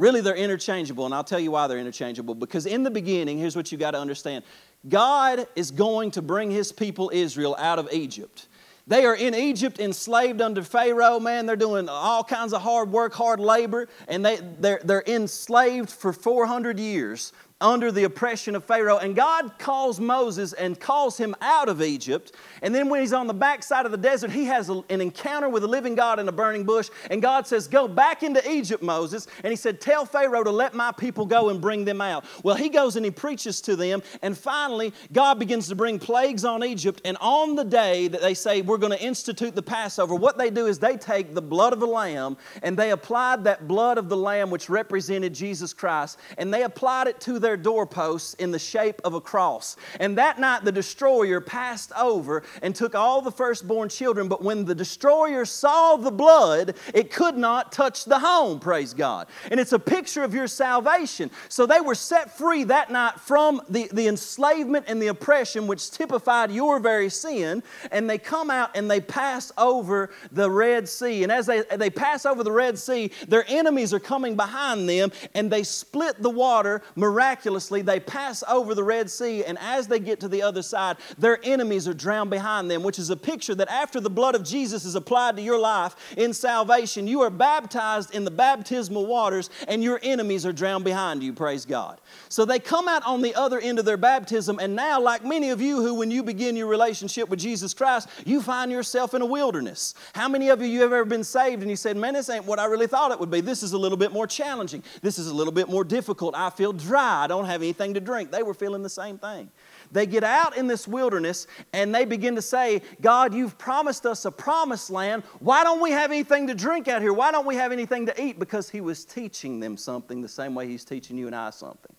Really, 0.00 0.22
they're 0.22 0.34
interchangeable, 0.34 1.04
and 1.04 1.14
I'll 1.14 1.22
tell 1.22 1.38
you 1.38 1.50
why 1.50 1.66
they're 1.66 1.78
interchangeable. 1.78 2.34
Because 2.34 2.64
in 2.64 2.84
the 2.84 2.90
beginning, 2.90 3.36
here's 3.36 3.54
what 3.54 3.70
you 3.70 3.76
got 3.76 3.90
to 3.90 3.98
understand 3.98 4.44
God 4.88 5.46
is 5.54 5.70
going 5.70 6.10
to 6.12 6.22
bring 6.22 6.50
his 6.50 6.72
people 6.72 7.10
Israel 7.12 7.54
out 7.58 7.78
of 7.78 7.86
Egypt. 7.92 8.46
They 8.86 9.04
are 9.04 9.14
in 9.14 9.34
Egypt 9.34 9.78
enslaved 9.78 10.40
under 10.40 10.62
Pharaoh, 10.62 11.20
man. 11.20 11.44
They're 11.44 11.54
doing 11.54 11.90
all 11.90 12.24
kinds 12.24 12.54
of 12.54 12.62
hard 12.62 12.90
work, 12.90 13.12
hard 13.12 13.40
labor, 13.40 13.88
and 14.08 14.24
they, 14.24 14.38
they're, 14.58 14.80
they're 14.82 15.04
enslaved 15.06 15.90
for 15.90 16.14
400 16.14 16.78
years 16.78 17.34
under 17.60 17.92
the 17.92 18.04
oppression 18.04 18.54
of 18.54 18.64
Pharaoh. 18.64 18.98
And 18.98 19.14
God 19.14 19.58
calls 19.58 20.00
Moses 20.00 20.52
and 20.52 20.78
calls 20.78 21.18
him 21.18 21.34
out 21.40 21.68
of 21.68 21.82
Egypt. 21.82 22.32
And 22.62 22.74
then 22.74 22.88
when 22.88 23.00
he's 23.00 23.12
on 23.12 23.26
the 23.26 23.34
backside 23.34 23.86
of 23.86 23.92
the 23.92 23.98
desert, 23.98 24.30
he 24.30 24.44
has 24.46 24.68
an 24.68 24.84
encounter 24.88 25.48
with 25.48 25.62
the 25.62 25.68
living 25.68 25.94
God 25.94 26.18
in 26.18 26.28
a 26.28 26.32
burning 26.32 26.64
bush. 26.64 26.90
And 27.10 27.20
God 27.20 27.46
says, 27.46 27.68
Go 27.68 27.86
back 27.86 28.22
into 28.22 28.48
Egypt, 28.50 28.82
Moses. 28.82 29.26
And 29.44 29.50
he 29.50 29.56
said, 29.56 29.80
Tell 29.80 30.06
Pharaoh 30.06 30.44
to 30.44 30.50
let 30.50 30.74
my 30.74 30.92
people 30.92 31.26
go 31.26 31.50
and 31.50 31.60
bring 31.60 31.84
them 31.84 32.00
out. 32.00 32.24
Well, 32.42 32.56
he 32.56 32.68
goes 32.68 32.96
and 32.96 33.04
he 33.04 33.10
preaches 33.10 33.60
to 33.62 33.76
them. 33.76 34.02
And 34.22 34.36
finally, 34.36 34.92
God 35.12 35.38
begins 35.38 35.68
to 35.68 35.74
bring 35.74 35.98
plagues 35.98 36.44
on 36.44 36.64
Egypt. 36.64 37.00
And 37.04 37.16
on 37.20 37.54
the 37.54 37.64
day 37.64 38.08
that 38.08 38.20
they 38.20 38.34
say, 38.34 38.62
We're 38.62 38.78
going 38.78 38.96
to 38.96 39.02
institute 39.02 39.54
the 39.54 39.62
Passover, 39.62 40.14
what 40.14 40.38
they 40.38 40.50
do 40.50 40.66
is 40.66 40.78
they 40.78 40.96
take 40.96 41.34
the 41.34 41.42
blood 41.42 41.72
of 41.72 41.82
a 41.82 41.86
lamb 41.86 42.36
and 42.62 42.76
they 42.76 42.90
applied 42.90 43.44
that 43.44 43.68
blood 43.68 43.98
of 43.98 44.08
the 44.08 44.16
lamb, 44.16 44.50
which 44.50 44.68
represented 44.68 45.34
Jesus 45.34 45.72
Christ, 45.72 46.18
and 46.38 46.52
they 46.52 46.62
applied 46.62 47.06
it 47.06 47.20
to 47.20 47.38
their 47.38 47.49
their 47.50 47.56
doorposts 47.56 48.34
in 48.34 48.52
the 48.52 48.60
shape 48.60 49.00
of 49.02 49.14
a 49.14 49.20
cross. 49.20 49.76
And 49.98 50.16
that 50.18 50.38
night, 50.38 50.62
the 50.62 50.70
destroyer 50.70 51.40
passed 51.40 51.90
over 51.98 52.44
and 52.62 52.76
took 52.76 52.94
all 52.94 53.20
the 53.22 53.32
firstborn 53.32 53.88
children. 53.88 54.28
But 54.28 54.40
when 54.40 54.64
the 54.64 54.74
destroyer 54.74 55.44
saw 55.44 55.96
the 55.96 56.12
blood, 56.12 56.76
it 56.94 57.12
could 57.12 57.36
not 57.36 57.72
touch 57.72 58.04
the 58.04 58.20
home, 58.20 58.60
praise 58.60 58.94
God. 58.94 59.26
And 59.50 59.58
it's 59.58 59.72
a 59.72 59.80
picture 59.80 60.22
of 60.22 60.32
your 60.32 60.46
salvation. 60.46 61.28
So 61.48 61.66
they 61.66 61.80
were 61.80 61.96
set 61.96 62.38
free 62.38 62.62
that 62.64 62.92
night 62.92 63.18
from 63.18 63.62
the, 63.68 63.90
the 63.92 64.06
enslavement 64.06 64.84
and 64.86 65.02
the 65.02 65.08
oppression, 65.08 65.66
which 65.66 65.90
typified 65.90 66.52
your 66.52 66.78
very 66.78 67.08
sin. 67.08 67.64
And 67.90 68.08
they 68.08 68.18
come 68.18 68.48
out 68.48 68.76
and 68.76 68.88
they 68.88 69.00
pass 69.00 69.50
over 69.58 70.10
the 70.30 70.48
Red 70.48 70.88
Sea. 70.88 71.24
And 71.24 71.32
as 71.32 71.46
they, 71.46 71.62
they 71.62 71.90
pass 71.90 72.24
over 72.26 72.44
the 72.44 72.52
Red 72.52 72.78
Sea, 72.78 73.10
their 73.26 73.44
enemies 73.48 73.92
are 73.92 73.98
coming 73.98 74.36
behind 74.36 74.88
them 74.88 75.10
and 75.34 75.50
they 75.50 75.64
split 75.64 76.22
the 76.22 76.30
water 76.30 76.82
miraculously 76.94 77.39
miraculously, 77.40 77.80
they 77.80 77.98
pass 77.98 78.44
over 78.48 78.74
the 78.74 78.84
Red 78.84 79.10
Sea, 79.10 79.44
and 79.44 79.58
as 79.60 79.86
they 79.86 79.98
get 79.98 80.20
to 80.20 80.28
the 80.28 80.42
other 80.42 80.60
side, 80.62 80.98
their 81.16 81.38
enemies 81.42 81.88
are 81.88 81.94
drowned 81.94 82.28
behind 82.28 82.70
them, 82.70 82.82
which 82.82 82.98
is 82.98 83.08
a 83.08 83.16
picture 83.16 83.54
that 83.54 83.68
after 83.68 83.98
the 83.98 84.10
blood 84.10 84.34
of 84.34 84.44
Jesus 84.44 84.84
is 84.84 84.94
applied 84.94 85.36
to 85.36 85.42
your 85.42 85.58
life 85.58 85.96
in 86.18 86.34
salvation, 86.34 87.06
you 87.06 87.22
are 87.22 87.30
baptized 87.30 88.14
in 88.14 88.24
the 88.24 88.30
baptismal 88.30 89.06
waters, 89.06 89.48
and 89.68 89.82
your 89.82 90.00
enemies 90.02 90.44
are 90.44 90.52
drowned 90.52 90.84
behind 90.84 91.22
you. 91.22 91.32
Praise 91.32 91.64
God. 91.64 91.98
So 92.28 92.44
they 92.44 92.58
come 92.58 92.88
out 92.88 93.04
on 93.06 93.22
the 93.22 93.34
other 93.34 93.58
end 93.58 93.78
of 93.78 93.86
their 93.86 93.96
baptism, 93.96 94.58
and 94.58 94.76
now, 94.76 95.00
like 95.00 95.24
many 95.24 95.50
of 95.50 95.60
you 95.62 95.82
who, 95.82 95.94
when 95.94 96.10
you 96.10 96.22
begin 96.22 96.56
your 96.56 96.66
relationship 96.66 97.30
with 97.30 97.38
Jesus 97.38 97.72
Christ, 97.72 98.08
you 98.26 98.42
find 98.42 98.70
yourself 98.70 99.14
in 99.14 99.22
a 99.22 99.26
wilderness. 99.26 99.94
How 100.14 100.28
many 100.28 100.50
of 100.50 100.60
you, 100.60 100.66
you 100.66 100.82
have 100.82 100.92
ever 100.92 101.04
been 101.06 101.24
saved 101.24 101.62
and 101.62 101.70
you 101.70 101.76
said, 101.76 101.96
Man, 101.96 102.14
this 102.14 102.28
ain't 102.28 102.44
what 102.44 102.58
I 102.58 102.66
really 102.66 102.86
thought 102.86 103.12
it 103.12 103.20
would 103.20 103.30
be? 103.30 103.40
This 103.40 103.62
is 103.62 103.72
a 103.72 103.78
little 103.78 103.98
bit 103.98 104.12
more 104.12 104.26
challenging. 104.26 104.82
This 105.00 105.18
is 105.18 105.28
a 105.28 105.34
little 105.34 105.52
bit 105.52 105.68
more 105.68 105.84
difficult. 105.84 106.34
I 106.34 106.50
feel 106.50 106.72
dry 106.72 107.26
don't 107.30 107.46
have 107.46 107.62
anything 107.62 107.94
to 107.94 108.00
drink. 108.00 108.30
They 108.30 108.42
were 108.42 108.54
feeling 108.54 108.82
the 108.82 108.90
same 108.90 109.18
thing. 109.18 109.50
They 109.92 110.06
get 110.06 110.22
out 110.24 110.56
in 110.56 110.66
this 110.66 110.86
wilderness 110.86 111.46
and 111.72 111.94
they 111.94 112.04
begin 112.04 112.34
to 112.34 112.42
say, 112.42 112.82
God, 113.00 113.32
you've 113.32 113.56
promised 113.56 114.06
us 114.06 114.24
a 114.24 114.30
promised 114.30 114.90
land. 114.90 115.22
Why 115.38 115.64
don't 115.64 115.80
we 115.80 115.90
have 115.90 116.10
anything 116.10 116.46
to 116.48 116.54
drink 116.54 116.88
out 116.88 117.02
here? 117.02 117.12
Why 117.12 117.32
don't 117.32 117.46
we 117.46 117.56
have 117.56 117.72
anything 117.72 118.06
to 118.06 118.22
eat? 118.22 118.38
Because 118.38 118.68
he 118.68 118.80
was 118.80 119.04
teaching 119.04 119.60
them 119.60 119.76
something 119.76 120.20
the 120.20 120.28
same 120.28 120.54
way 120.54 120.68
he's 120.68 120.84
teaching 120.84 121.16
you 121.16 121.26
and 121.26 121.34
I 121.34 121.50
something. 121.50 121.94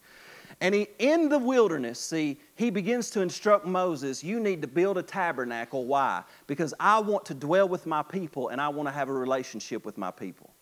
And 0.62 0.76
he, 0.76 0.88
in 1.00 1.28
the 1.28 1.40
wilderness, 1.40 2.00
see, 2.00 2.40
he 2.56 2.70
begins 2.70 3.10
to 3.12 3.22
instruct 3.22 3.66
Moses, 3.66 4.24
you 4.24 4.40
need 4.40 4.62
to 4.62 4.68
build 4.68 5.00
a 5.00 5.04
tabernacle. 5.04 5.86
Why? 5.86 6.22
Because 6.46 6.74
I 6.80 7.00
want 7.00 7.26
to 7.26 7.34
dwell 7.34 7.68
with 7.68 7.88
my 7.88 8.04
people 8.04 8.50
and 8.50 8.62
I 8.62 8.70
want 8.70 8.88
to 8.88 8.94
have 8.94 9.10
a 9.10 9.14
relationship 9.14 9.86
with 9.86 9.98
my 9.98 10.12
people. 10.12 10.54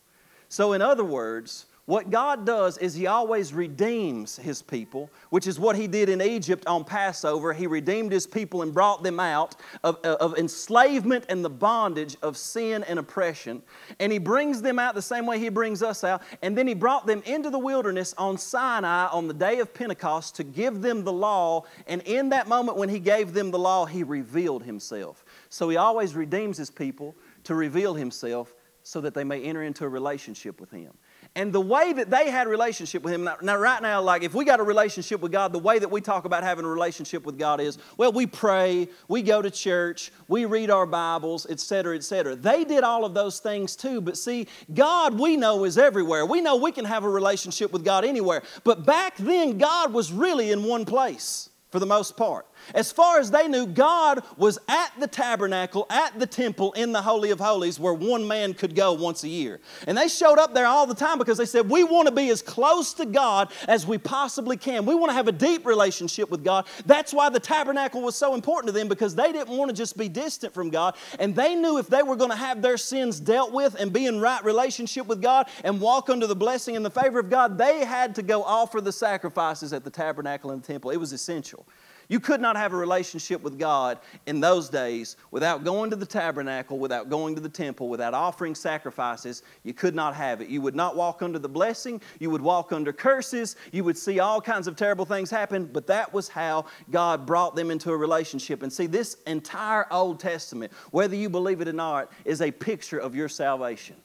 So, 0.47 0.73
in 0.73 0.81
other 0.81 1.03
words, 1.03 1.65
what 1.89 2.11
God 2.11 2.45
does 2.45 2.77
is 2.77 2.93
He 2.93 3.07
always 3.07 3.51
redeems 3.51 4.35
His 4.35 4.61
people, 4.61 5.09
which 5.31 5.47
is 5.47 5.59
what 5.59 5.75
He 5.75 5.87
did 5.87 6.07
in 6.07 6.21
Egypt 6.21 6.67
on 6.67 6.83
Passover. 6.83 7.51
He 7.51 7.65
redeemed 7.65 8.11
His 8.11 8.27
people 8.27 8.61
and 8.61 8.71
brought 8.71 9.01
them 9.01 9.19
out 9.19 9.55
of, 9.83 9.97
uh, 10.03 10.17
of 10.19 10.37
enslavement 10.37 11.25
and 11.29 11.43
the 11.43 11.49
bondage 11.49 12.15
of 12.21 12.37
sin 12.37 12.83
and 12.83 12.99
oppression. 12.99 13.63
And 13.99 14.11
He 14.11 14.19
brings 14.19 14.61
them 14.61 14.77
out 14.77 14.93
the 14.93 15.01
same 15.01 15.25
way 15.25 15.39
He 15.39 15.49
brings 15.49 15.81
us 15.81 16.03
out. 16.03 16.21
And 16.43 16.55
then 16.55 16.67
He 16.67 16.75
brought 16.75 17.07
them 17.07 17.23
into 17.25 17.49
the 17.49 17.57
wilderness 17.57 18.13
on 18.19 18.37
Sinai 18.37 19.07
on 19.07 19.27
the 19.27 19.33
day 19.33 19.57
of 19.57 19.73
Pentecost 19.73 20.35
to 20.35 20.43
give 20.43 20.83
them 20.83 21.03
the 21.03 21.11
law. 21.11 21.63
And 21.87 22.03
in 22.03 22.29
that 22.29 22.47
moment 22.47 22.77
when 22.77 22.89
He 22.89 22.99
gave 22.99 23.33
them 23.33 23.49
the 23.49 23.57
law, 23.57 23.87
He 23.87 24.03
revealed 24.03 24.61
Himself. 24.61 25.25
So 25.49 25.67
He 25.69 25.77
always 25.77 26.13
redeems 26.13 26.55
His 26.55 26.69
people 26.69 27.15
to 27.45 27.55
reveal 27.55 27.95
Himself 27.95 28.53
so 28.83 29.01
that 29.01 29.15
they 29.15 29.23
may 29.23 29.41
enter 29.41 29.63
into 29.63 29.85
a 29.85 29.89
relationship 29.89 30.61
with 30.61 30.69
Him. 30.69 30.93
And 31.39 31.53
the 31.53 31.61
way 31.61 31.93
that 31.93 32.09
they 32.09 32.29
had 32.29 32.49
relationship 32.49 33.01
with 33.01 33.13
Him, 33.13 33.29
now, 33.41 33.55
right 33.55 33.81
now, 33.81 34.01
like 34.01 34.23
if 34.23 34.33
we 34.33 34.43
got 34.43 34.59
a 34.59 34.63
relationship 34.63 35.21
with 35.21 35.31
God, 35.31 35.53
the 35.53 35.59
way 35.59 35.79
that 35.79 35.89
we 35.89 36.01
talk 36.01 36.25
about 36.25 36.43
having 36.43 36.65
a 36.65 36.67
relationship 36.67 37.25
with 37.25 37.39
God 37.39 37.61
is, 37.61 37.77
well, 37.95 38.11
we 38.11 38.27
pray, 38.27 38.89
we 39.07 39.21
go 39.21 39.41
to 39.41 39.49
church, 39.49 40.11
we 40.27 40.43
read 40.43 40.69
our 40.69 40.85
Bibles, 40.85 41.45
etc., 41.49 41.95
etc. 41.95 42.35
They 42.35 42.65
did 42.65 42.83
all 42.83 43.05
of 43.05 43.13
those 43.13 43.39
things 43.39 43.77
too, 43.77 44.01
but 44.01 44.17
see, 44.17 44.47
God 44.73 45.17
we 45.17 45.37
know 45.37 45.63
is 45.63 45.77
everywhere. 45.77 46.25
We 46.25 46.41
know 46.41 46.57
we 46.57 46.73
can 46.73 46.83
have 46.83 47.05
a 47.05 47.09
relationship 47.09 47.71
with 47.71 47.85
God 47.85 48.03
anywhere. 48.03 48.43
But 48.65 48.85
back 48.85 49.15
then, 49.15 49.57
God 49.57 49.93
was 49.93 50.11
really 50.11 50.51
in 50.51 50.65
one 50.65 50.83
place 50.83 51.51
for 51.71 51.79
the 51.79 51.85
most 51.85 52.17
part. 52.17 52.47
As 52.73 52.91
far 52.91 53.19
as 53.19 53.31
they 53.31 53.47
knew, 53.47 53.65
God 53.65 54.23
was 54.37 54.59
at 54.67 54.91
the 54.99 55.07
tabernacle, 55.07 55.85
at 55.89 56.17
the 56.19 56.27
temple, 56.27 56.71
in 56.73 56.91
the 56.91 57.01
Holy 57.01 57.31
of 57.31 57.39
Holies, 57.39 57.79
where 57.79 57.93
one 57.93 58.27
man 58.27 58.53
could 58.53 58.75
go 58.75 58.93
once 58.93 59.23
a 59.23 59.27
year. 59.27 59.59
And 59.87 59.97
they 59.97 60.07
showed 60.07 60.39
up 60.39 60.53
there 60.53 60.65
all 60.65 60.85
the 60.85 60.95
time 60.95 61.17
because 61.17 61.37
they 61.37 61.45
said, 61.45 61.69
We 61.69 61.83
want 61.83 62.07
to 62.07 62.13
be 62.13 62.29
as 62.29 62.41
close 62.41 62.93
to 62.95 63.05
God 63.05 63.51
as 63.67 63.85
we 63.85 63.97
possibly 63.97 64.57
can. 64.57 64.85
We 64.85 64.95
want 64.95 65.09
to 65.09 65.15
have 65.15 65.27
a 65.27 65.33
deep 65.33 65.65
relationship 65.65 66.29
with 66.29 66.43
God. 66.43 66.65
That's 66.85 67.13
why 67.13 67.29
the 67.29 67.39
tabernacle 67.39 68.01
was 68.01 68.15
so 68.15 68.33
important 68.35 68.73
to 68.73 68.79
them 68.79 68.87
because 68.87 69.15
they 69.15 69.31
didn't 69.31 69.55
want 69.55 69.69
to 69.69 69.75
just 69.75 69.97
be 69.97 70.09
distant 70.09 70.53
from 70.53 70.69
God. 70.69 70.95
And 71.19 71.35
they 71.35 71.55
knew 71.55 71.77
if 71.77 71.87
they 71.87 72.03
were 72.03 72.15
going 72.15 72.31
to 72.31 72.35
have 72.35 72.61
their 72.61 72.77
sins 72.77 73.19
dealt 73.19 73.51
with 73.51 73.75
and 73.75 73.91
be 73.91 74.05
in 74.05 74.19
right 74.19 74.43
relationship 74.43 75.07
with 75.07 75.21
God 75.21 75.47
and 75.63 75.81
walk 75.81 76.09
under 76.09 76.27
the 76.27 76.35
blessing 76.35 76.75
and 76.75 76.85
the 76.85 76.89
favor 76.89 77.19
of 77.19 77.29
God, 77.29 77.57
they 77.57 77.85
had 77.85 78.15
to 78.15 78.21
go 78.21 78.43
offer 78.43 78.81
the 78.81 78.91
sacrifices 78.91 79.73
at 79.73 79.83
the 79.83 79.89
tabernacle 79.89 80.51
and 80.51 80.63
the 80.63 80.67
temple. 80.67 80.91
It 80.91 80.97
was 80.97 81.13
essential. 81.13 81.65
You 82.09 82.19
could 82.19 82.41
not 82.41 82.57
have 82.57 82.73
a 82.73 82.75
relationship 82.75 83.43
with 83.43 83.59
God 83.59 83.99
in 84.25 84.39
those 84.39 84.67
days 84.67 85.15
without 85.29 85.63
going 85.63 85.91
to 85.91 85.95
the 85.95 86.07
tabernacle, 86.07 86.79
without 86.79 87.07
going 87.07 87.35
to 87.35 87.41
the 87.41 87.47
temple, 87.47 87.87
without 87.87 88.15
offering 88.15 88.55
sacrifices. 88.55 89.43
You 89.63 89.75
could 89.75 89.93
not 89.93 90.15
have 90.15 90.41
it. 90.41 90.49
You 90.49 90.59
would 90.61 90.75
not 90.75 90.95
walk 90.95 91.21
under 91.21 91.37
the 91.37 91.47
blessing. 91.47 92.01
You 92.19 92.31
would 92.31 92.41
walk 92.41 92.71
under 92.73 92.91
curses. 92.91 93.57
You 93.71 93.83
would 93.83 93.97
see 93.97 94.19
all 94.19 94.41
kinds 94.41 94.67
of 94.67 94.75
terrible 94.75 95.05
things 95.05 95.29
happen, 95.29 95.65
but 95.65 95.85
that 95.85 96.11
was 96.11 96.27
how 96.27 96.65
God 96.89 97.27
brought 97.27 97.55
them 97.55 97.69
into 97.69 97.91
a 97.91 97.97
relationship. 97.97 98.63
And 98.63 98.73
see, 98.73 98.87
this 98.87 99.17
entire 99.27 99.85
Old 99.91 100.19
Testament, 100.19 100.73
whether 100.89 101.15
you 101.15 101.29
believe 101.29 101.61
it 101.61 101.67
or 101.67 101.73
not, 101.73 102.11
is 102.25 102.41
a 102.41 102.49
picture 102.49 102.97
of 102.97 103.15
your 103.15 103.29
salvation. 103.29 103.95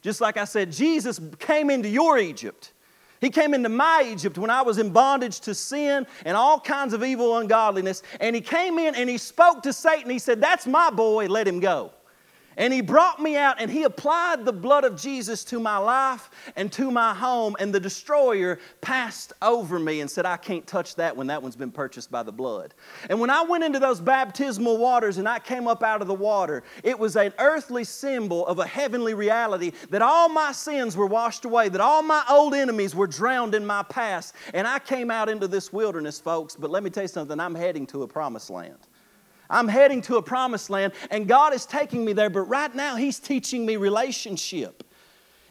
Just 0.00 0.20
like 0.20 0.36
I 0.36 0.44
said, 0.44 0.72
Jesus 0.72 1.20
came 1.38 1.70
into 1.70 1.88
your 1.88 2.18
Egypt. 2.18 2.72
He 3.22 3.30
came 3.30 3.54
into 3.54 3.68
my 3.68 4.04
Egypt 4.04 4.36
when 4.36 4.50
I 4.50 4.62
was 4.62 4.78
in 4.78 4.90
bondage 4.90 5.38
to 5.40 5.54
sin 5.54 6.08
and 6.24 6.36
all 6.36 6.58
kinds 6.58 6.92
of 6.92 7.04
evil 7.04 7.38
ungodliness. 7.38 8.02
And 8.18 8.34
he 8.34 8.42
came 8.42 8.80
in 8.80 8.96
and 8.96 9.08
he 9.08 9.16
spoke 9.16 9.62
to 9.62 9.72
Satan. 9.72 10.10
He 10.10 10.18
said, 10.18 10.40
That's 10.40 10.66
my 10.66 10.90
boy, 10.90 11.28
let 11.28 11.46
him 11.46 11.60
go. 11.60 11.92
And 12.56 12.72
he 12.72 12.80
brought 12.80 13.20
me 13.20 13.36
out 13.36 13.56
and 13.60 13.70
he 13.70 13.84
applied 13.84 14.44
the 14.44 14.52
blood 14.52 14.84
of 14.84 15.00
Jesus 15.00 15.44
to 15.44 15.58
my 15.58 15.78
life 15.78 16.30
and 16.56 16.70
to 16.72 16.90
my 16.90 17.14
home. 17.14 17.56
And 17.58 17.74
the 17.74 17.80
destroyer 17.80 18.58
passed 18.80 19.32
over 19.40 19.78
me 19.78 20.00
and 20.00 20.10
said, 20.10 20.26
I 20.26 20.36
can't 20.36 20.66
touch 20.66 20.96
that 20.96 21.16
when 21.16 21.26
that 21.28 21.42
one's 21.42 21.56
been 21.56 21.70
purchased 21.70 22.10
by 22.10 22.22
the 22.22 22.32
blood. 22.32 22.74
And 23.08 23.20
when 23.20 23.30
I 23.30 23.42
went 23.42 23.64
into 23.64 23.78
those 23.78 24.00
baptismal 24.00 24.78
waters 24.78 25.18
and 25.18 25.28
I 25.28 25.38
came 25.38 25.66
up 25.66 25.82
out 25.82 26.02
of 26.02 26.08
the 26.08 26.14
water, 26.14 26.62
it 26.82 26.98
was 26.98 27.16
an 27.16 27.32
earthly 27.38 27.84
symbol 27.84 28.46
of 28.46 28.58
a 28.58 28.66
heavenly 28.66 29.14
reality 29.14 29.72
that 29.90 30.02
all 30.02 30.28
my 30.28 30.52
sins 30.52 30.96
were 30.96 31.06
washed 31.06 31.44
away, 31.44 31.68
that 31.68 31.80
all 31.80 32.02
my 32.02 32.24
old 32.28 32.54
enemies 32.54 32.94
were 32.94 33.06
drowned 33.06 33.54
in 33.54 33.64
my 33.64 33.82
past. 33.84 34.34
And 34.54 34.66
I 34.66 34.78
came 34.78 35.10
out 35.10 35.28
into 35.28 35.48
this 35.48 35.72
wilderness, 35.72 36.20
folks. 36.20 36.56
But 36.56 36.70
let 36.70 36.82
me 36.82 36.90
tell 36.90 37.04
you 37.04 37.08
something, 37.08 37.40
I'm 37.40 37.54
heading 37.54 37.86
to 37.88 38.02
a 38.02 38.08
promised 38.08 38.50
land. 38.50 38.78
I'm 39.52 39.68
heading 39.68 40.02
to 40.02 40.16
a 40.16 40.22
promised 40.22 40.70
land, 40.70 40.94
and 41.10 41.28
God 41.28 41.54
is 41.54 41.66
taking 41.66 42.04
me 42.04 42.12
there, 42.12 42.30
but 42.30 42.42
right 42.42 42.74
now 42.74 42.96
He's 42.96 43.20
teaching 43.20 43.64
me 43.64 43.76
relationship. 43.76 44.82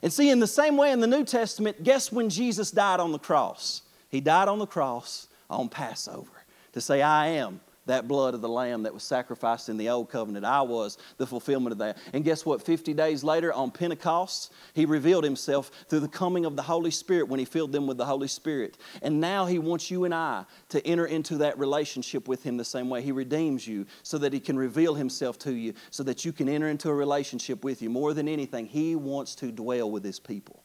And 0.04 0.12
see, 0.12 0.30
in 0.30 0.40
the 0.40 0.48
same 0.48 0.76
way 0.76 0.92
in 0.92 1.00
the 1.00 1.08
New 1.08 1.24
Testament, 1.24 1.84
guess 1.84 2.12
when 2.12 2.30
Jesus 2.30 2.72
died 2.72 3.00
on 3.00 3.12
the 3.12 3.20
cross? 3.20 3.84
He 4.10 4.20
died 4.20 4.48
on 4.48 4.60
the 4.60 4.66
cross 4.66 5.28
on 5.50 5.70
Passover 5.70 6.46
to 6.74 6.82
say, 6.82 7.02
I 7.02 7.28
am 7.28 7.62
that 7.88 8.08
blood 8.08 8.34
of 8.34 8.41
the 8.41 8.50
lamb 8.50 8.84
that 8.84 8.94
was 8.94 9.04
sacrificed 9.04 9.67
in 9.67 9.78
the 9.78 9.89
old 9.89 10.10
covenant. 10.10 10.46
I 10.46 10.62
was 10.62 10.98
the 11.17 11.26
fulfillment 11.26 11.72
of 11.72 11.80
that. 11.80 11.98
And 12.13 12.24
guess 12.24 12.46
what? 12.46 12.62
50 12.62 12.94
days 12.94 13.24
later 13.24 13.52
on 13.52 13.72
Pentecost, 13.72 14.54
he 14.74 14.86
revealed 14.86 15.24
himself 15.24 15.72
through 15.89 16.02
the 16.02 16.08
coming 16.08 16.46
of 16.46 16.56
the 16.56 16.62
Holy 16.62 16.91
Spirit 16.91 17.28
when 17.28 17.39
he 17.39 17.46
filled 17.46 17.72
them 17.72 17.88
with 17.88 17.98
the 17.98 18.06
Holy 18.06 18.28
Spirit. 18.28 18.78
And 19.02 19.20
now 19.20 19.46
he 19.46 19.58
wants 19.60 19.89
you 19.89 20.06
and 20.06 20.13
I 20.13 20.46
to 20.70 20.86
enter 20.86 21.08
into 21.08 21.38
that 21.38 21.58
relationship 21.58 22.28
with 22.28 22.44
him 22.44 22.58
the 22.58 22.65
same 22.65 22.89
way. 22.89 23.02
He 23.02 23.12
redeems 23.12 23.67
you 23.67 23.88
so 24.04 24.17
that 24.20 24.32
he 24.32 24.39
can 24.39 24.58
reveal 24.58 24.94
himself 24.94 25.39
to 25.39 25.54
you, 25.54 25.74
so 25.89 26.04
that 26.04 26.24
you 26.24 26.32
can 26.32 26.48
enter 26.48 26.70
into 26.70 26.89
a 26.89 26.94
relationship 26.94 27.63
with 27.63 27.82
you. 27.82 27.89
More 27.89 28.13
than 28.13 28.28
anything, 28.28 28.67
he 28.67 28.96
wants 28.96 29.36
to 29.36 29.52
dwell 29.52 29.89
with 29.89 30.04
his 30.04 30.20
people. 30.20 30.63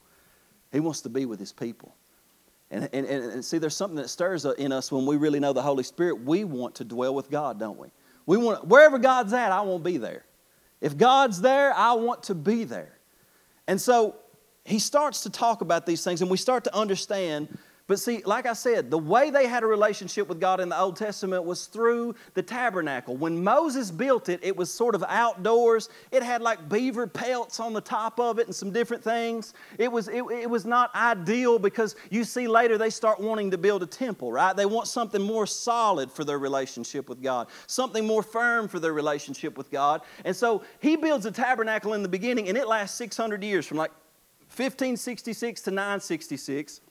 He 0.71 0.79
wants 0.79 1.01
to 1.01 1.09
be 1.09 1.25
with 1.25 1.39
his 1.39 1.51
people. 1.51 1.95
And, 2.69 2.89
and, 2.91 3.07
and 3.07 3.45
see, 3.45 3.59
there's 3.59 3.75
something 3.75 3.95
that 3.95 4.09
stirs 4.09 4.45
in 4.45 4.71
us 4.71 4.91
when 4.91 5.05
we 5.05 5.15
really 5.15 5.39
know 5.39 5.53
the 5.53 5.61
Holy 5.61 5.83
Spirit. 5.83 6.23
We 6.23 6.43
want 6.43 6.75
to 6.75 6.83
dwell 6.83 7.15
with 7.15 7.29
God, 7.29 7.59
don't 7.59 7.77
we? 7.77 7.87
We 8.25 8.37
want 8.37 8.67
wherever 8.67 8.97
God's 8.97 9.31
at, 9.31 9.51
I 9.51 9.61
want 9.61 9.83
to 9.83 9.89
be 9.89 9.97
there. 9.97 10.25
If 10.81 10.97
God's 10.97 11.41
there, 11.41 11.73
I 11.73 11.93
want 11.93 12.23
to 12.23 12.35
be 12.35 12.65
there. 12.65 12.99
And 13.67 13.79
so 13.79 14.15
he 14.65 14.79
starts 14.79 15.23
to 15.23 15.29
talk 15.29 15.61
about 15.61 15.85
these 15.85 16.03
things, 16.03 16.21
and 16.21 16.29
we 16.29 16.37
start 16.37 16.65
to 16.65 16.75
understand 16.75 17.57
but 17.87 17.99
see, 17.99 18.21
like 18.25 18.45
I 18.45 18.51
said, 18.51 18.91
the 18.91 18.97
way 18.97 19.29
they 19.29 19.47
had 19.47 19.63
a 19.63 19.65
relationship 19.65 20.27
with 20.27 20.41
God 20.41 20.59
in 20.59 20.67
the 20.67 20.77
Old 20.77 20.97
Testament 20.97 21.45
was 21.45 21.67
through 21.67 22.15
the 22.33 22.43
tabernacle. 22.43 23.15
When 23.15 23.41
Moses 23.41 23.91
built 23.91 24.27
it, 24.27 24.41
it 24.43 24.57
was 24.57 24.69
sort 24.69 24.93
of 24.93 25.05
outdoors. 25.07 25.87
It 26.11 26.21
had 26.21 26.41
like 26.41 26.67
beaver 26.67 27.07
pelts 27.07 27.61
on 27.61 27.71
the 27.71 27.79
top 27.79 28.19
of 28.19 28.39
it 28.39 28.47
and 28.47 28.53
some 28.53 28.71
different 28.71 29.01
things. 29.01 29.53
It 29.77 29.89
was, 29.89 30.09
it, 30.09 30.21
it 30.29 30.49
was 30.49 30.65
not 30.65 30.93
ideal 30.95 31.59
because 31.59 31.95
you 32.09 32.25
see 32.25 32.45
later 32.45 32.77
they 32.77 32.89
start 32.89 33.21
wanting 33.21 33.51
to 33.51 33.57
build 33.57 33.83
a 33.83 33.87
temple, 33.87 34.33
right? 34.33 34.53
They 34.53 34.65
want 34.65 34.89
something 34.89 35.21
more 35.21 35.47
solid 35.47 36.11
for 36.11 36.25
their 36.25 36.39
relationship 36.39 37.07
with 37.07 37.23
God, 37.23 37.47
something 37.67 38.05
more 38.05 38.21
firm 38.21 38.67
for 38.67 38.81
their 38.81 38.93
relationship 38.93 39.57
with 39.57 39.71
God. 39.71 40.01
And 40.25 40.35
so 40.35 40.63
he 40.81 40.97
builds 40.97 41.25
a 41.25 41.31
tabernacle 41.31 41.93
in 41.93 42.03
the 42.03 42.09
beginning 42.09 42.49
and 42.49 42.57
it 42.57 42.67
lasts 42.67 42.97
600 42.97 43.41
years 43.45 43.65
from 43.65 43.77
like 43.77 43.91
1566 44.49 45.61
to 45.61 45.71
966 45.71 46.81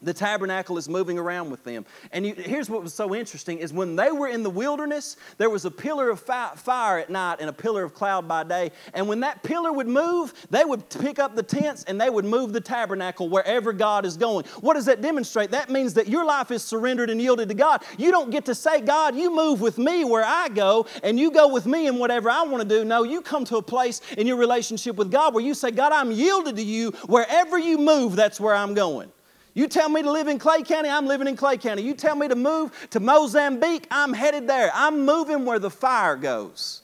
the 0.00 0.14
tabernacle 0.14 0.78
is 0.78 0.88
moving 0.88 1.18
around 1.18 1.50
with 1.50 1.64
them. 1.64 1.84
And 2.12 2.24
you, 2.24 2.34
here's 2.34 2.70
what 2.70 2.82
was 2.82 2.94
so 2.94 3.14
interesting 3.14 3.58
is 3.58 3.72
when 3.72 3.96
they 3.96 4.12
were 4.12 4.28
in 4.28 4.42
the 4.42 4.50
wilderness, 4.50 5.16
there 5.38 5.50
was 5.50 5.64
a 5.64 5.70
pillar 5.70 6.10
of 6.10 6.20
fi- 6.20 6.52
fire 6.54 6.98
at 6.98 7.10
night 7.10 7.38
and 7.40 7.48
a 7.48 7.52
pillar 7.52 7.82
of 7.82 7.94
cloud 7.94 8.28
by 8.28 8.44
day. 8.44 8.70
And 8.94 9.08
when 9.08 9.20
that 9.20 9.42
pillar 9.42 9.72
would 9.72 9.88
move, 9.88 10.32
they 10.50 10.64
would 10.64 10.88
pick 10.88 11.18
up 11.18 11.34
the 11.34 11.42
tents 11.42 11.84
and 11.84 12.00
they 12.00 12.10
would 12.10 12.24
move 12.24 12.52
the 12.52 12.60
tabernacle 12.60 13.28
wherever 13.28 13.72
God 13.72 14.06
is 14.06 14.16
going. 14.16 14.44
What 14.60 14.74
does 14.74 14.84
that 14.84 15.02
demonstrate? 15.02 15.50
That 15.50 15.68
means 15.68 15.94
that 15.94 16.06
your 16.06 16.24
life 16.24 16.50
is 16.50 16.62
surrendered 16.62 17.10
and 17.10 17.20
yielded 17.20 17.48
to 17.48 17.54
God. 17.54 17.82
You 17.98 18.10
don't 18.12 18.30
get 18.30 18.44
to 18.46 18.54
say, 18.54 18.80
God, 18.80 19.16
you 19.16 19.34
move 19.34 19.60
with 19.60 19.78
me 19.78 20.04
where 20.04 20.24
I 20.24 20.48
go 20.48 20.86
and 21.02 21.18
you 21.18 21.32
go 21.32 21.48
with 21.48 21.66
me 21.66 21.88
in 21.88 21.98
whatever 21.98 22.30
I 22.30 22.42
want 22.44 22.62
to 22.62 22.68
do. 22.68 22.84
No, 22.84 23.02
you 23.02 23.20
come 23.20 23.44
to 23.46 23.56
a 23.56 23.62
place 23.62 24.00
in 24.16 24.26
your 24.28 24.36
relationship 24.36 24.94
with 24.96 25.10
God 25.10 25.34
where 25.34 25.44
you 25.44 25.54
say, 25.54 25.72
God, 25.72 25.92
I'm 25.92 26.12
yielded 26.12 26.56
to 26.56 26.62
you. 26.62 26.92
Wherever 27.06 27.58
you 27.58 27.78
move, 27.78 28.14
that's 28.14 28.38
where 28.38 28.54
I'm 28.54 28.74
going. 28.74 29.10
You 29.58 29.66
tell 29.66 29.88
me 29.88 30.02
to 30.02 30.12
live 30.12 30.28
in 30.28 30.38
Clay 30.38 30.62
County, 30.62 30.88
I'm 30.88 31.06
living 31.06 31.26
in 31.26 31.34
Clay 31.34 31.56
County. 31.56 31.82
You 31.82 31.92
tell 31.92 32.14
me 32.14 32.28
to 32.28 32.36
move 32.36 32.70
to 32.90 33.00
Mozambique, 33.00 33.88
I'm 33.90 34.12
headed 34.12 34.46
there. 34.46 34.70
I'm 34.72 35.04
moving 35.04 35.44
where 35.44 35.58
the 35.58 35.68
fire 35.68 36.14
goes. 36.14 36.82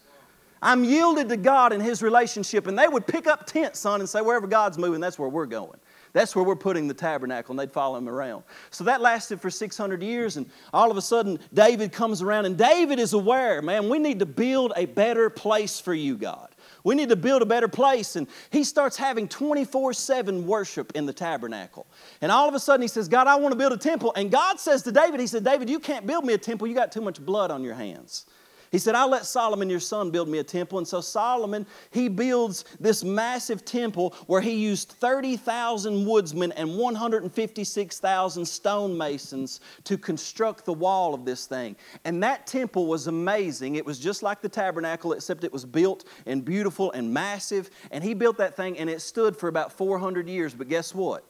I'm 0.60 0.82
yielded 0.82 1.28
to 1.28 1.36
God 1.36 1.72
in 1.72 1.80
His 1.80 2.02
relationship. 2.02 2.66
And 2.66 2.76
they 2.76 2.88
would 2.88 3.06
pick 3.06 3.28
up 3.28 3.46
tents, 3.46 3.78
son, 3.78 4.00
and 4.00 4.08
say, 4.08 4.22
wherever 4.22 4.48
God's 4.48 4.76
moving, 4.76 5.00
that's 5.00 5.20
where 5.20 5.28
we're 5.28 5.46
going. 5.46 5.78
That's 6.14 6.34
where 6.34 6.44
we're 6.44 6.56
putting 6.56 6.88
the 6.88 6.94
tabernacle, 6.94 7.52
and 7.52 7.60
they'd 7.60 7.72
follow 7.72 7.96
him 7.96 8.08
around. 8.08 8.42
So 8.70 8.82
that 8.84 9.00
lasted 9.00 9.40
for 9.40 9.50
600 9.50 10.02
years, 10.02 10.36
and 10.36 10.50
all 10.72 10.90
of 10.90 10.96
a 10.96 11.02
sudden, 11.02 11.38
David 11.52 11.92
comes 11.92 12.22
around, 12.22 12.46
and 12.46 12.58
David 12.58 12.98
is 12.98 13.12
aware, 13.12 13.62
man, 13.62 13.88
we 13.88 14.00
need 14.00 14.18
to 14.18 14.26
build 14.26 14.72
a 14.74 14.86
better 14.86 15.30
place 15.30 15.78
for 15.78 15.94
you, 15.94 16.16
God. 16.16 16.53
We 16.84 16.94
need 16.94 17.08
to 17.08 17.16
build 17.16 17.40
a 17.40 17.46
better 17.46 17.66
place. 17.66 18.14
And 18.14 18.28
he 18.50 18.62
starts 18.62 18.96
having 18.96 19.26
24 19.26 19.94
7 19.94 20.46
worship 20.46 20.92
in 20.94 21.06
the 21.06 21.12
tabernacle. 21.12 21.86
And 22.20 22.30
all 22.30 22.46
of 22.46 22.54
a 22.54 22.60
sudden, 22.60 22.82
he 22.82 22.88
says, 22.88 23.08
God, 23.08 23.26
I 23.26 23.36
want 23.36 23.52
to 23.52 23.58
build 23.58 23.72
a 23.72 23.78
temple. 23.78 24.12
And 24.14 24.30
God 24.30 24.60
says 24.60 24.82
to 24.82 24.92
David, 24.92 25.18
He 25.18 25.26
said, 25.26 25.44
David, 25.44 25.68
you 25.68 25.80
can't 25.80 26.06
build 26.06 26.24
me 26.24 26.34
a 26.34 26.38
temple. 26.38 26.68
You 26.68 26.74
got 26.74 26.92
too 26.92 27.00
much 27.00 27.24
blood 27.24 27.50
on 27.50 27.64
your 27.64 27.74
hands. 27.74 28.26
He 28.74 28.80
said, 28.80 28.96
I'll 28.96 29.08
let 29.08 29.24
Solomon, 29.24 29.70
your 29.70 29.78
son, 29.78 30.10
build 30.10 30.28
me 30.28 30.38
a 30.38 30.42
temple. 30.42 30.78
And 30.78 30.88
so 30.88 31.00
Solomon, 31.00 31.64
he 31.92 32.08
builds 32.08 32.64
this 32.80 33.04
massive 33.04 33.64
temple 33.64 34.16
where 34.26 34.40
he 34.40 34.50
used 34.50 34.88
30,000 34.88 36.04
woodsmen 36.04 36.50
and 36.50 36.76
156,000 36.76 38.44
stonemasons 38.44 39.60
to 39.84 39.96
construct 39.96 40.64
the 40.64 40.72
wall 40.72 41.14
of 41.14 41.24
this 41.24 41.46
thing. 41.46 41.76
And 42.04 42.20
that 42.24 42.48
temple 42.48 42.88
was 42.88 43.06
amazing. 43.06 43.76
It 43.76 43.86
was 43.86 44.00
just 44.00 44.24
like 44.24 44.42
the 44.42 44.48
tabernacle, 44.48 45.12
except 45.12 45.44
it 45.44 45.52
was 45.52 45.64
built 45.64 46.04
and 46.26 46.44
beautiful 46.44 46.90
and 46.90 47.14
massive. 47.14 47.70
And 47.92 48.02
he 48.02 48.12
built 48.12 48.38
that 48.38 48.56
thing 48.56 48.76
and 48.80 48.90
it 48.90 49.00
stood 49.02 49.36
for 49.36 49.46
about 49.46 49.70
400 49.70 50.28
years. 50.28 50.52
But 50.52 50.68
guess 50.68 50.92
what? 50.92 51.24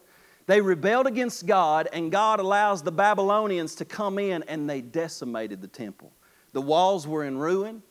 They 0.47 0.63
rebelled 0.63 1.07
against 1.07 1.47
God, 1.47 1.89
and 1.93 2.11
God 2.11 2.41
allows 2.41 2.83
the 2.83 2.93
Babylonians 2.93 3.75
to 3.75 3.85
come 3.85 4.19
in 4.19 4.43
and 4.45 4.69
they 4.69 4.81
decimated 4.81 5.61
the 5.61 5.69
temple. 5.69 6.11
The 6.55 6.63
walls 6.63 7.07
were 7.07 7.25
in 7.25 7.37
ruin. 7.37 7.83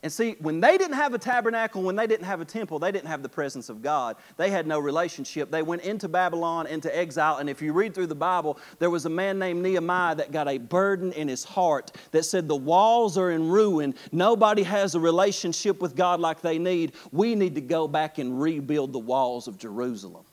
And 0.00 0.12
see, 0.12 0.36
when 0.38 0.60
they 0.60 0.78
didn't 0.78 0.94
have 0.94 1.12
a 1.12 1.18
tabernacle, 1.18 1.82
when 1.82 1.96
they 1.96 2.06
didn't 2.06 2.26
have 2.26 2.40
a 2.40 2.44
temple, 2.44 2.78
they 2.78 2.92
didn't 2.92 3.08
have 3.08 3.20
the 3.20 3.28
presence 3.28 3.68
of 3.68 3.82
God. 3.82 4.14
They 4.36 4.48
had 4.48 4.64
no 4.64 4.78
relationship. 4.78 5.50
They 5.50 5.62
went 5.62 5.82
into 5.82 6.08
Babylon, 6.08 6.68
into 6.68 6.96
exile. 6.96 7.38
And 7.38 7.50
if 7.50 7.60
you 7.60 7.72
read 7.72 7.94
through 7.94 8.06
the 8.06 8.14
Bible, 8.14 8.58
there 8.78 8.90
was 8.90 9.06
a 9.06 9.10
man 9.10 9.40
named 9.40 9.60
Nehemiah 9.60 10.14
that 10.14 10.30
got 10.30 10.46
a 10.46 10.58
burden 10.58 11.12
in 11.12 11.26
his 11.26 11.42
heart 11.42 11.90
that 12.12 12.24
said, 12.24 12.46
The 12.46 12.54
walls 12.54 13.18
are 13.18 13.32
in 13.32 13.48
ruin. 13.48 13.92
Nobody 14.12 14.62
has 14.62 14.94
a 14.94 15.00
relationship 15.00 15.80
with 15.80 15.96
God 15.96 16.20
like 16.20 16.42
they 16.42 16.58
need. 16.58 16.92
We 17.10 17.34
need 17.34 17.56
to 17.56 17.60
go 17.60 17.88
back 17.88 18.18
and 18.18 18.40
rebuild 18.40 18.92
the 18.92 19.00
walls 19.00 19.48
of 19.48 19.58
Jerusalem. 19.58 20.24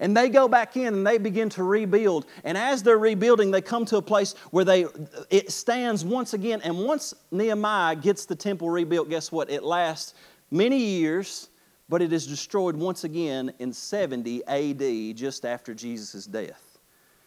And 0.00 0.16
they 0.16 0.28
go 0.28 0.48
back 0.48 0.76
in 0.76 0.94
and 0.94 1.06
they 1.06 1.18
begin 1.18 1.48
to 1.50 1.62
rebuild. 1.62 2.26
And 2.44 2.56
as 2.56 2.82
they're 2.82 2.98
rebuilding, 2.98 3.50
they 3.50 3.60
come 3.60 3.84
to 3.86 3.96
a 3.96 4.02
place 4.02 4.34
where 4.50 4.64
they 4.64 4.86
it 5.30 5.50
stands 5.50 6.04
once 6.04 6.34
again. 6.34 6.60
And 6.62 6.78
once 6.78 7.14
Nehemiah 7.30 7.96
gets 7.96 8.26
the 8.26 8.36
temple 8.36 8.70
rebuilt, 8.70 9.08
guess 9.08 9.32
what? 9.32 9.50
It 9.50 9.62
lasts 9.62 10.14
many 10.50 10.78
years, 10.78 11.48
but 11.88 12.02
it 12.02 12.12
is 12.12 12.26
destroyed 12.26 12.76
once 12.76 13.04
again 13.04 13.52
in 13.58 13.72
70 13.72 14.44
AD, 14.46 15.16
just 15.16 15.44
after 15.44 15.74
Jesus' 15.74 16.26
death. 16.26 16.78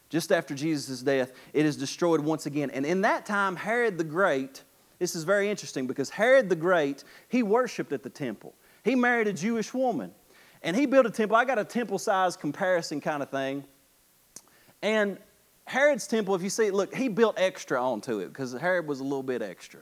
Just 0.09 0.31
after 0.31 0.55
Jesus' 0.55 1.01
death, 1.01 1.33
it 1.53 1.65
is 1.65 1.77
destroyed 1.77 2.19
once 2.19 2.47
again. 2.47 2.71
And 2.71 2.85
in 2.85 3.01
that 3.01 3.25
time, 3.25 3.55
Herod 3.55 3.97
the 3.97 4.03
Great, 4.03 4.63
this 4.97 5.15
is 5.15 5.23
very 5.23 5.49
interesting 5.49 5.85
because 5.85 6.09
Herod 6.09 6.49
the 6.49 6.55
Great, 6.55 7.03
he 7.27 7.43
worshiped 7.43 7.93
at 7.93 8.01
the 8.01 8.09
temple. 8.09 8.55
He 8.83 8.95
married 8.95 9.27
a 9.27 9.33
Jewish 9.33 9.73
woman. 9.73 10.11
And 10.61 10.75
he 10.75 10.85
built 10.85 11.05
a 11.05 11.11
temple. 11.11 11.37
I 11.37 11.45
got 11.45 11.59
a 11.59 11.63
temple 11.63 11.99
size 11.99 12.35
comparison 12.35 12.99
kind 13.01 13.23
of 13.23 13.29
thing. 13.29 13.63
And 14.81 15.17
Herod's 15.65 16.07
temple, 16.07 16.35
if 16.35 16.41
you 16.41 16.49
see 16.49 16.71
look, 16.71 16.93
he 16.95 17.07
built 17.09 17.35
extra 17.37 17.81
onto 17.81 18.19
it 18.19 18.29
because 18.29 18.53
Herod 18.53 18.87
was 18.87 18.99
a 18.99 19.03
little 19.03 19.23
bit 19.23 19.41
extra. 19.41 19.81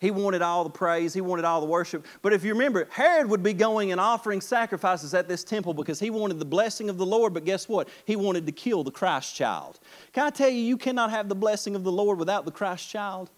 He 0.00 0.12
wanted 0.12 0.42
all 0.42 0.62
the 0.62 0.70
praise, 0.70 1.12
he 1.12 1.20
wanted 1.20 1.44
all 1.44 1.60
the 1.60 1.66
worship. 1.66 2.06
But 2.22 2.32
if 2.32 2.44
you 2.44 2.52
remember, 2.52 2.86
Herod 2.90 3.28
would 3.28 3.42
be 3.42 3.52
going 3.52 3.90
and 3.90 4.00
offering 4.00 4.40
sacrifices 4.40 5.12
at 5.12 5.26
this 5.26 5.42
temple 5.42 5.74
because 5.74 5.98
he 5.98 6.10
wanted 6.10 6.38
the 6.38 6.44
blessing 6.44 6.88
of 6.88 6.98
the 6.98 7.06
Lord, 7.06 7.34
but 7.34 7.44
guess 7.44 7.68
what? 7.68 7.88
He 8.04 8.14
wanted 8.14 8.46
to 8.46 8.52
kill 8.52 8.84
the 8.84 8.92
Christ 8.92 9.34
child. 9.34 9.80
Can 10.12 10.24
I 10.24 10.30
tell 10.30 10.48
you, 10.48 10.60
you 10.60 10.76
cannot 10.76 11.10
have 11.10 11.28
the 11.28 11.34
blessing 11.34 11.74
of 11.74 11.82
the 11.82 11.90
Lord 11.90 12.18
without 12.18 12.44
the 12.44 12.52
Christ 12.52 12.88
child? 12.88 13.30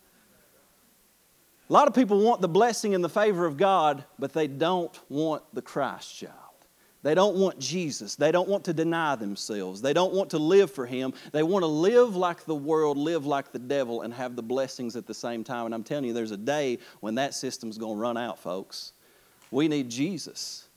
A 1.68 1.72
lot 1.72 1.88
of 1.88 1.94
people 1.94 2.20
want 2.20 2.42
the 2.42 2.48
blessing 2.48 2.94
and 2.94 3.02
the 3.02 3.08
favor 3.08 3.46
of 3.46 3.56
God, 3.56 4.04
but 4.18 4.34
they 4.34 4.46
don't 4.46 4.98
want 5.08 5.42
the 5.54 5.62
Christ 5.62 6.14
child. 6.14 6.34
They 7.02 7.14
don't 7.14 7.36
want 7.36 7.58
Jesus. 7.58 8.16
They 8.16 8.30
don't 8.30 8.48
want 8.48 8.64
to 8.64 8.74
deny 8.74 9.16
themselves. 9.16 9.80
They 9.80 9.94
don't 9.94 10.12
want 10.12 10.30
to 10.30 10.38
live 10.38 10.70
for 10.70 10.84
Him. 10.84 11.14
They 11.32 11.42
want 11.42 11.62
to 11.62 11.66
live 11.66 12.14
like 12.14 12.44
the 12.44 12.54
world, 12.54 12.98
live 12.98 13.24
like 13.24 13.52
the 13.52 13.58
devil, 13.58 14.02
and 14.02 14.12
have 14.12 14.36
the 14.36 14.42
blessings 14.42 14.96
at 14.96 15.06
the 15.06 15.14
same 15.14 15.42
time. 15.42 15.66
And 15.66 15.74
I'm 15.74 15.82
telling 15.82 16.04
you, 16.04 16.12
there's 16.12 16.30
a 16.30 16.36
day 16.36 16.78
when 17.00 17.14
that 17.14 17.34
system's 17.34 17.78
going 17.78 17.96
to 17.96 18.00
run 18.00 18.18
out, 18.18 18.38
folks. 18.38 18.92
We 19.50 19.66
need 19.66 19.88
Jesus. 19.88 20.68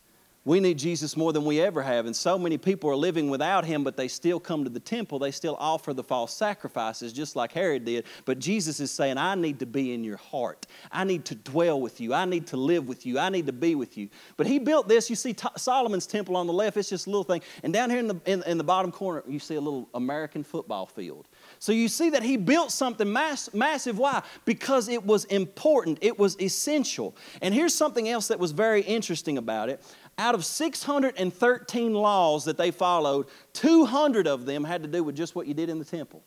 We 0.45 0.59
need 0.59 0.77
Jesus 0.77 1.15
more 1.15 1.31
than 1.31 1.45
we 1.45 1.61
ever 1.61 1.81
have. 1.81 2.05
And 2.05 2.13
so 2.13 2.37
many 2.37 2.57
people 2.57 2.89
are 2.89 2.97
living 2.97 3.29
without 3.29 3.63
him, 3.63 3.83
but 3.85 3.95
they 3.95 4.09
still 4.09 4.41
come 4.41 4.65
to 4.65 4.69
the 4.69 4.79
temple. 4.79 5.17
They 5.17 5.31
still 5.31 5.55
offer 5.57 5.93
the 5.93 6.03
false 6.03 6.33
sacrifices, 6.33 7.13
just 7.13 7.37
like 7.37 7.53
Herod 7.53 7.85
did. 7.85 8.03
But 8.25 8.39
Jesus 8.39 8.81
is 8.81 8.91
saying, 8.91 9.17
I 9.17 9.35
need 9.35 9.59
to 9.59 9.65
be 9.65 9.93
in 9.93 10.03
your 10.03 10.17
heart. 10.17 10.67
I 10.91 11.05
need 11.05 11.23
to 11.25 11.35
dwell 11.35 11.79
with 11.79 12.01
you. 12.01 12.13
I 12.13 12.25
need 12.25 12.47
to 12.47 12.57
live 12.57 12.89
with 12.89 13.05
you. 13.05 13.19
I 13.19 13.29
need 13.29 13.45
to 13.45 13.53
be 13.53 13.75
with 13.75 13.97
you. 13.97 14.09
But 14.35 14.45
he 14.45 14.59
built 14.59 14.89
this. 14.89 15.09
You 15.09 15.15
see 15.15 15.33
Solomon's 15.55 16.05
temple 16.05 16.35
on 16.35 16.45
the 16.45 16.53
left, 16.53 16.75
it's 16.75 16.89
just 16.89 17.07
a 17.07 17.09
little 17.09 17.23
thing. 17.23 17.41
And 17.63 17.71
down 17.71 17.89
here 17.89 17.99
in 17.99 18.07
the, 18.07 18.19
in, 18.25 18.43
in 18.43 18.57
the 18.57 18.65
bottom 18.65 18.91
corner, 18.91 19.23
you 19.25 19.39
see 19.39 19.55
a 19.55 19.61
little 19.61 19.87
American 19.93 20.43
football 20.43 20.85
field. 20.85 21.29
So 21.59 21.71
you 21.71 21.87
see 21.87 22.09
that 22.09 22.23
he 22.23 22.35
built 22.35 22.71
something 22.71 23.11
mass, 23.11 23.49
massive. 23.53 23.97
Why? 23.97 24.21
Because 24.43 24.89
it 24.89 25.05
was 25.05 25.23
important, 25.25 25.99
it 26.01 26.19
was 26.19 26.39
essential. 26.41 27.15
And 27.41 27.53
here's 27.53 27.73
something 27.73 28.09
else 28.09 28.27
that 28.27 28.39
was 28.39 28.51
very 28.51 28.81
interesting 28.81 29.37
about 29.37 29.69
it. 29.69 29.81
Out 30.17 30.35
of 30.35 30.45
613 30.45 31.93
laws 31.93 32.45
that 32.45 32.57
they 32.57 32.71
followed, 32.71 33.27
200 33.53 34.27
of 34.27 34.45
them 34.45 34.63
had 34.63 34.83
to 34.83 34.87
do 34.87 35.03
with 35.03 35.15
just 35.15 35.35
what 35.35 35.47
you 35.47 35.53
did 35.53 35.69
in 35.69 35.79
the 35.79 35.85
temple, 35.85 36.23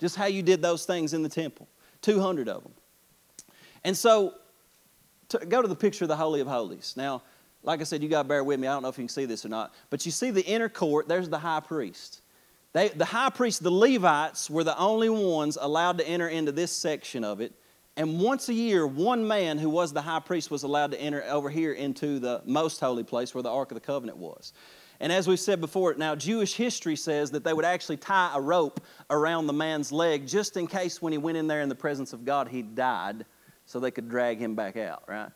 just 0.00 0.16
how 0.16 0.26
you 0.26 0.42
did 0.42 0.60
those 0.60 0.84
things 0.84 1.14
in 1.14 1.22
the 1.22 1.28
temple. 1.28 1.68
200 2.02 2.48
of 2.48 2.62
them. 2.62 2.72
And 3.84 3.96
so, 3.96 4.34
to 5.28 5.38
go 5.38 5.62
to 5.62 5.68
the 5.68 5.76
picture 5.76 6.04
of 6.04 6.08
the 6.08 6.16
Holy 6.16 6.40
of 6.40 6.46
Holies. 6.46 6.94
Now, 6.96 7.22
like 7.62 7.80
I 7.80 7.84
said, 7.84 8.02
you 8.02 8.08
got 8.08 8.22
to 8.22 8.28
bear 8.28 8.42
with 8.42 8.58
me. 8.58 8.66
I 8.66 8.72
don't 8.72 8.82
know 8.82 8.88
if 8.88 8.98
you 8.98 9.02
can 9.02 9.08
see 9.08 9.24
this 9.24 9.44
or 9.44 9.48
not. 9.48 9.74
But 9.90 10.06
you 10.06 10.12
see 10.12 10.30
the 10.30 10.44
inner 10.44 10.68
court, 10.68 11.08
there's 11.08 11.28
the 11.28 11.38
high 11.38 11.60
priest. 11.60 12.22
They, 12.72 12.88
the 12.88 13.04
high 13.04 13.30
priest, 13.30 13.62
the 13.62 13.70
Levites, 13.70 14.48
were 14.48 14.64
the 14.64 14.78
only 14.78 15.08
ones 15.08 15.58
allowed 15.60 15.98
to 15.98 16.08
enter 16.08 16.28
into 16.28 16.52
this 16.52 16.72
section 16.72 17.24
of 17.24 17.40
it. 17.40 17.52
And 17.98 18.20
once 18.20 18.48
a 18.48 18.54
year, 18.54 18.86
one 18.86 19.26
man 19.26 19.58
who 19.58 19.68
was 19.68 19.92
the 19.92 20.00
high 20.00 20.20
priest 20.20 20.52
was 20.52 20.62
allowed 20.62 20.92
to 20.92 21.00
enter 21.00 21.24
over 21.24 21.50
here 21.50 21.72
into 21.72 22.20
the 22.20 22.40
most 22.46 22.78
holy 22.78 23.02
place 23.02 23.34
where 23.34 23.42
the 23.42 23.50
Ark 23.50 23.72
of 23.72 23.74
the 23.74 23.80
Covenant 23.80 24.18
was. 24.18 24.52
And 25.00 25.12
as 25.12 25.26
we've 25.26 25.38
said 25.38 25.60
before, 25.60 25.92
now 25.94 26.14
Jewish 26.14 26.54
history 26.54 26.94
says 26.94 27.32
that 27.32 27.42
they 27.42 27.52
would 27.52 27.64
actually 27.64 27.96
tie 27.96 28.30
a 28.36 28.40
rope 28.40 28.80
around 29.10 29.48
the 29.48 29.52
man's 29.52 29.90
leg 29.90 30.28
just 30.28 30.56
in 30.56 30.68
case 30.68 31.02
when 31.02 31.12
he 31.12 31.18
went 31.18 31.38
in 31.38 31.48
there 31.48 31.60
in 31.60 31.68
the 31.68 31.74
presence 31.74 32.12
of 32.12 32.24
God, 32.24 32.46
he 32.46 32.62
died, 32.62 33.26
so 33.66 33.80
they 33.80 33.90
could 33.90 34.08
drag 34.08 34.38
him 34.38 34.54
back 34.54 34.76
out, 34.76 35.02
right? 35.08 35.30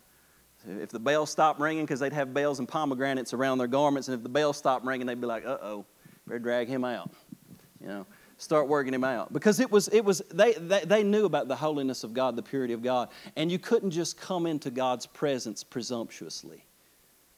If 0.65 0.91
the 0.91 1.01
bells 1.01 1.31
stopped 1.31 1.59
ringing, 1.59 1.85
because 1.85 1.99
they'd 1.99 2.13
have 2.13 2.33
bells 2.33 2.61
and 2.61 2.69
pomegranates 2.69 3.35
around 3.35 3.59
their 3.59 3.67
garments, 3.67 4.07
and 4.07 4.17
if 4.17 4.23
the 4.23 4.29
bells 4.29 4.57
stopped 4.57 4.87
ringing, 4.87 5.09
they'd 5.09 5.21
be 5.21 5.27
like, 5.27 5.45
uh 5.45 5.59
oh, 5.63 5.85
better 6.29 6.39
drag 6.39 6.69
him 6.69 6.85
out. 6.85 7.11
You 7.81 7.89
know 7.89 8.07
start 8.43 8.67
working 8.67 8.93
him 8.93 9.05
out. 9.05 9.33
Because 9.33 9.61
it 9.61 9.71
was 9.71 9.89
it 9.89 10.05
was 10.05 10.21
they, 10.33 10.55
they, 10.55 10.81
they 10.81 11.03
knew 11.05 11.25
about 11.25 11.49
the 11.49 11.57
holiness 11.57 12.03
of 12.03 12.13
god 12.13 12.35
the 12.37 12.43
purity 12.43 12.73
of 12.73 12.83
god 12.83 13.09
and 13.37 13.51
you 13.53 13.59
couldn't 13.59 13.93
just 13.93 14.17
come 14.17 14.47
into 14.47 14.71
god's 14.71 15.07
presence 15.07 15.63
presumptuously. 15.63 16.65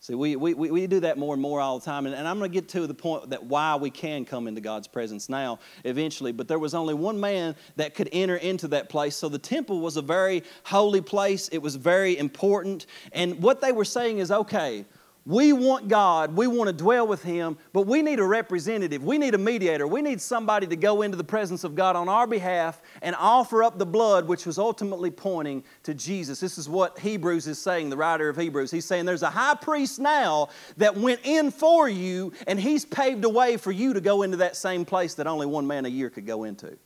See 0.00 0.14
we, 0.14 0.36
we, 0.36 0.52
we 0.52 0.86
do 0.86 1.00
that 1.00 1.16
more 1.16 1.32
and 1.32 1.40
more 1.40 1.60
all 1.62 1.78
the 1.78 1.84
time 1.84 2.04
and, 2.04 2.14
and 2.14 2.28
i'm 2.28 2.38
going 2.38 2.50
to 2.50 2.54
get 2.54 2.68
to 2.70 2.86
the 2.86 2.94
point 2.94 3.30
that 3.30 3.44
why 3.44 3.76
we 3.76 3.90
can 3.90 4.24
come 4.24 4.46
into 4.46 4.60
god's 4.60 4.86
presence 4.86 5.30
now 5.30 5.58
eventually 5.84 6.30
but 6.32 6.46
there 6.46 6.58
was 6.58 6.74
only 6.74 6.92
one 6.92 7.18
man 7.18 7.54
that 7.76 7.94
could 7.94 8.08
enter 8.12 8.36
into 8.36 8.68
that 8.68 8.88
place. 8.88 9.16
So 9.16 9.28
the 9.28 9.38
temple 9.38 9.80
was 9.80 9.96
a 9.96 10.02
very 10.02 10.42
holy 10.64 11.00
place. 11.00 11.48
It 11.48 11.58
was 11.58 11.76
very 11.76 12.18
important. 12.18 12.86
And 13.12 13.42
what 13.42 13.60
they 13.60 13.72
were 13.72 13.84
saying 13.84 14.18
is 14.18 14.30
okay 14.30 14.84
we 15.26 15.54
want 15.54 15.88
God, 15.88 16.36
we 16.36 16.46
want 16.46 16.68
to 16.68 16.72
dwell 16.72 17.06
with 17.06 17.22
Him, 17.22 17.56
but 17.72 17.86
we 17.86 18.02
need 18.02 18.18
a 18.18 18.24
representative. 18.24 19.02
We 19.02 19.16
need 19.16 19.34
a 19.34 19.38
mediator. 19.38 19.86
We 19.86 20.02
need 20.02 20.20
somebody 20.20 20.66
to 20.66 20.76
go 20.76 21.00
into 21.00 21.16
the 21.16 21.24
presence 21.24 21.64
of 21.64 21.74
God 21.74 21.96
on 21.96 22.10
our 22.10 22.26
behalf 22.26 22.82
and 23.00 23.16
offer 23.18 23.62
up 23.62 23.78
the 23.78 23.86
blood, 23.86 24.28
which 24.28 24.44
was 24.44 24.58
ultimately 24.58 25.10
pointing 25.10 25.64
to 25.84 25.94
Jesus. 25.94 26.40
This 26.40 26.58
is 26.58 26.68
what 26.68 26.98
Hebrews 26.98 27.46
is 27.46 27.58
saying, 27.58 27.88
the 27.88 27.96
writer 27.96 28.28
of 28.28 28.36
Hebrews. 28.36 28.70
He's 28.70 28.84
saying 28.84 29.06
there's 29.06 29.22
a 29.22 29.30
high 29.30 29.54
priest 29.54 29.98
now 29.98 30.50
that 30.76 30.94
went 30.94 31.20
in 31.24 31.50
for 31.50 31.88
you, 31.88 32.32
and 32.46 32.60
He's 32.60 32.84
paved 32.84 33.24
a 33.24 33.30
way 33.30 33.56
for 33.56 33.72
you 33.72 33.94
to 33.94 34.02
go 34.02 34.22
into 34.22 34.36
that 34.38 34.56
same 34.56 34.84
place 34.84 35.14
that 35.14 35.26
only 35.26 35.46
one 35.46 35.66
man 35.66 35.86
a 35.86 35.88
year 35.88 36.10
could 36.10 36.26
go 36.26 36.44
into. 36.44 36.76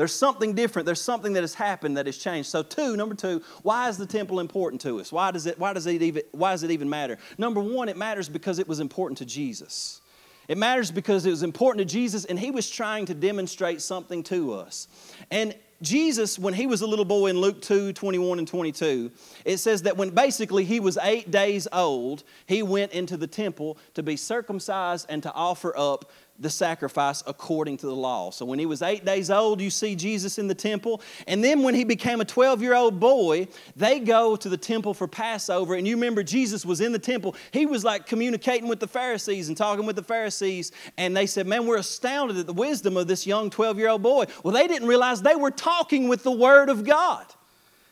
There's 0.00 0.14
something 0.14 0.54
different. 0.54 0.86
There's 0.86 0.98
something 0.98 1.34
that 1.34 1.42
has 1.42 1.52
happened 1.52 1.98
that 1.98 2.06
has 2.06 2.16
changed. 2.16 2.48
So, 2.48 2.62
two, 2.62 2.96
number 2.96 3.14
two, 3.14 3.42
why 3.60 3.90
is 3.90 3.98
the 3.98 4.06
temple 4.06 4.40
important 4.40 4.80
to 4.80 4.98
us? 4.98 5.12
Why 5.12 5.30
does 5.30 5.44
it, 5.44 5.58
why 5.58 5.74
does 5.74 5.86
it, 5.86 6.00
even, 6.00 6.22
why 6.32 6.52
does 6.52 6.62
it 6.62 6.70
even 6.70 6.88
matter? 6.88 7.18
Number 7.36 7.60
one, 7.60 7.90
it 7.90 7.98
matters 7.98 8.26
because 8.26 8.58
it 8.58 8.66
was 8.66 8.80
important 8.80 9.18
to 9.18 9.26
Jesus. 9.26 10.00
It 10.48 10.56
matters 10.56 10.90
because 10.90 11.26
it 11.26 11.30
was 11.30 11.42
important 11.42 11.86
to 11.86 11.92
Jesus 11.92 12.24
and 12.24 12.38
he 12.38 12.50
was 12.50 12.70
trying 12.70 13.04
to 13.06 13.14
demonstrate 13.14 13.82
something 13.82 14.22
to 14.22 14.54
us. 14.54 14.88
And 15.30 15.54
Jesus, 15.82 16.38
when 16.38 16.54
he 16.54 16.66
was 16.66 16.80
a 16.80 16.86
little 16.86 17.04
boy 17.04 17.26
in 17.26 17.38
Luke 17.38 17.60
2 17.60 17.92
21 17.92 18.38
and 18.38 18.48
22, 18.48 19.10
it 19.44 19.58
says 19.58 19.82
that 19.82 19.98
when 19.98 20.10
basically 20.10 20.64
he 20.64 20.80
was 20.80 20.96
eight 21.02 21.30
days 21.30 21.68
old, 21.72 22.24
he 22.46 22.62
went 22.62 22.92
into 22.92 23.18
the 23.18 23.26
temple 23.26 23.76
to 23.92 24.02
be 24.02 24.16
circumcised 24.16 25.04
and 25.10 25.22
to 25.24 25.32
offer 25.34 25.76
up 25.76 26.10
the 26.40 26.50
sacrifice 26.50 27.22
according 27.26 27.76
to 27.76 27.86
the 27.86 27.94
law. 27.94 28.30
So 28.30 28.46
when 28.46 28.58
he 28.58 28.66
was 28.66 28.80
eight 28.80 29.04
days 29.04 29.30
old, 29.30 29.60
you 29.60 29.68
see 29.68 29.94
Jesus 29.94 30.38
in 30.38 30.48
the 30.48 30.54
temple. 30.54 31.02
And 31.26 31.44
then 31.44 31.62
when 31.62 31.74
he 31.74 31.84
became 31.84 32.20
a 32.20 32.24
12 32.24 32.62
year 32.62 32.74
old 32.74 32.98
boy, 32.98 33.46
they 33.76 34.00
go 34.00 34.36
to 34.36 34.48
the 34.48 34.56
temple 34.56 34.94
for 34.94 35.06
Passover. 35.06 35.74
And 35.74 35.86
you 35.86 35.94
remember 35.94 36.22
Jesus 36.22 36.64
was 36.64 36.80
in 36.80 36.92
the 36.92 36.98
temple. 36.98 37.36
He 37.52 37.66
was 37.66 37.84
like 37.84 38.06
communicating 38.06 38.68
with 38.68 38.80
the 38.80 38.88
Pharisees 38.88 39.48
and 39.48 39.56
talking 39.56 39.84
with 39.84 39.96
the 39.96 40.02
Pharisees. 40.02 40.72
And 40.96 41.14
they 41.14 41.26
said, 41.26 41.46
Man, 41.46 41.66
we're 41.66 41.78
astounded 41.78 42.38
at 42.38 42.46
the 42.46 42.54
wisdom 42.54 42.96
of 42.96 43.06
this 43.06 43.26
young 43.26 43.50
12 43.50 43.78
year 43.78 43.90
old 43.90 44.02
boy. 44.02 44.24
Well, 44.42 44.54
they 44.54 44.66
didn't 44.66 44.88
realize 44.88 45.20
they 45.20 45.36
were 45.36 45.50
talking 45.50 46.08
with 46.08 46.22
the 46.22 46.32
Word 46.32 46.70
of 46.70 46.84
God. 46.84 47.26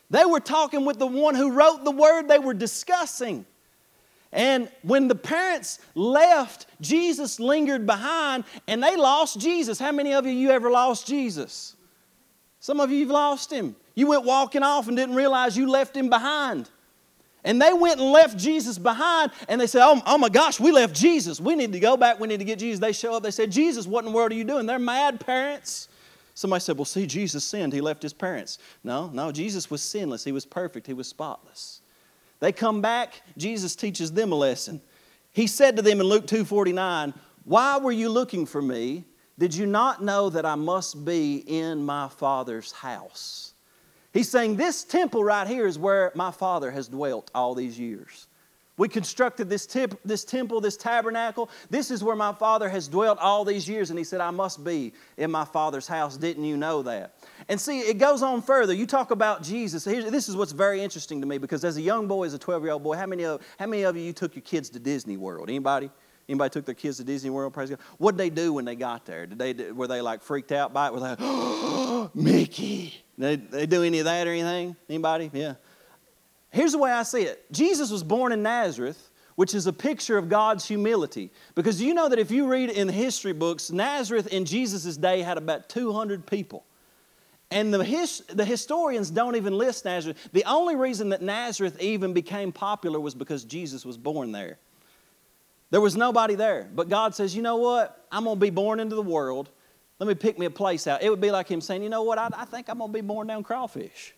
They 0.09 0.25
were 0.25 0.39
talking 0.39 0.85
with 0.85 0.97
the 0.97 1.05
one 1.05 1.35
who 1.35 1.51
wrote 1.51 1.83
the 1.83 1.91
Word 1.91 2.27
they 2.27 2.39
were 2.39 2.55
discussing. 2.55 3.45
And 4.31 4.69
when 4.83 5.07
the 5.07 5.15
parents 5.15 5.79
left, 5.95 6.67
Jesus 6.81 7.39
lingered 7.39 7.85
behind 7.85 8.43
and 8.67 8.83
they 8.83 8.95
lost 8.95 9.39
Jesus. 9.39 9.79
How 9.79 9.91
many 9.91 10.13
of 10.13 10.25
you, 10.25 10.31
you 10.31 10.51
ever 10.51 10.69
lost 10.69 11.07
Jesus? 11.07 11.75
Some 12.59 12.79
of 12.79 12.91
you 12.91 12.99
have 13.01 13.09
lost 13.09 13.51
him. 13.51 13.75
You 13.95 14.07
went 14.07 14.25
walking 14.25 14.61
off 14.61 14.87
and 14.87 14.95
didn't 14.95 15.15
realize 15.15 15.57
you 15.57 15.69
left 15.69 15.95
him 15.95 16.09
behind. 16.09 16.69
And 17.43 17.61
they 17.61 17.73
went 17.73 17.99
and 17.99 18.11
left 18.11 18.37
Jesus 18.37 18.77
behind 18.77 19.31
and 19.47 19.59
they 19.59 19.67
said, 19.67 19.83
oh, 19.83 20.01
oh, 20.05 20.17
my 20.17 20.29
gosh, 20.29 20.59
we 20.59 20.71
left 20.71 20.93
Jesus. 20.93 21.39
We 21.39 21.55
need 21.55 21.71
to 21.71 21.79
go 21.79 21.97
back. 21.97 22.19
We 22.19 22.27
need 22.27 22.39
to 22.39 22.45
get 22.45 22.59
Jesus. 22.59 22.79
They 22.79 22.91
show 22.91 23.15
up. 23.15 23.23
They 23.23 23.31
said, 23.31 23.51
Jesus, 23.51 23.87
what 23.87 23.99
in 23.99 24.11
the 24.11 24.15
world 24.15 24.31
are 24.31 24.35
you 24.35 24.43
doing? 24.43 24.65
They're 24.65 24.77
mad 24.77 25.19
parents. 25.19 25.87
Somebody 26.39 26.61
said, 26.61 26.77
Well, 26.77 26.85
see, 26.85 27.05
Jesus 27.05 27.43
sinned. 27.43 27.73
He 27.73 27.81
left 27.81 28.01
his 28.01 28.13
parents. 28.13 28.59
No, 28.83 29.07
no, 29.07 29.29
Jesus 29.31 29.69
was 29.69 29.81
sinless. 29.81 30.23
He 30.23 30.31
was 30.31 30.45
perfect. 30.45 30.87
He 30.87 30.93
was 30.93 31.07
spotless. 31.07 31.81
They 32.39 32.51
come 32.51 32.81
back, 32.81 33.21
Jesus 33.37 33.75
teaches 33.75 34.13
them 34.13 34.31
a 34.31 34.35
lesson. 34.35 34.81
He 35.31 35.45
said 35.47 35.75
to 35.75 35.81
them 35.81 35.99
in 35.99 36.07
Luke 36.07 36.25
2:49, 36.25 37.13
"Why 37.43 37.77
were 37.77 37.91
you 37.91 38.09
looking 38.09 38.45
for 38.45 38.61
me? 38.61 39.05
Did 39.37 39.55
you 39.55 39.65
not 39.65 40.03
know 40.03 40.29
that 40.29 40.45
I 40.45 40.55
must 40.55 41.05
be 41.05 41.37
in 41.37 41.85
my 41.85 42.07
Father's 42.07 42.71
house?" 42.71 43.53
He's 44.13 44.29
saying 44.29 44.55
this 44.55 44.83
temple 44.83 45.23
right 45.23 45.47
here 45.47 45.67
is 45.67 45.77
where 45.77 46.11
my 46.15 46.31
Father 46.31 46.71
has 46.71 46.87
dwelt 46.87 47.29
all 47.35 47.53
these 47.53 47.77
years. 47.77 48.27
We 48.79 48.87
constructed 48.87 49.49
this, 49.49 49.65
tip, 49.65 49.99
this 50.05 50.23
temple, 50.23 50.61
this 50.61 50.77
tabernacle. 50.77 51.49
This 51.69 51.91
is 51.91 52.01
where 52.01 52.15
my 52.15 52.31
Father 52.31 52.69
has 52.69 52.87
dwelt 52.87 53.19
all 53.19 53.43
these 53.43 53.67
years. 53.67 53.89
And 53.89 53.99
He 53.99 54.05
said, 54.05 54.21
I 54.21 54.31
must 54.31 54.63
be 54.63 54.93
in 55.17 55.29
my 55.29 55.43
Father's 55.43 55.85
house. 55.85 56.15
Didn't 56.15 56.45
you 56.45 56.55
know 56.55 56.81
that? 56.83 57.15
And 57.49 57.59
see, 57.59 57.81
it 57.81 57.97
goes 57.97 58.23
on 58.23 58.41
further. 58.41 58.73
You 58.73 58.87
talk 58.87 59.11
about 59.11 59.43
Jesus. 59.43 59.83
Here's, 59.83 60.09
this 60.09 60.29
is 60.29 60.37
what's 60.37 60.53
very 60.53 60.81
interesting 60.81 61.19
to 61.19 61.27
me 61.27 61.37
because 61.37 61.65
as 61.65 61.75
a 61.75 61.81
young 61.81 62.07
boy, 62.07 62.25
as 62.25 62.33
a 62.33 62.39
12 62.39 62.63
year 62.63 62.71
old 62.71 62.83
boy, 62.83 62.95
how 62.95 63.05
many, 63.05 63.25
of, 63.25 63.41
how 63.59 63.67
many 63.67 63.83
of 63.83 63.97
you, 63.97 64.03
you 64.03 64.13
took 64.13 64.33
your 64.33 64.43
kids 64.43 64.69
to 64.69 64.79
Disney 64.79 65.17
World? 65.17 65.49
Anybody? 65.49 65.91
Anybody 66.29 66.49
took 66.51 66.65
their 66.65 66.75
kids 66.75 66.97
to 66.97 67.03
Disney 67.03 67.31
World? 67.31 67.53
Praise 67.53 67.71
God. 67.71 67.79
What 67.97 68.15
did 68.15 68.19
they 68.19 68.29
do 68.29 68.53
when 68.53 68.63
they 68.63 68.75
got 68.75 69.05
there? 69.05 69.25
Did 69.25 69.39
they 69.39 69.71
were 69.71 69.87
they 69.87 69.99
like 69.99 70.21
freaked 70.21 70.53
out 70.53 70.71
by 70.71 70.87
it? 70.87 70.93
Were 70.93 71.01
they, 71.01 71.15
oh, 71.19 72.11
Mickey? 72.15 72.93
Did 73.19 73.51
they 73.51 73.65
do 73.65 73.83
any 73.83 73.99
of 73.99 74.05
that 74.05 74.25
or 74.25 74.31
anything? 74.31 74.77
Anybody? 74.87 75.31
Yeah. 75.33 75.55
Here's 76.51 76.71
the 76.71 76.77
way 76.77 76.91
I 76.91 77.03
see 77.03 77.21
it 77.21 77.45
Jesus 77.51 77.91
was 77.91 78.03
born 78.03 78.31
in 78.31 78.43
Nazareth, 78.43 79.09
which 79.35 79.53
is 79.53 79.67
a 79.67 79.73
picture 79.73 80.17
of 80.17 80.29
God's 80.29 80.67
humility. 80.67 81.31
Because 81.55 81.81
you 81.81 81.93
know 81.93 82.09
that 82.09 82.19
if 82.19 82.31
you 82.31 82.47
read 82.47 82.69
in 82.69 82.87
the 82.87 82.93
history 82.93 83.33
books, 83.33 83.71
Nazareth 83.71 84.27
in 84.27 84.45
Jesus' 84.45 84.97
day 84.97 85.21
had 85.21 85.37
about 85.37 85.69
200 85.69 86.25
people. 86.25 86.65
And 87.51 87.73
the, 87.73 87.83
his, 87.83 88.19
the 88.27 88.45
historians 88.45 89.09
don't 89.09 89.35
even 89.35 89.57
list 89.57 89.85
Nazareth. 89.85 90.29
The 90.33 90.43
only 90.45 90.75
reason 90.75 91.09
that 91.09 91.21
Nazareth 91.21 91.81
even 91.81 92.13
became 92.13 92.51
popular 92.51 92.99
was 92.99 93.15
because 93.15 93.43
Jesus 93.43 93.85
was 93.85 93.97
born 93.97 94.31
there. 94.31 94.59
There 95.71 95.81
was 95.81 95.95
nobody 95.95 96.35
there. 96.35 96.69
But 96.73 96.89
God 96.89 97.15
says, 97.15 97.35
you 97.35 97.41
know 97.41 97.57
what? 97.57 98.05
I'm 98.11 98.23
going 98.23 98.35
to 98.35 98.39
be 98.39 98.49
born 98.49 98.79
into 98.79 98.95
the 98.95 99.01
world. 99.01 99.49
Let 99.99 100.07
me 100.07 100.15
pick 100.15 100.37
me 100.37 100.45
a 100.45 100.51
place 100.51 100.85
out. 100.87 101.01
It 101.01 101.09
would 101.09 101.21
be 101.21 101.31
like 101.31 101.47
Him 101.47 101.61
saying, 101.61 101.83
you 101.83 101.89
know 101.89 102.03
what? 102.03 102.17
I, 102.17 102.29
I 102.35 102.45
think 102.45 102.69
I'm 102.69 102.77
going 102.77 102.91
to 102.91 102.93
be 102.93 103.01
born 103.01 103.27
down 103.27 103.43
crawfish. 103.43 104.13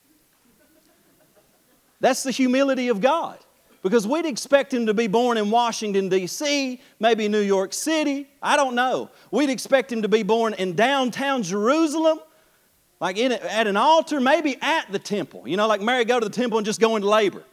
That's 2.01 2.23
the 2.23 2.31
humility 2.31 2.89
of 2.89 2.99
God. 2.99 3.37
Because 3.83 4.05
we'd 4.05 4.25
expect 4.25 4.73
him 4.73 4.87
to 4.87 4.93
be 4.93 5.07
born 5.07 5.37
in 5.37 5.49
Washington, 5.49 6.09
D.C., 6.09 6.79
maybe 6.99 7.27
New 7.27 7.39
York 7.39 7.73
City. 7.73 8.27
I 8.41 8.55
don't 8.55 8.75
know. 8.75 9.09
We'd 9.31 9.49
expect 9.49 9.91
him 9.91 10.03
to 10.03 10.07
be 10.07 10.21
born 10.21 10.53
in 10.53 10.75
downtown 10.75 11.41
Jerusalem, 11.41 12.19
like 12.99 13.17
in, 13.17 13.31
at 13.31 13.65
an 13.65 13.77
altar, 13.77 14.19
maybe 14.19 14.57
at 14.61 14.91
the 14.91 14.99
temple. 14.99 15.47
You 15.47 15.57
know, 15.57 15.67
like 15.67 15.81
Mary 15.81 16.05
go 16.05 16.19
to 16.19 16.27
the 16.27 16.35
temple 16.35 16.59
and 16.59 16.65
just 16.65 16.79
go 16.79 16.95
into 16.95 17.07
labor. 17.07 17.43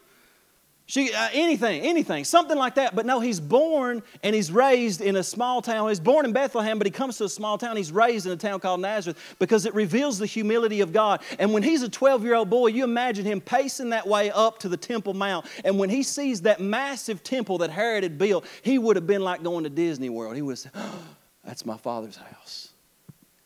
She, 0.89 1.13
uh, 1.13 1.29
anything, 1.35 1.83
anything, 1.83 2.25
something 2.25 2.57
like 2.57 2.77
that. 2.77 2.97
But 2.97 3.05
no, 3.05 3.21
he's 3.21 3.41
born 3.41 4.03
and 4.23 4.35
he's 4.35 4.51
raised 4.51 5.03
in 5.03 5.17
a 5.17 5.23
small 5.23 5.61
town. 5.61 5.91
He's 5.91 6.01
born 6.01 6.25
in 6.25 6.33
Bethlehem, 6.33 6.79
but 6.79 6.87
he 6.87 6.91
comes 6.91 7.19
to 7.19 7.25
a 7.25 7.29
small 7.29 7.59
town. 7.59 7.77
He's 7.77 7.93
raised 7.93 8.25
in 8.25 8.33
a 8.33 8.37
town 8.37 8.59
called 8.59 8.81
Nazareth 8.81 9.19
because 9.39 9.67
it 9.67 9.75
reveals 9.75 10.19
the 10.19 10.25
humility 10.25 10.81
of 10.81 10.95
God. 10.95 11.21
And 11.39 11.53
when 11.53 11.63
he's 11.63 11.83
a 11.83 11.91
12 11.91 12.25
year 12.25 12.35
old 12.35 12.49
boy, 12.49 12.69
you 12.69 12.85
imagine 12.85 13.27
him 13.27 13.43
pacing 13.43 13.91
that 13.91 14.09
way 14.09 14.31
up 14.31 14.61
to 14.61 14.69
the 14.71 14.79
Temple 14.79 15.13
Mount. 15.13 15.45
And 15.63 15.79
when 15.79 15.91
he 15.91 16.03
sees 16.03 16.41
that 16.43 16.59
massive 16.59 17.23
temple 17.23 17.59
that 17.59 17.69
Herod 17.69 18.03
had 18.03 18.17
built, 18.17 18.47
he 18.63 18.79
would 18.79 18.97
have 18.97 19.07
been 19.07 19.23
like 19.23 19.43
going 19.43 19.65
to 19.65 19.71
Disney 19.71 20.09
World. 20.09 20.37
He 20.37 20.43
would 20.43 20.53
have 20.53 20.59
said, 20.59 20.73
oh, 20.75 21.03
That's 21.45 21.65
my 21.65 21.77
father's 21.77 22.17
house. 22.17 22.68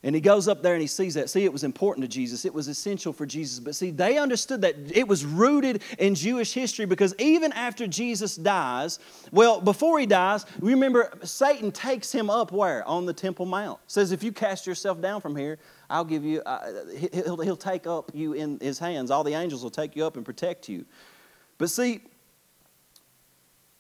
And 0.05 0.17
he 0.17 0.21
goes 0.21 0.49
up 0.49 0.63
there 0.63 0.75
and 0.75 0.81
he 0.81 0.89
sees 0.89 1.15
that. 1.15 1.31
See, 1.31 1.45
it 1.45 1.53
was 1.53 1.63
important 1.63 2.03
to 2.03 2.09
Jesus. 2.09 2.45
It 2.45 2.53
was 2.53 2.67
essential 2.67 3.13
for 3.13 3.25
Jesus. 3.25 3.61
But 3.61 3.77
see, 3.77 3.93
they 3.93 4.19
understood 4.19 4.61
that 4.63 4.75
it 4.93 5.07
was 5.07 5.25
rooted 5.25 5.83
in 5.99 6.17
Jewish 6.17 6.53
history 6.53 6.87
because 6.87 7.15
even 7.21 7.53
after 7.53 7.87
Jesus 7.87 8.35
dies, 8.35 8.99
well, 9.31 9.61
before 9.61 10.01
he 10.01 10.07
dies, 10.07 10.45
remember 10.59 11.13
Satan 11.23 11.71
takes 11.71 12.11
him 12.11 12.31
up 12.31 12.51
where? 12.51 12.85
On 12.89 13.07
the 13.07 13.13
Temple 13.13 13.47
Mount. 13.47 13.79
Says, 13.87 14.11
if 14.11 14.25
you 14.25 14.33
cast 14.33 14.67
yourself 14.67 15.01
down 15.01 15.21
from 15.21 15.37
here, 15.37 15.59
I'll 15.89 16.05
give 16.05 16.25
you, 16.25 16.41
uh, 16.43 16.73
he'll, 17.13 17.41
he'll 17.41 17.57
take 17.57 17.87
up 17.87 18.11
you 18.13 18.33
in 18.33 18.59
his 18.61 18.81
hands. 18.81 19.13
All 19.13 19.23
the 19.23 19.35
angels 19.35 19.63
will 19.63 19.71
take 19.71 19.95
you 19.95 20.05
up 20.05 20.17
and 20.17 20.25
protect 20.25 20.69
you. 20.69 20.85
But 21.59 21.71
see, 21.71 22.01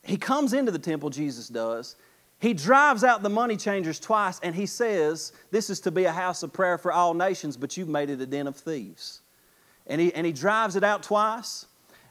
he 0.05 0.17
comes 0.17 0.53
into 0.53 0.71
the 0.71 0.79
temple, 0.79 1.11
Jesus 1.11 1.49
does, 1.49 1.97
he 2.43 2.55
drives 2.55 3.05
out 3.05 3.23
the 3.23 3.31
money 3.31 3.57
changers 3.57 4.01
twice 4.01 4.41
and 4.43 4.53
he 4.53 4.67
says, 4.67 5.33
This 5.53 5.71
is 5.71 5.79
to 5.83 5.93
be 5.93 6.07
a 6.07 6.13
house 6.13 6.43
of 6.43 6.53
prayer 6.53 6.77
for 6.77 6.93
all 6.93 7.15
nations, 7.15 7.57
but 7.57 7.77
you've 7.77 7.89
made 7.89 8.11
it 8.11 8.21
a 8.21 8.27
den 8.27 8.49
of 8.49 8.57
thieves. 8.57 9.21
And 9.87 10.01
he, 10.01 10.13
and 10.13 10.27
he 10.27 10.33
drives 10.33 10.75
it 10.75 10.83
out 10.83 11.05
twice. 11.05 11.67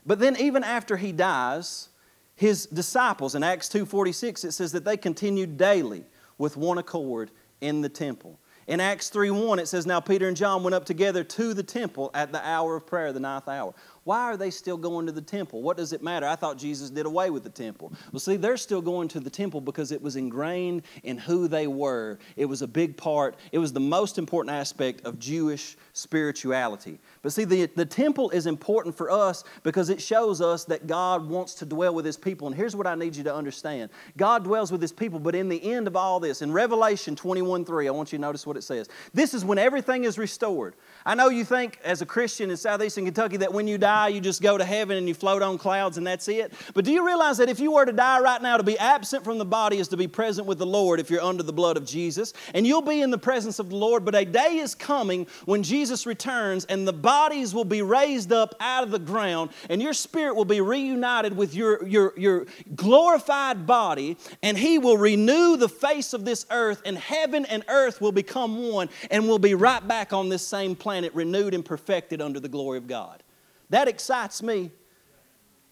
But 0.05 0.19
then, 0.19 0.37
even 0.37 0.63
after 0.63 0.95
he 0.95 1.11
dies, 1.11 1.89
his 2.35 2.65
disciples 2.65 3.35
in 3.35 3.43
Acts 3.43 3.67
2:46 3.67 4.45
it 4.45 4.53
says 4.53 4.71
that 4.71 4.85
they 4.85 4.95
continued 4.95 5.57
daily 5.57 6.05
with 6.37 6.55
one 6.55 6.77
accord 6.77 7.29
in 7.59 7.81
the 7.81 7.89
temple. 7.89 8.39
In 8.67 8.79
Acts 8.79 9.09
3:1 9.09 9.59
it 9.59 9.67
says 9.67 9.85
now 9.85 9.99
Peter 9.99 10.29
and 10.29 10.37
John 10.37 10.63
went 10.63 10.73
up 10.73 10.85
together 10.85 11.25
to 11.25 11.53
the 11.53 11.61
temple 11.61 12.09
at 12.13 12.31
the 12.31 12.41
hour 12.47 12.77
of 12.77 12.87
prayer, 12.87 13.11
the 13.11 13.19
ninth 13.19 13.49
hour. 13.49 13.73
Why 14.03 14.23
are 14.23 14.37
they 14.37 14.49
still 14.49 14.77
going 14.77 15.05
to 15.05 15.11
the 15.11 15.21
temple? 15.21 15.61
What 15.61 15.77
does 15.77 15.93
it 15.93 16.01
matter? 16.01 16.27
I 16.27 16.35
thought 16.35 16.57
Jesus 16.57 16.89
did 16.89 17.05
away 17.05 17.29
with 17.29 17.43
the 17.43 17.49
temple. 17.49 17.93
Well, 18.11 18.19
see, 18.19 18.35
they're 18.35 18.57
still 18.57 18.81
going 18.81 19.07
to 19.09 19.19
the 19.19 19.29
temple 19.29 19.61
because 19.61 19.91
it 19.91 20.01
was 20.01 20.15
ingrained 20.15 20.83
in 21.03 21.19
who 21.19 21.47
they 21.47 21.67
were. 21.67 22.17
It 22.35 22.45
was 22.45 22.63
a 22.63 22.67
big 22.67 22.97
part, 22.97 23.35
it 23.51 23.59
was 23.59 23.73
the 23.73 23.79
most 23.79 24.17
important 24.17 24.55
aspect 24.55 25.05
of 25.05 25.19
Jewish 25.19 25.77
spirituality. 25.93 26.99
But 27.21 27.33
see, 27.33 27.43
the, 27.43 27.67
the 27.67 27.85
temple 27.85 28.31
is 28.31 28.47
important 28.47 28.95
for 28.95 29.11
us 29.11 29.43
because 29.61 29.89
it 29.89 30.01
shows 30.01 30.41
us 30.41 30.63
that 30.65 30.87
God 30.87 31.29
wants 31.29 31.53
to 31.55 31.65
dwell 31.65 31.93
with 31.93 32.03
His 32.03 32.17
people. 32.17 32.47
And 32.47 32.55
here's 32.55 32.75
what 32.75 32.87
I 32.87 32.95
need 32.95 33.15
you 33.15 33.23
to 33.25 33.35
understand 33.35 33.91
God 34.17 34.43
dwells 34.43 34.71
with 34.71 34.81
His 34.81 34.91
people, 34.91 35.19
but 35.19 35.35
in 35.35 35.47
the 35.47 35.71
end 35.71 35.87
of 35.87 35.95
all 35.95 36.19
this, 36.19 36.41
in 36.41 36.51
Revelation 36.51 37.15
21 37.15 37.65
3, 37.65 37.87
I 37.87 37.91
want 37.91 38.11
you 38.11 38.17
to 38.17 38.21
notice 38.21 38.47
what 38.47 38.57
it 38.57 38.63
says. 38.63 38.89
This 39.13 39.33
is 39.35 39.45
when 39.45 39.59
everything 39.59 40.03
is 40.03 40.17
restored. 40.17 40.73
I 41.05 41.13
know 41.13 41.29
you 41.29 41.45
think, 41.45 41.79
as 41.83 42.01
a 42.01 42.05
Christian 42.05 42.49
in 42.49 42.57
southeastern 42.57 43.05
Kentucky, 43.05 43.37
that 43.37 43.53
when 43.53 43.67
you 43.67 43.77
die, 43.77 44.07
you 44.09 44.19
just 44.19 44.41
go 44.41 44.57
to 44.57 44.65
heaven 44.65 44.97
and 44.97 45.07
you 45.07 45.13
float 45.13 45.41
on 45.41 45.57
clouds 45.57 45.97
and 45.97 46.05
that's 46.05 46.27
it. 46.27 46.53
But 46.73 46.85
do 46.85 46.91
you 46.91 47.05
realize 47.05 47.37
that 47.37 47.49
if 47.49 47.59
you 47.59 47.71
were 47.71 47.85
to 47.85 47.91
die 47.91 48.19
right 48.19 48.41
now, 48.41 48.57
to 48.57 48.63
be 48.63 48.77
absent 48.77 49.23
from 49.23 49.37
the 49.37 49.45
body 49.45 49.77
is 49.77 49.87
to 49.89 49.97
be 49.97 50.07
present 50.07 50.47
with 50.47 50.57
the 50.57 50.65
Lord 50.65 50.99
if 50.99 51.09
you're 51.09 51.21
under 51.21 51.43
the 51.43 51.53
blood 51.53 51.77
of 51.77 51.85
Jesus? 51.85 52.33
And 52.53 52.65
you'll 52.65 52.81
be 52.81 53.01
in 53.01 53.11
the 53.11 53.17
presence 53.17 53.59
of 53.59 53.69
the 53.69 53.75
Lord, 53.75 54.05
but 54.05 54.15
a 54.15 54.25
day 54.25 54.57
is 54.57 54.73
coming 54.73 55.27
when 55.45 55.63
Jesus 55.63 56.05
returns 56.05 56.65
and 56.65 56.87
the 56.87 56.93
bodies 57.11 57.53
will 57.53 57.65
be 57.65 57.81
raised 57.81 58.31
up 58.31 58.55
out 58.59 58.83
of 58.83 58.91
the 58.91 58.99
ground 58.99 59.49
and 59.69 59.81
your 59.81 59.93
spirit 59.93 60.35
will 60.35 60.45
be 60.45 60.61
reunited 60.61 61.35
with 61.35 61.53
your, 61.53 61.85
your, 61.85 62.13
your 62.15 62.45
glorified 62.75 63.67
body 63.67 64.15
and 64.41 64.57
He 64.57 64.77
will 64.77 64.97
renew 64.97 65.57
the 65.57 65.67
face 65.67 66.13
of 66.13 66.23
this 66.23 66.45
earth 66.51 66.81
and 66.85 66.97
heaven 66.97 67.45
and 67.45 67.65
earth 67.67 67.99
will 67.99 68.13
become 68.13 68.69
one 68.69 68.87
and 69.09 69.27
we'll 69.27 69.39
be 69.39 69.55
right 69.55 69.85
back 69.85 70.13
on 70.13 70.29
this 70.29 70.47
same 70.47 70.75
planet 70.75 71.01
planet 71.01 71.15
renewed 71.15 71.53
and 71.53 71.65
perfected 71.65 72.21
under 72.21 72.39
the 72.39 72.49
glory 72.49 72.77
of 72.77 72.85
God. 72.85 73.23
That 73.69 73.87
excites 73.87 74.43
me. 74.43 74.71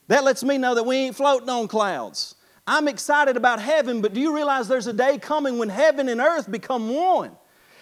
That 0.07 0.23
lets 0.23 0.43
me 0.43 0.57
know 0.57 0.75
that 0.75 0.85
we 0.85 0.95
ain't 0.95 1.15
floating 1.15 1.49
on 1.49 1.67
clouds. 1.67 2.35
I'm 2.65 2.87
excited 2.87 3.37
about 3.37 3.61
heaven, 3.61 4.01
but 4.01 4.13
do 4.13 4.19
you 4.19 4.33
realize 4.33 4.67
there's 4.67 4.87
a 4.87 4.93
day 4.93 5.17
coming 5.17 5.59
when 5.59 5.69
heaven 5.69 6.07
and 6.09 6.21
earth 6.21 6.49
become 6.49 6.89
one? 6.95 7.31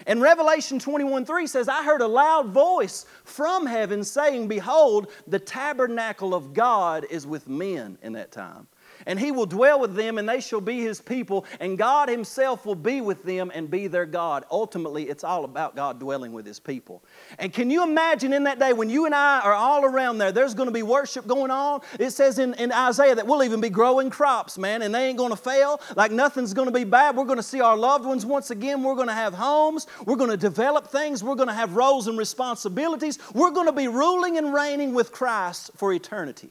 And 0.07 0.21
Revelation 0.21 0.79
21 0.79 1.25
3 1.25 1.47
says, 1.47 1.67
I 1.67 1.83
heard 1.83 2.01
a 2.01 2.07
loud 2.07 2.47
voice 2.47 3.05
from 3.25 3.65
heaven 3.65 4.05
saying, 4.05 4.47
Behold, 4.47 5.11
the 5.27 5.37
tabernacle 5.37 6.33
of 6.33 6.53
God 6.53 7.05
is 7.09 7.27
with 7.27 7.49
men 7.49 7.97
in 8.01 8.13
that 8.13 8.31
time. 8.31 8.67
And 9.07 9.19
he 9.19 9.31
will 9.31 9.47
dwell 9.47 9.79
with 9.79 9.95
them, 9.95 10.19
and 10.19 10.29
they 10.29 10.41
shall 10.41 10.61
be 10.61 10.81
his 10.81 11.01
people, 11.01 11.45
and 11.59 11.77
God 11.77 12.09
himself 12.09 12.65
will 12.65 12.75
be 12.75 13.01
with 13.01 13.23
them 13.23 13.51
and 13.55 13.71
be 13.71 13.87
their 13.87 14.05
God. 14.05 14.45
Ultimately, 14.51 15.09
it's 15.09 15.23
all 15.23 15.45
about 15.45 15.75
God 15.75 15.99
dwelling 15.99 16.33
with 16.33 16.45
his 16.45 16.59
people. 16.59 17.01
And 17.39 17.51
can 17.51 17.71
you 17.71 17.83
imagine 17.83 18.33
in 18.33 18.43
that 18.43 18.59
day 18.59 18.73
when 18.73 18.89
you 18.89 19.05
and 19.05 19.15
I 19.15 19.39
are 19.39 19.53
all 19.53 19.85
around 19.85 20.17
there, 20.17 20.31
there's 20.31 20.53
going 20.53 20.67
to 20.67 20.73
be 20.73 20.83
worship 20.83 21.25
going 21.25 21.51
on? 21.51 21.81
It 21.99 22.11
says 22.11 22.37
in, 22.37 22.53
in 22.55 22.71
Isaiah 22.71 23.15
that 23.15 23.25
we'll 23.25 23.43
even 23.43 23.61
be 23.61 23.69
growing 23.69 24.09
crops, 24.09 24.57
man, 24.57 24.81
and 24.81 24.93
they 24.93 25.07
ain't 25.07 25.17
going 25.17 25.31
to 25.31 25.37
fail. 25.37 25.81
Like 25.95 26.11
nothing's 26.11 26.53
going 26.53 26.67
to 26.67 26.73
be 26.73 26.83
bad. 26.83 27.15
We're 27.15 27.25
going 27.25 27.37
to 27.37 27.43
see 27.43 27.61
our 27.61 27.77
loved 27.77 28.05
ones 28.05 28.25
once 28.25 28.51
again. 28.51 28.83
We're 28.83 28.95
going 28.95 29.07
to 29.07 29.13
have 29.13 29.33
homes. 29.33 29.87
We're 30.05 30.17
going 30.17 30.31
to 30.31 30.37
develop 30.37 30.87
things. 30.89 31.23
We're 31.23 31.35
going 31.35 31.47
to 31.47 31.53
have 31.53 31.75
roles 31.75 32.07
and 32.07 32.17
responsibilities. 32.17 33.19
We're 33.33 33.51
going 33.51 33.67
to 33.67 33.71
be 33.71 33.87
ruling 33.87 34.37
and 34.37 34.53
reigning 34.53 34.93
with 34.93 35.13
Christ 35.13 35.71
for 35.77 35.93
eternity 35.93 36.49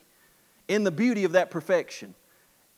in 0.69 0.85
the 0.85 0.90
beauty 0.90 1.25
of 1.25 1.33
that 1.33 1.51
perfection. 1.51 2.14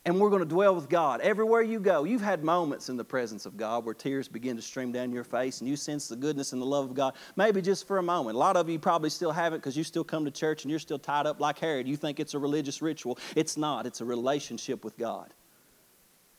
And 0.08 0.18
we're 0.18 0.30
going 0.30 0.40
to 0.40 0.48
dwell 0.48 0.74
with 0.74 0.88
God. 0.88 1.20
Everywhere 1.20 1.60
you 1.60 1.78
go, 1.78 2.04
you've 2.04 2.22
had 2.22 2.42
moments 2.42 2.88
in 2.88 2.96
the 2.96 3.04
presence 3.04 3.44
of 3.44 3.58
God 3.58 3.84
where 3.84 3.92
tears 3.92 4.26
begin 4.26 4.56
to 4.56 4.62
stream 4.62 4.90
down 4.90 5.12
your 5.12 5.22
face 5.22 5.60
and 5.60 5.68
you 5.68 5.76
sense 5.76 6.08
the 6.08 6.16
goodness 6.16 6.54
and 6.54 6.62
the 6.62 6.66
love 6.66 6.86
of 6.86 6.94
God, 6.94 7.12
maybe 7.36 7.60
just 7.60 7.86
for 7.86 7.98
a 7.98 8.02
moment. 8.02 8.34
A 8.34 8.38
lot 8.38 8.56
of 8.56 8.70
you 8.70 8.78
probably 8.78 9.10
still 9.10 9.32
haven't 9.32 9.58
because 9.58 9.76
you 9.76 9.84
still 9.84 10.04
come 10.04 10.24
to 10.24 10.30
church 10.30 10.64
and 10.64 10.70
you're 10.70 10.78
still 10.78 10.98
tied 10.98 11.26
up 11.26 11.40
like 11.40 11.58
Herod. 11.58 11.86
You 11.86 11.94
think 11.94 12.20
it's 12.20 12.32
a 12.32 12.38
religious 12.38 12.80
ritual. 12.80 13.18
It's 13.36 13.58
not, 13.58 13.84
it's 13.84 14.00
a 14.00 14.04
relationship 14.06 14.82
with 14.82 14.96
God. 14.96 15.34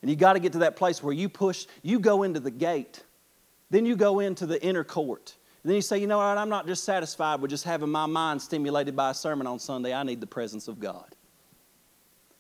And 0.02 0.10
you 0.10 0.18
got 0.18 0.34
to 0.34 0.40
get 0.40 0.54
to 0.54 0.60
that 0.60 0.76
place 0.76 1.04
where 1.04 1.14
you 1.14 1.30
push, 1.30 1.68
you 1.84 2.00
go 2.00 2.24
into 2.24 2.40
the 2.40 2.50
gate, 2.50 3.04
then 3.70 3.86
you 3.86 3.96
go 3.96 4.20
into 4.20 4.48
the 4.48 4.60
inner 4.64 4.84
court. 4.84 5.36
And 5.62 5.70
then 5.70 5.76
you 5.76 5.84
say, 5.84 6.00
you 6.00 6.08
know 6.08 6.18
what, 6.18 6.40
I'm 6.40 6.50
not 6.50 6.66
just 6.66 6.86
satisfied 6.86 7.40
with 7.40 7.52
just 7.52 7.66
having 7.66 7.92
my 7.92 8.08
mind 8.08 8.42
stimulated 8.42 8.96
by 8.96 9.12
a 9.12 9.14
sermon 9.14 9.46
on 9.46 9.60
Sunday. 9.60 9.94
I 9.94 10.02
need 10.02 10.22
the 10.22 10.28
presence 10.28 10.68
of 10.68 10.80
God. 10.80 11.16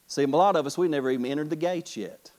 See, 0.09 0.23
a 0.23 0.27
lot 0.27 0.55
of 0.55 0.65
us, 0.65 0.75
we 0.75 0.87
never 0.87 1.11
even 1.11 1.27
entered 1.27 1.51
the 1.51 1.55
gates 1.55 1.95
yet. 1.95 2.31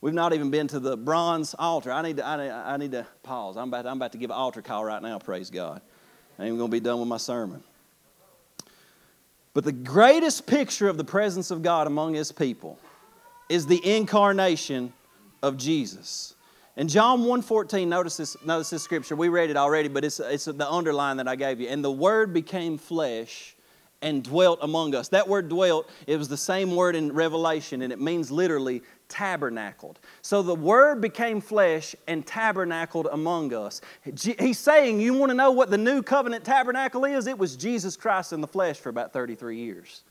We've 0.00 0.14
not 0.14 0.32
even 0.32 0.50
been 0.50 0.66
to 0.68 0.80
the 0.80 0.96
bronze 0.96 1.54
altar. 1.58 1.92
I 1.92 2.00
need 2.00 2.16
to, 2.16 2.26
I 2.26 2.36
need, 2.36 2.50
I 2.50 2.76
need 2.78 2.92
to 2.92 3.06
pause. 3.22 3.58
I'm 3.58 3.68
about, 3.68 3.86
I'm 3.86 3.98
about 3.98 4.12
to 4.12 4.18
give 4.18 4.30
an 4.30 4.36
altar 4.36 4.62
call 4.62 4.82
right 4.82 5.02
now, 5.02 5.18
praise 5.18 5.50
God. 5.50 5.82
I 6.38 6.42
ain't 6.42 6.48
even 6.48 6.58
going 6.58 6.70
to 6.70 6.74
be 6.74 6.80
done 6.80 7.00
with 7.00 7.08
my 7.08 7.18
sermon. 7.18 7.62
But 9.52 9.64
the 9.64 9.72
greatest 9.72 10.46
picture 10.46 10.88
of 10.88 10.96
the 10.96 11.04
presence 11.04 11.50
of 11.50 11.62
God 11.62 11.86
among 11.86 12.14
His 12.14 12.32
people 12.32 12.78
is 13.50 13.66
the 13.66 13.84
incarnation 13.86 14.94
of 15.42 15.58
Jesus. 15.58 16.34
In 16.76 16.88
John 16.88 17.20
1.14, 17.20 17.88
notice 17.88 18.16
this, 18.16 18.36
notice 18.42 18.70
this 18.70 18.82
scripture. 18.82 19.16
We 19.16 19.28
read 19.28 19.50
it 19.50 19.56
already, 19.56 19.88
but 19.88 20.04
it's, 20.04 20.18
it's 20.20 20.46
the 20.46 20.70
underline 20.70 21.18
that 21.18 21.28
I 21.28 21.36
gave 21.36 21.60
you. 21.60 21.68
And 21.68 21.84
the 21.84 21.90
Word 21.90 22.32
became 22.32 22.78
flesh 22.78 23.55
and 24.02 24.22
dwelt 24.22 24.58
among 24.62 24.94
us. 24.94 25.08
That 25.08 25.28
word 25.28 25.48
dwelt, 25.48 25.90
it 26.06 26.16
was 26.16 26.28
the 26.28 26.36
same 26.36 26.76
word 26.76 26.96
in 26.96 27.12
Revelation, 27.12 27.82
and 27.82 27.92
it 27.92 28.00
means 28.00 28.30
literally 28.30 28.82
tabernacled. 29.08 29.98
So 30.22 30.42
the 30.42 30.54
Word 30.54 31.00
became 31.00 31.40
flesh 31.40 31.94
and 32.06 32.26
tabernacled 32.26 33.08
among 33.10 33.54
us. 33.54 33.80
He's 34.02 34.58
saying, 34.58 35.00
You 35.00 35.14
want 35.14 35.30
to 35.30 35.34
know 35.34 35.50
what 35.50 35.70
the 35.70 35.78
new 35.78 36.02
covenant 36.02 36.44
tabernacle 36.44 37.04
is? 37.04 37.26
It 37.26 37.38
was 37.38 37.56
Jesus 37.56 37.96
Christ 37.96 38.32
in 38.32 38.40
the 38.40 38.48
flesh 38.48 38.78
for 38.78 38.88
about 38.88 39.12
33 39.12 39.56
years. 39.56 40.02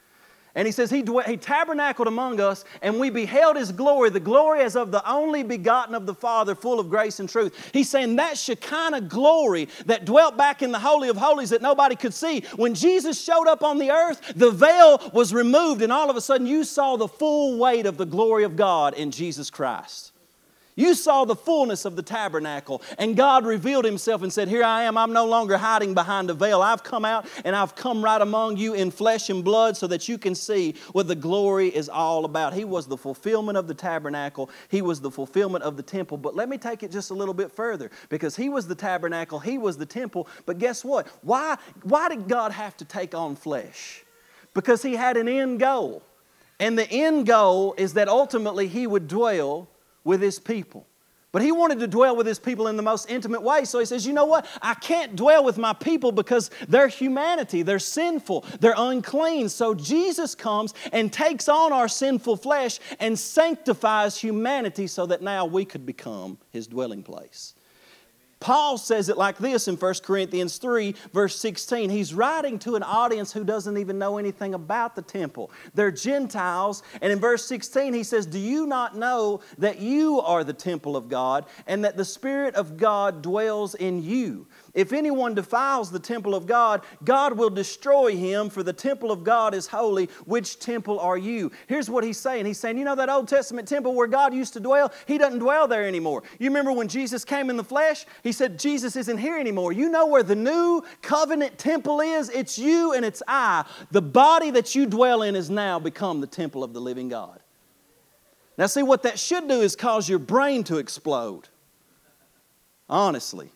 And 0.56 0.66
he 0.66 0.72
says, 0.72 0.90
he, 0.90 1.04
he 1.28 1.36
tabernacled 1.36 2.08
among 2.08 2.40
us, 2.40 2.64
and 2.82 2.98
we 2.98 3.10
beheld 3.10 3.58
His 3.58 3.74
glory, 3.74 4.10
the 4.10 4.22
glory 4.22 4.62
as 4.62 4.78
of 4.78 4.90
the 4.90 5.08
only 5.10 5.44
begotten 5.44 5.94
of 5.94 6.06
the 6.06 6.14
Father, 6.14 6.56
full 6.56 6.80
of 6.80 6.90
grace 6.90 7.20
and 7.20 7.28
truth. 7.28 7.72
He's 7.74 7.90
saying 7.90 8.16
that 8.16 8.38
Shekinah 8.38 9.02
glory 9.02 9.68
that 9.86 10.06
dwelt 10.06 10.38
back 10.38 10.64
in 10.64 10.72
the 10.72 10.80
Holy 10.80 11.10
of 11.10 11.18
Holies 11.18 11.50
that 11.50 11.62
nobody 11.62 11.96
could 11.98 12.14
see. 12.14 12.42
When 12.56 12.74
Jesus 12.74 13.22
showed 13.22 13.48
up 13.48 13.64
on 13.64 13.78
the 13.80 13.92
earth, 13.92 14.34
the 14.34 14.50
veil 14.50 15.12
was 15.14 15.34
removed, 15.34 15.82
and 15.82 15.92
all 15.92 16.10
of 16.10 16.16
a 16.16 16.22
sudden 16.22 16.48
you 16.48 16.64
saw 16.64 16.96
the 16.96 17.10
full 17.10 17.60
weight 17.60 17.86
of 17.86 17.98
the 17.98 18.06
glory 18.06 18.46
of 18.46 18.56
God 18.56 18.94
in 18.94 19.12
Jesus 19.12 19.50
Christ. 19.50 20.14
You 20.78 20.94
saw 20.94 21.24
the 21.24 21.38
fullness 21.38 21.86
of 21.86 21.96
the 21.96 22.02
tabernacle, 22.02 22.82
and 22.98 23.16
God 23.16 23.46
revealed 23.46 23.86
Himself 23.86 24.24
and 24.24 24.32
said, 24.32 24.50
Here 24.50 24.64
I 24.64 24.84
am. 24.84 24.98
I'm 24.98 25.14
no 25.14 25.26
longer 25.26 25.58
hiding 25.58 25.94
behind 25.94 26.30
a 26.30 26.34
veil. 26.34 26.62
I've 26.62 26.84
come 26.84 27.06
out 27.06 27.28
and 27.46 27.56
I've 27.56 27.76
come 27.76 28.04
right 28.04 28.22
among 28.22 28.58
you 28.58 28.74
in 28.74 28.92
flesh 28.92 29.30
and 29.30 29.42
blood 29.42 29.78
so 29.78 29.88
that 29.88 30.10
you 30.10 30.18
can 30.18 30.36
see 30.36 30.76
what 30.92 31.08
the 31.08 31.16
glory 31.16 31.70
is 31.70 31.88
all 31.88 32.26
about. 32.26 32.54
He 32.54 32.66
was 32.66 32.88
the 32.88 32.98
fulfillment 32.98 33.58
of 33.58 33.68
the 33.68 33.74
tabernacle, 33.74 34.50
He 34.68 34.82
was 34.82 35.00
the 35.00 35.12
fulfillment 35.12 35.64
of 35.64 35.78
the 35.78 35.84
temple. 35.84 36.18
But 36.18 36.36
let 36.36 36.50
me 36.50 36.58
take 36.58 36.84
it 36.84 36.92
just 36.92 37.10
a 37.10 37.14
little 37.14 37.34
bit 37.34 37.54
further 37.54 37.90
because 38.10 38.36
He 38.36 38.50
was 38.50 38.68
the 38.68 38.76
tabernacle, 38.76 39.40
He 39.40 39.58
was 39.58 39.78
the 39.78 39.86
temple. 39.86 40.28
But 40.46 40.60
guess 40.60 40.84
what? 40.84 41.08
Why, 41.22 41.58
why 41.84 42.10
did 42.10 42.28
God 42.28 42.52
have 42.52 42.76
to 42.78 42.86
take 42.86 43.16
on 43.16 43.38
flesh? 43.38 44.04
Because 44.54 44.82
He 44.82 44.96
had 44.96 45.16
an 45.16 45.30
end 45.30 45.62
goal. 45.62 46.04
And 46.60 46.78
the 46.78 46.90
end 46.90 47.28
goal 47.28 47.76
is 47.78 47.94
that 47.94 48.10
ultimately 48.10 48.68
He 48.68 48.88
would 48.88 49.08
dwell 49.08 49.70
with 50.06 50.22
his 50.22 50.40
people. 50.40 50.88
But 51.36 51.42
he 51.42 51.52
wanted 51.52 51.80
to 51.80 51.88
dwell 51.88 52.16
with 52.16 52.26
his 52.26 52.40
people 52.40 52.70
in 52.70 52.78
the 52.78 52.82
most 52.82 53.10
intimate 53.10 53.42
way. 53.42 53.66
So 53.66 53.80
he 53.80 53.86
says, 53.86 54.08
You 54.08 54.14
know 54.14 54.24
what? 54.24 54.48
I 54.62 54.74
can't 54.74 55.18
dwell 55.18 55.44
with 55.44 55.58
my 55.58 55.74
people 55.74 56.14
because 56.14 56.50
they're 56.70 56.88
humanity. 56.88 57.62
They're 57.62 57.78
sinful. 57.78 58.46
They're 58.62 58.74
unclean. 58.78 59.50
So 59.50 59.76
Jesus 59.76 60.34
comes 60.34 60.74
and 60.94 61.12
takes 61.12 61.50
on 61.50 61.74
our 61.74 61.90
sinful 61.90 62.38
flesh 62.38 62.80
and 63.02 63.20
sanctifies 63.20 64.18
humanity 64.18 64.88
so 64.88 65.06
that 65.08 65.22
now 65.22 65.46
we 65.46 65.66
could 65.66 65.86
become 65.86 66.38
his 66.52 66.68
dwelling 66.68 67.04
place. 67.04 67.55
Paul 68.40 68.78
says 68.78 69.10
it 69.10 69.18
like 69.18 69.38
this 69.38 69.68
in 69.68 69.76
1 69.76 69.94
Corinthians 70.04 70.58
3, 70.58 70.94
verse 71.14 71.40
16. 71.40 71.90
He's 71.90 72.14
writing 72.14 72.60
to 72.60 72.76
an 72.76 72.84
audience 72.84 73.32
who 73.32 73.44
doesn't 73.44 73.78
even 73.78 73.98
know 73.98 74.18
anything 74.18 74.54
about 74.54 74.96
the 74.96 75.02
temple. 75.02 75.52
They're 75.74 75.92
Gentiles. 75.92 76.84
And 77.02 77.12
in 77.12 77.20
verse 77.20 77.46
16, 77.46 77.94
he 77.94 78.04
says, 78.04 78.26
Do 78.26 78.40
you 78.40 78.68
not 78.68 78.96
know 78.96 79.42
that 79.58 79.80
you 79.80 80.20
are 80.22 80.44
the 80.44 80.54
temple 80.54 80.98
of 80.98 81.10
God 81.10 81.46
and 81.66 81.84
that 81.86 81.98
the 81.98 82.06
Spirit 82.06 82.56
of 82.56 82.78
God 82.78 83.22
dwells 83.22 83.74
in 83.76 84.04
you? 84.04 84.48
If 84.76 84.92
anyone 84.92 85.34
defiles 85.34 85.90
the 85.90 86.00
temple 86.00 86.36
of 86.36 86.46
God, 86.46 86.82
God 87.06 87.38
will 87.38 87.50
destroy 87.50 88.18
him, 88.18 88.50
for 88.50 88.62
the 88.62 88.74
temple 88.74 89.10
of 89.10 89.24
God 89.24 89.54
is 89.54 89.68
holy. 89.68 90.10
Which 90.26 90.60
temple 90.60 91.00
are 91.00 91.18
you? 91.18 91.50
Here's 91.68 91.90
what 91.90 92.04
he's 92.04 92.18
saying 92.18 92.46
He's 92.46 92.60
saying, 92.60 92.78
You 92.78 92.84
know 92.84 92.96
that 92.96 93.10
Old 93.10 93.30
Testament 93.30 93.70
temple 93.70 93.96
where 93.96 94.08
God 94.08 94.34
used 94.34 94.52
to 94.54 94.60
dwell? 94.60 94.92
He 95.08 95.18
doesn't 95.18 95.40
dwell 95.40 95.70
there 95.70 95.88
anymore. 95.88 96.24
You 96.40 96.50
remember 96.50 96.74
when 96.74 96.90
Jesus 96.90 97.24
came 97.24 97.50
in 97.50 97.56
the 97.56 97.64
flesh? 97.64 98.06
He 98.22 98.34
said, 98.34 98.60
Jesus 98.60 98.98
isn't 98.98 99.18
here 99.18 99.40
anymore. 99.40 99.72
You 99.72 99.88
know 99.88 100.08
where 100.08 100.24
the 100.24 100.36
new 100.36 100.84
covenant 101.02 101.58
temple 101.58 102.02
is? 102.02 102.30
It's 102.30 102.60
you 102.60 102.92
and 102.94 103.06
it's 103.06 103.24
I. 103.30 103.64
The 103.92 104.02
body 104.02 104.52
that 104.52 104.76
you 104.76 104.86
dwell 104.88 105.22
in 105.22 105.38
is 105.38 105.50
now 105.50 105.80
become 105.80 106.20
the 106.20 106.28
temple 106.28 106.66
of 106.66 106.74
the 106.74 106.82
living 106.82 107.08
God. 107.08 107.40
Now, 108.58 108.68
see, 108.68 108.84
what 108.84 109.04
that 109.04 109.20
should 109.20 109.48
do 109.48 109.62
is 109.62 109.78
cause 109.78 110.10
your 110.10 110.20
brain 110.20 110.66
to 110.66 110.80
explode. 110.80 111.48
Honestly. 112.90 113.52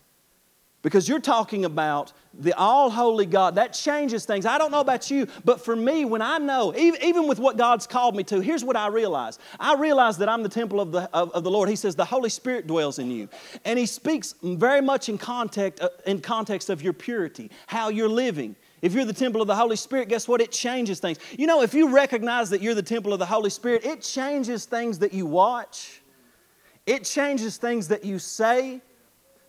Because 0.82 1.10
you're 1.10 1.20
talking 1.20 1.66
about 1.66 2.14
the 2.34 2.54
all 2.58 2.90
holy 2.90 3.26
God. 3.26 3.56
That 3.56 3.74
changes 3.74 4.26
things. 4.26 4.46
I 4.46 4.58
don't 4.58 4.72
know 4.72 4.80
about 4.80 5.12
you, 5.12 5.28
but 5.44 5.64
for 5.64 5.76
me, 5.76 6.06
when 6.06 6.22
I 6.22 6.38
know, 6.38 6.74
even 6.76 7.28
with 7.28 7.38
what 7.40 7.58
God's 7.58 7.86
called 7.86 8.16
me 8.16 8.24
to, 8.26 8.40
here's 8.40 8.64
what 8.64 8.78
I 8.78 8.88
realize. 8.88 9.40
I 9.60 9.76
realize 9.76 10.18
that 10.20 10.30
I'm 10.30 10.42
the 10.42 10.50
temple 10.50 10.80
of 10.80 10.92
the, 10.92 11.10
of, 11.14 11.32
of 11.32 11.44
the 11.44 11.52
Lord. 11.52 11.68
He 11.68 11.76
says 11.76 11.96
the 11.96 12.06
Holy 12.06 12.30
Spirit 12.30 12.66
dwells 12.66 12.98
in 12.98 13.12
you. 13.12 13.28
And 13.66 13.78
He 13.78 13.86
speaks 13.86 14.36
very 14.42 14.82
much 14.82 15.10
in 15.10 15.18
context, 15.18 15.84
uh, 15.84 15.90
in 16.06 16.22
context 16.22 16.70
of 16.70 16.82
your 16.82 16.94
purity, 16.94 17.52
how 17.68 17.90
you're 17.90 18.08
living. 18.08 18.56
If 18.82 18.94
you're 18.94 19.06
the 19.06 19.12
temple 19.12 19.42
of 19.42 19.48
the 19.48 19.56
Holy 19.56 19.76
Spirit, 19.76 20.08
guess 20.08 20.28
what? 20.28 20.40
It 20.40 20.52
changes 20.52 21.00
things. 21.00 21.18
You 21.38 21.48
know, 21.48 21.62
if 21.62 21.74
you 21.74 21.90
recognize 21.90 22.50
that 22.52 22.62
you're 22.62 22.76
the 22.76 22.82
temple 22.82 23.12
of 23.12 23.20
the 23.20 23.26
Holy 23.26 23.50
Spirit, 23.50 23.86
it 23.86 24.02
changes 24.02 24.66
things 24.66 25.00
that 25.00 25.14
you 25.14 25.26
watch, 25.26 26.02
it 26.86 27.04
changes 27.04 27.58
things 27.58 27.90
that 27.90 28.06
you 28.06 28.20
say. 28.20 28.82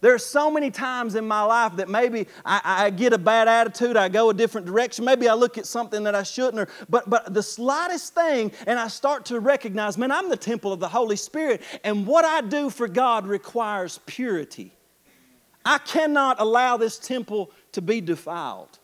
There 0.00 0.14
are 0.14 0.18
so 0.18 0.50
many 0.50 0.70
times 0.70 1.14
in 1.14 1.28
my 1.28 1.42
life 1.42 1.76
that 1.76 1.88
maybe 1.88 2.26
I, 2.44 2.60
I, 2.64 2.90
get 2.90 3.12
a 3.12 3.18
bad 3.18 3.48
attitude, 3.48 3.96
I 3.96 4.08
go 4.08 4.30
a 4.30 4.34
different 4.34 4.66
direction, 4.66 5.04
maybe 5.04 5.28
I 5.28 5.34
look 5.34 5.58
at 5.58 5.66
something 5.66 6.04
that 6.04 6.14
I 6.14 6.22
shouldn't, 6.22 6.58
or, 6.58 6.68
but, 6.88 7.08
but 7.08 7.32
the 7.34 7.42
slightest 7.42 8.14
thing, 8.14 8.50
and 8.66 8.78
I 8.78 8.88
start 8.88 9.26
to 9.26 9.40
recognize, 9.40 9.98
man, 9.98 10.10
I'm 10.10 10.30
the 10.30 10.36
temple 10.36 10.72
of 10.72 10.80
the 10.80 10.88
Holy 10.88 11.16
Spirit, 11.16 11.62
and 11.84 12.06
what 12.06 12.24
I 12.24 12.40
do 12.40 12.70
for 12.70 12.88
God 12.88 13.26
requires 13.26 14.00
purity. 14.06 14.72
I 15.64 15.78
cannot 15.78 16.40
allow 16.40 16.78
this 16.78 16.98
temple 16.98 17.50
to 17.72 17.82
be 17.82 18.00
defiled. 18.00 18.79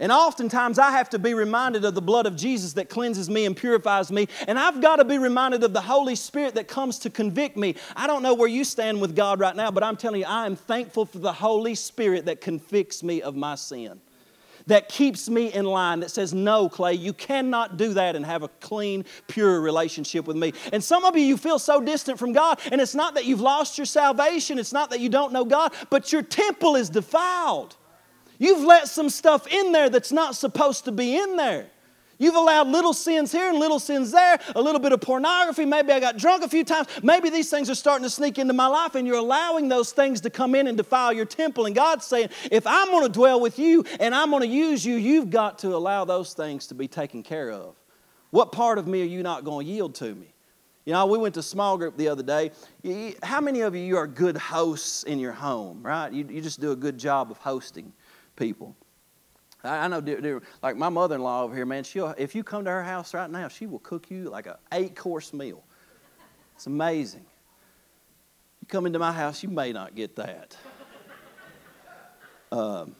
And 0.00 0.10
oftentimes 0.10 0.80
I 0.80 0.90
have 0.90 1.08
to 1.10 1.20
be 1.20 1.34
reminded 1.34 1.84
of 1.84 1.94
the 1.94 2.02
blood 2.02 2.26
of 2.26 2.34
Jesus 2.34 2.72
that 2.72 2.88
cleanses 2.88 3.30
me 3.30 3.46
and 3.46 3.56
purifies 3.56 4.10
me. 4.10 4.26
And 4.48 4.58
I've 4.58 4.80
got 4.80 4.96
to 4.96 5.04
be 5.04 5.18
reminded 5.18 5.62
of 5.62 5.72
the 5.72 5.80
Holy 5.80 6.16
Spirit 6.16 6.56
that 6.56 6.66
comes 6.66 6.98
to 7.00 7.10
convict 7.10 7.56
me. 7.56 7.76
I 7.94 8.08
don't 8.08 8.22
know 8.22 8.34
where 8.34 8.48
you 8.48 8.64
stand 8.64 9.00
with 9.00 9.14
God 9.14 9.38
right 9.38 9.54
now, 9.54 9.70
but 9.70 9.84
I'm 9.84 9.96
telling 9.96 10.20
you, 10.20 10.26
I 10.26 10.46
am 10.46 10.56
thankful 10.56 11.06
for 11.06 11.18
the 11.18 11.32
Holy 11.32 11.76
Spirit 11.76 12.26
that 12.26 12.40
convicts 12.40 13.04
me 13.04 13.22
of 13.22 13.36
my 13.36 13.54
sin, 13.54 14.00
that 14.66 14.88
keeps 14.88 15.30
me 15.30 15.52
in 15.52 15.64
line, 15.64 16.00
that 16.00 16.10
says, 16.10 16.34
No, 16.34 16.68
Clay, 16.68 16.94
you 16.94 17.12
cannot 17.12 17.76
do 17.76 17.94
that 17.94 18.16
and 18.16 18.26
have 18.26 18.42
a 18.42 18.48
clean, 18.48 19.04
pure 19.28 19.60
relationship 19.60 20.26
with 20.26 20.36
me. 20.36 20.54
And 20.72 20.82
some 20.82 21.04
of 21.04 21.16
you, 21.16 21.22
you 21.22 21.36
feel 21.36 21.60
so 21.60 21.80
distant 21.80 22.18
from 22.18 22.32
God, 22.32 22.58
and 22.72 22.80
it's 22.80 22.96
not 22.96 23.14
that 23.14 23.26
you've 23.26 23.40
lost 23.40 23.78
your 23.78 23.84
salvation, 23.84 24.58
it's 24.58 24.72
not 24.72 24.90
that 24.90 24.98
you 24.98 25.08
don't 25.08 25.32
know 25.32 25.44
God, 25.44 25.72
but 25.88 26.12
your 26.12 26.22
temple 26.22 26.74
is 26.74 26.90
defiled. 26.90 27.76
You've 28.38 28.64
let 28.64 28.88
some 28.88 29.08
stuff 29.08 29.46
in 29.46 29.72
there 29.72 29.88
that's 29.90 30.12
not 30.12 30.34
supposed 30.36 30.84
to 30.86 30.92
be 30.92 31.16
in 31.16 31.36
there. 31.36 31.66
You've 32.16 32.36
allowed 32.36 32.68
little 32.68 32.92
sins 32.92 33.32
here 33.32 33.48
and 33.48 33.58
little 33.58 33.80
sins 33.80 34.12
there, 34.12 34.38
a 34.54 34.62
little 34.62 34.80
bit 34.80 34.92
of 34.92 35.00
pornography. 35.00 35.64
Maybe 35.64 35.92
I 35.92 35.98
got 35.98 36.16
drunk 36.16 36.44
a 36.44 36.48
few 36.48 36.62
times. 36.62 36.86
Maybe 37.02 37.28
these 37.28 37.50
things 37.50 37.68
are 37.68 37.74
starting 37.74 38.04
to 38.04 38.10
sneak 38.10 38.38
into 38.38 38.52
my 38.52 38.68
life, 38.68 38.94
and 38.94 39.06
you're 39.06 39.18
allowing 39.18 39.68
those 39.68 39.90
things 39.92 40.20
to 40.22 40.30
come 40.30 40.54
in 40.54 40.68
and 40.68 40.76
defile 40.76 41.12
your 41.12 41.24
temple. 41.24 41.66
And 41.66 41.74
God's 41.74 42.06
saying, 42.06 42.28
if 42.52 42.66
I'm 42.66 42.88
going 42.88 43.02
to 43.02 43.12
dwell 43.12 43.40
with 43.40 43.58
you 43.58 43.84
and 43.98 44.14
I'm 44.14 44.30
going 44.30 44.42
to 44.42 44.48
use 44.48 44.86
you, 44.86 44.94
you've 44.94 45.30
got 45.30 45.58
to 45.60 45.74
allow 45.74 46.04
those 46.04 46.34
things 46.34 46.68
to 46.68 46.74
be 46.74 46.86
taken 46.86 47.22
care 47.22 47.50
of. 47.50 47.74
What 48.30 48.52
part 48.52 48.78
of 48.78 48.86
me 48.86 49.02
are 49.02 49.06
you 49.06 49.22
not 49.22 49.44
going 49.44 49.66
to 49.66 49.72
yield 49.72 49.94
to 49.96 50.14
me? 50.14 50.32
You 50.84 50.92
know, 50.92 51.06
we 51.06 51.18
went 51.18 51.34
to 51.34 51.42
small 51.42 51.78
group 51.78 51.96
the 51.96 52.08
other 52.08 52.22
day. 52.22 52.50
How 53.22 53.40
many 53.40 53.62
of 53.62 53.74
you 53.74 53.96
are 53.96 54.06
good 54.06 54.36
hosts 54.36 55.02
in 55.02 55.18
your 55.18 55.32
home, 55.32 55.82
right? 55.82 56.12
You, 56.12 56.26
you 56.28 56.40
just 56.42 56.60
do 56.60 56.72
a 56.72 56.76
good 56.76 56.98
job 56.98 57.30
of 57.30 57.38
hosting 57.38 57.92
people. 58.36 58.76
I 59.62 59.88
know, 59.88 60.40
like 60.62 60.76
my 60.76 60.90
mother-in-law 60.90 61.44
over 61.44 61.54
here, 61.54 61.64
man. 61.64 61.84
She'll 61.84 62.14
if 62.18 62.34
you 62.34 62.44
come 62.44 62.64
to 62.64 62.70
her 62.70 62.82
house 62.82 63.14
right 63.14 63.30
now, 63.30 63.48
she 63.48 63.66
will 63.66 63.78
cook 63.78 64.10
you 64.10 64.28
like 64.28 64.46
an 64.46 64.56
eight-course 64.72 65.32
meal. 65.32 65.64
It's 66.54 66.66
amazing. 66.66 67.24
You 68.60 68.66
come 68.68 68.84
into 68.84 68.98
my 68.98 69.12
house, 69.12 69.42
you 69.42 69.48
may 69.48 69.72
not 69.72 69.94
get 69.94 70.16
that. 70.16 70.56
Um, 72.52 72.94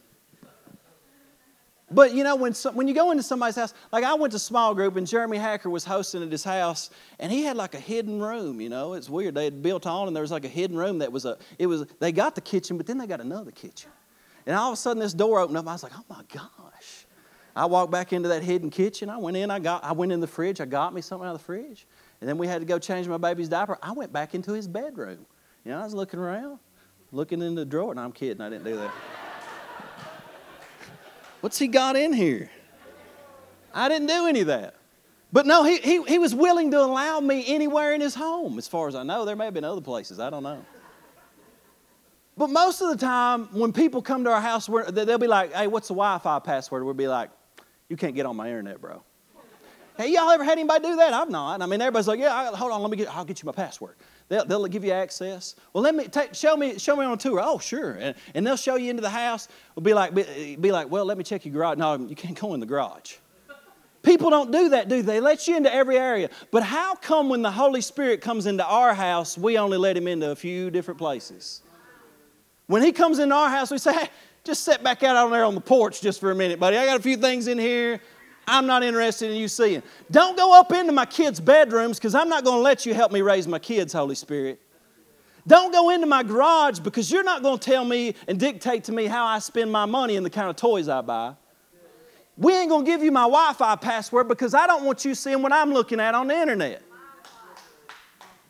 but 1.91 2.13
you 2.13 2.25
know, 2.25 2.35
when, 2.35 2.55
some, 2.55 2.75
when 2.75 2.89
you 2.89 2.95
go 2.95 3.13
into 3.13 3.23
somebody's 3.23 3.55
house, 3.55 3.73
like 3.93 4.03
I 4.03 4.15
went 4.15 4.33
to 4.33 4.39
small 4.39 4.75
group 4.75 4.97
and 4.97 5.07
Jeremy 5.07 5.39
Hacker 5.39 5.71
was 5.71 5.85
hosting 5.85 6.25
at 6.25 6.33
his 6.33 6.43
house, 6.43 6.91
and 7.21 7.31
he 7.31 7.45
had 7.45 7.57
like 7.57 7.75
a 7.75 7.79
hidden 7.79 8.21
room. 8.21 8.61
You 8.61 8.69
know, 8.69 8.95
it's 8.95 9.09
weird. 9.09 9.35
They 9.35 9.45
had 9.45 9.63
built 9.63 9.87
on, 9.87 10.09
and 10.09 10.17
there 10.17 10.23
was 10.23 10.33
like 10.33 10.45
a 10.45 10.49
hidden 10.49 10.77
room 10.77 10.99
that 10.99 11.13
was 11.13 11.25
a. 11.25 11.39
It 11.57 11.67
was 11.67 11.87
they 12.01 12.11
got 12.11 12.35
the 12.35 12.41
kitchen, 12.41 12.77
but 12.77 12.87
then 12.87 12.99
they 12.99 13.07
got 13.07 13.21
another 13.21 13.53
kitchen. 13.53 13.91
And 14.47 14.57
all 14.57 14.71
of 14.71 14.75
a 14.75 14.77
sudden, 14.77 15.01
this 15.01 15.15
door 15.15 15.41
opened 15.41 15.57
up. 15.57 15.67
I 15.67 15.73
was 15.73 15.83
like, 15.83 15.93
oh 15.97 16.05
my 16.09 16.23
gosh. 16.33 17.07
I 17.57 17.67
walked 17.67 17.93
back 17.93 18.13
into 18.13 18.29
that 18.31 18.43
hidden 18.43 18.69
kitchen. 18.69 19.09
I 19.09 19.17
went 19.17 19.37
in, 19.37 19.51
I, 19.51 19.59
got, 19.59 19.85
I 19.85 19.93
went 19.93 20.13
in 20.13 20.21
the 20.21 20.27
fridge, 20.27 20.61
I 20.61 20.65
got 20.65 20.93
me 20.93 21.01
something 21.01 21.27
out 21.27 21.35
of 21.35 21.39
the 21.39 21.45
fridge. 21.45 21.87
And 22.21 22.29
then 22.29 22.37
we 22.37 22.47
had 22.47 22.61
to 22.61 22.67
go 22.67 22.79
change 22.79 23.07
my 23.07 23.17
baby's 23.17 23.49
diaper. 23.49 23.79
I 23.83 23.93
went 23.93 24.13
back 24.13 24.35
into 24.35 24.53
his 24.53 24.67
bedroom. 24.67 25.25
You 25.65 25.71
know, 25.71 25.81
I 25.81 25.85
was 25.85 25.95
looking 25.95 26.19
around, 26.19 26.59
looking 27.13 27.43
in 27.43 27.55
the 27.55 27.65
drawer. 27.65 27.91
And 27.91 27.97
no, 27.97 28.05
I'm 28.05 28.13
kidding, 28.13 28.41
I 28.41 28.51
didn't 28.51 28.65
do 28.65 28.77
that. 28.77 28.91
What's 31.41 31.59
he 31.59 31.69
got 31.69 31.97
in 31.97 32.13
here? 32.13 32.51
I 33.73 33.89
didn't 33.89 34.09
do 34.09 34.27
any 34.27 34.41
of 34.41 34.47
that. 34.49 34.75
But 35.33 35.47
no, 35.47 35.65
he, 35.65 35.79
he, 35.79 36.03
he 36.05 36.19
was 36.19 36.35
willing 36.35 36.71
to 36.71 36.81
allow 36.81 37.19
me 37.19 37.45
anywhere 37.47 37.93
in 37.93 38.01
his 38.01 38.15
home, 38.15 38.57
as 38.57 38.69
far 38.69 38.89
as 38.89 38.95
I 38.95 39.03
know. 39.03 39.25
There 39.25 39.35
may 39.35 39.47
have 39.47 39.55
been 39.55 39.65
other 39.65 39.81
places, 39.81 40.21
I 40.21 40.31
don't 40.31 40.45
know. 40.45 40.65
But 42.37 42.51
most 42.51 42.81
of 42.81 42.91
the 42.91 42.97
time, 42.97 43.49
when 43.53 43.73
people 43.73 44.03
come 44.03 44.25
to 44.25 44.31
our 44.31 44.41
house, 44.41 44.69
they'll 44.91 45.19
be 45.19 45.27
like, 45.27 45.53
hey, 45.53 45.69
what's 45.69 45.89
the 45.89 45.95
Wi 45.95 46.19
Fi 46.19 46.39
password? 46.41 46.85
We'll 46.85 46.95
be 46.95 47.07
like, 47.07 47.31
you 47.89 47.97
can't 47.97 48.15
get 48.15 48.27
on 48.27 48.37
my 48.37 48.49
internet, 48.49 48.81
bro. 48.81 49.03
Hey, 49.97 50.13
y'all 50.13 50.29
ever 50.31 50.43
had 50.43 50.59
anybody 50.59 50.83
do 50.83 50.97
that? 50.97 51.13
I've 51.13 51.31
not. 51.31 51.63
I 51.63 51.67
mean, 51.67 51.81
everybody's 51.81 52.09
like, 52.09 52.19
yeah, 52.19 52.51
hold 52.51 52.73
on, 52.73 52.83
let 52.83 52.91
me 52.91 52.97
get, 52.97 53.15
I'll 53.15 53.25
get 53.25 53.41
you 53.41 53.47
my 53.47 53.53
password. 53.53 53.95
They'll, 54.29 54.45
they'll 54.45 54.67
give 54.67 54.85
you 54.85 54.91
access. 54.91 55.55
Well, 55.73 55.85
let 55.85 55.95
me 55.95 56.09
take, 56.09 56.35
show 56.35 56.57
me, 56.57 56.79
show 56.79 56.97
me 56.97 57.05
on 57.05 57.13
a 57.13 57.17
tour. 57.17 57.41
Oh, 57.41 57.59
sure. 57.59 57.93
And, 57.93 58.17
and 58.35 58.45
they'll 58.45 58.57
show 58.57 58.75
you 58.75 58.91
into 58.91 59.03
the 59.03 59.11
house. 59.11 59.47
We'll 59.77 59.85
be 59.85 59.95
like, 59.95 60.13
be, 60.13 60.57
be 60.57 60.73
like, 60.73 60.91
well, 60.91 61.05
let 61.05 61.17
me 61.17 61.23
check 61.23 61.45
your 61.45 61.55
garage. 61.55 61.79
No, 61.79 61.95
you 61.95 62.17
can't 62.17 62.39
go 62.39 62.55
in 62.55 62.61
the 62.61 62.67
garage. 62.67 63.17
People 64.03 64.31
don't 64.31 64.51
do 64.51 64.71
that, 64.71 64.89
do 64.89 65.01
they? 65.01 65.15
They 65.15 65.21
let 65.21 65.47
you 65.47 65.57
into 65.57 65.73
every 65.73 65.97
area. 65.97 66.29
But 66.51 66.65
how 66.65 66.97
come 66.97 67.29
when 67.29 67.43
the 67.43 67.53
Holy 67.53 67.81
Spirit 67.81 68.21
comes 68.21 68.47
into 68.47 68.67
our 68.67 68.95
house, 68.95 69.39
we 69.39 69.57
only 69.59 69.79
let 69.79 69.97
him 69.97 70.09
into 70.09 70.33
a 70.33 70.37
few 70.37 70.71
different 70.71 70.99
places? 70.99 71.63
When 72.67 72.83
he 72.83 72.93
comes 72.93 73.19
into 73.19 73.35
our 73.35 73.51
house, 73.51 73.71
we 73.71 73.79
say, 73.79 73.93
hey, 73.93 74.09
just 74.43 74.65
sit 74.65 74.83
back 74.83 75.03
out 75.03 75.17
on 75.17 75.31
there 75.31 75.45
on 75.45 75.55
the 75.55 75.61
porch 75.61 76.01
just 76.01 76.21
for 76.21 76.31
a 76.31 76.35
minute, 76.35 76.59
buddy. 76.59 76.77
I 76.77 76.87
got 76.87 76.99
a 76.99 77.03
few 77.03 77.17
things 77.17 77.47
in 77.49 77.59
here. 77.59 78.01
I'm 78.47 78.67
not 78.67 78.83
interested 78.83 79.31
in 79.31 79.37
you 79.37 79.49
seeing. 79.49 79.83
Don't 80.11 80.37
go 80.37 80.59
up 80.59 80.73
into 80.73 80.93
my 80.93 81.07
kids' 81.07 81.41
bedrooms 81.41 81.99
because 81.99 82.15
I'm 82.15 82.29
not 82.29 82.45
going 82.45 82.59
to 82.59 82.63
let 82.63 82.85
you 82.85 82.93
help 82.93 83.11
me 83.11 83.23
raise 83.23 83.49
my 83.49 83.59
kids, 83.59 83.93
Holy 83.93 84.15
Spirit. 84.15 84.61
Don't 85.47 85.73
go 85.73 85.91
into 85.91 86.07
my 86.07 86.23
garage 86.23 86.79
because 86.79 87.11
you're 87.11 87.25
not 87.25 87.43
going 87.43 87.59
to 87.59 87.71
tell 87.71 87.85
me 87.85 88.15
and 88.29 88.39
dictate 88.39 88.85
to 88.85 88.93
me 88.93 89.07
how 89.07 89.25
I 89.25 89.39
spend 89.39 89.71
my 89.71 89.85
money 89.85 90.17
and 90.17 90.25
the 90.25 90.31
kind 90.31 90.49
of 90.49 90.57
toys 90.57 90.89
I 90.89 91.01
buy. 91.03 91.35
We 92.37 92.55
ain't 92.55 92.69
going 92.69 92.85
to 92.85 92.91
give 92.91 93.03
you 93.03 93.13
my 93.13 93.23
Wi 93.23 93.53
Fi 93.53 93.77
password 93.77 94.29
because 94.29 94.55
I 94.55 94.67
don't 94.67 94.85
want 94.85 95.05
you 95.05 95.15
seeing 95.15 95.43
what 95.43 95.53
I'm 95.53 95.73
looking 95.73 96.01
at 96.01 96.15
on 96.15 96.29
the 96.29 96.35
internet. 96.35 96.83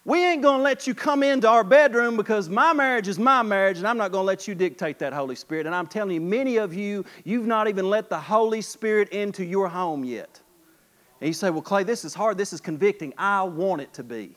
We 0.07 0.23
ain't 0.23 0.43
going 0.43 0.59
to 0.59 0.63
let 0.63 0.87
you 0.87 0.95
come 0.95 1.23
into 1.23 1.49
our 1.49 1.65
bedroom 1.65 2.17
because 2.17 2.51
my 2.51 2.75
marriage 2.75 3.09
is 3.09 3.19
my 3.19 3.43
marriage, 3.43 3.79
and 3.79 3.89
I'm 3.89 3.97
not 3.97 4.13
going 4.13 4.23
to 4.23 4.27
let 4.27 4.47
you 4.47 4.55
dictate 4.55 4.99
that 4.99 5.15
Holy 5.15 5.35
Spirit. 5.35 5.65
And 5.65 5.75
I'm 5.75 5.87
telling 5.87 6.13
you, 6.15 6.21
many 6.21 6.59
of 6.59 6.75
you, 6.75 7.07
you've 7.25 7.47
not 7.47 7.69
even 7.69 7.89
let 7.89 8.11
the 8.11 8.19
Holy 8.19 8.61
Spirit 8.61 9.09
into 9.11 9.45
your 9.45 9.67
home 9.67 10.05
yet. 10.05 10.41
And 11.21 11.29
you 11.29 11.33
say, 11.33 11.49
Well, 11.49 11.63
Clay, 11.63 11.85
this 11.85 12.05
is 12.05 12.13
hard, 12.13 12.37
this 12.37 12.53
is 12.53 12.61
convicting. 12.61 13.15
I 13.17 13.43
want 13.45 13.81
it 13.81 13.95
to 13.95 14.03
be. 14.03 14.37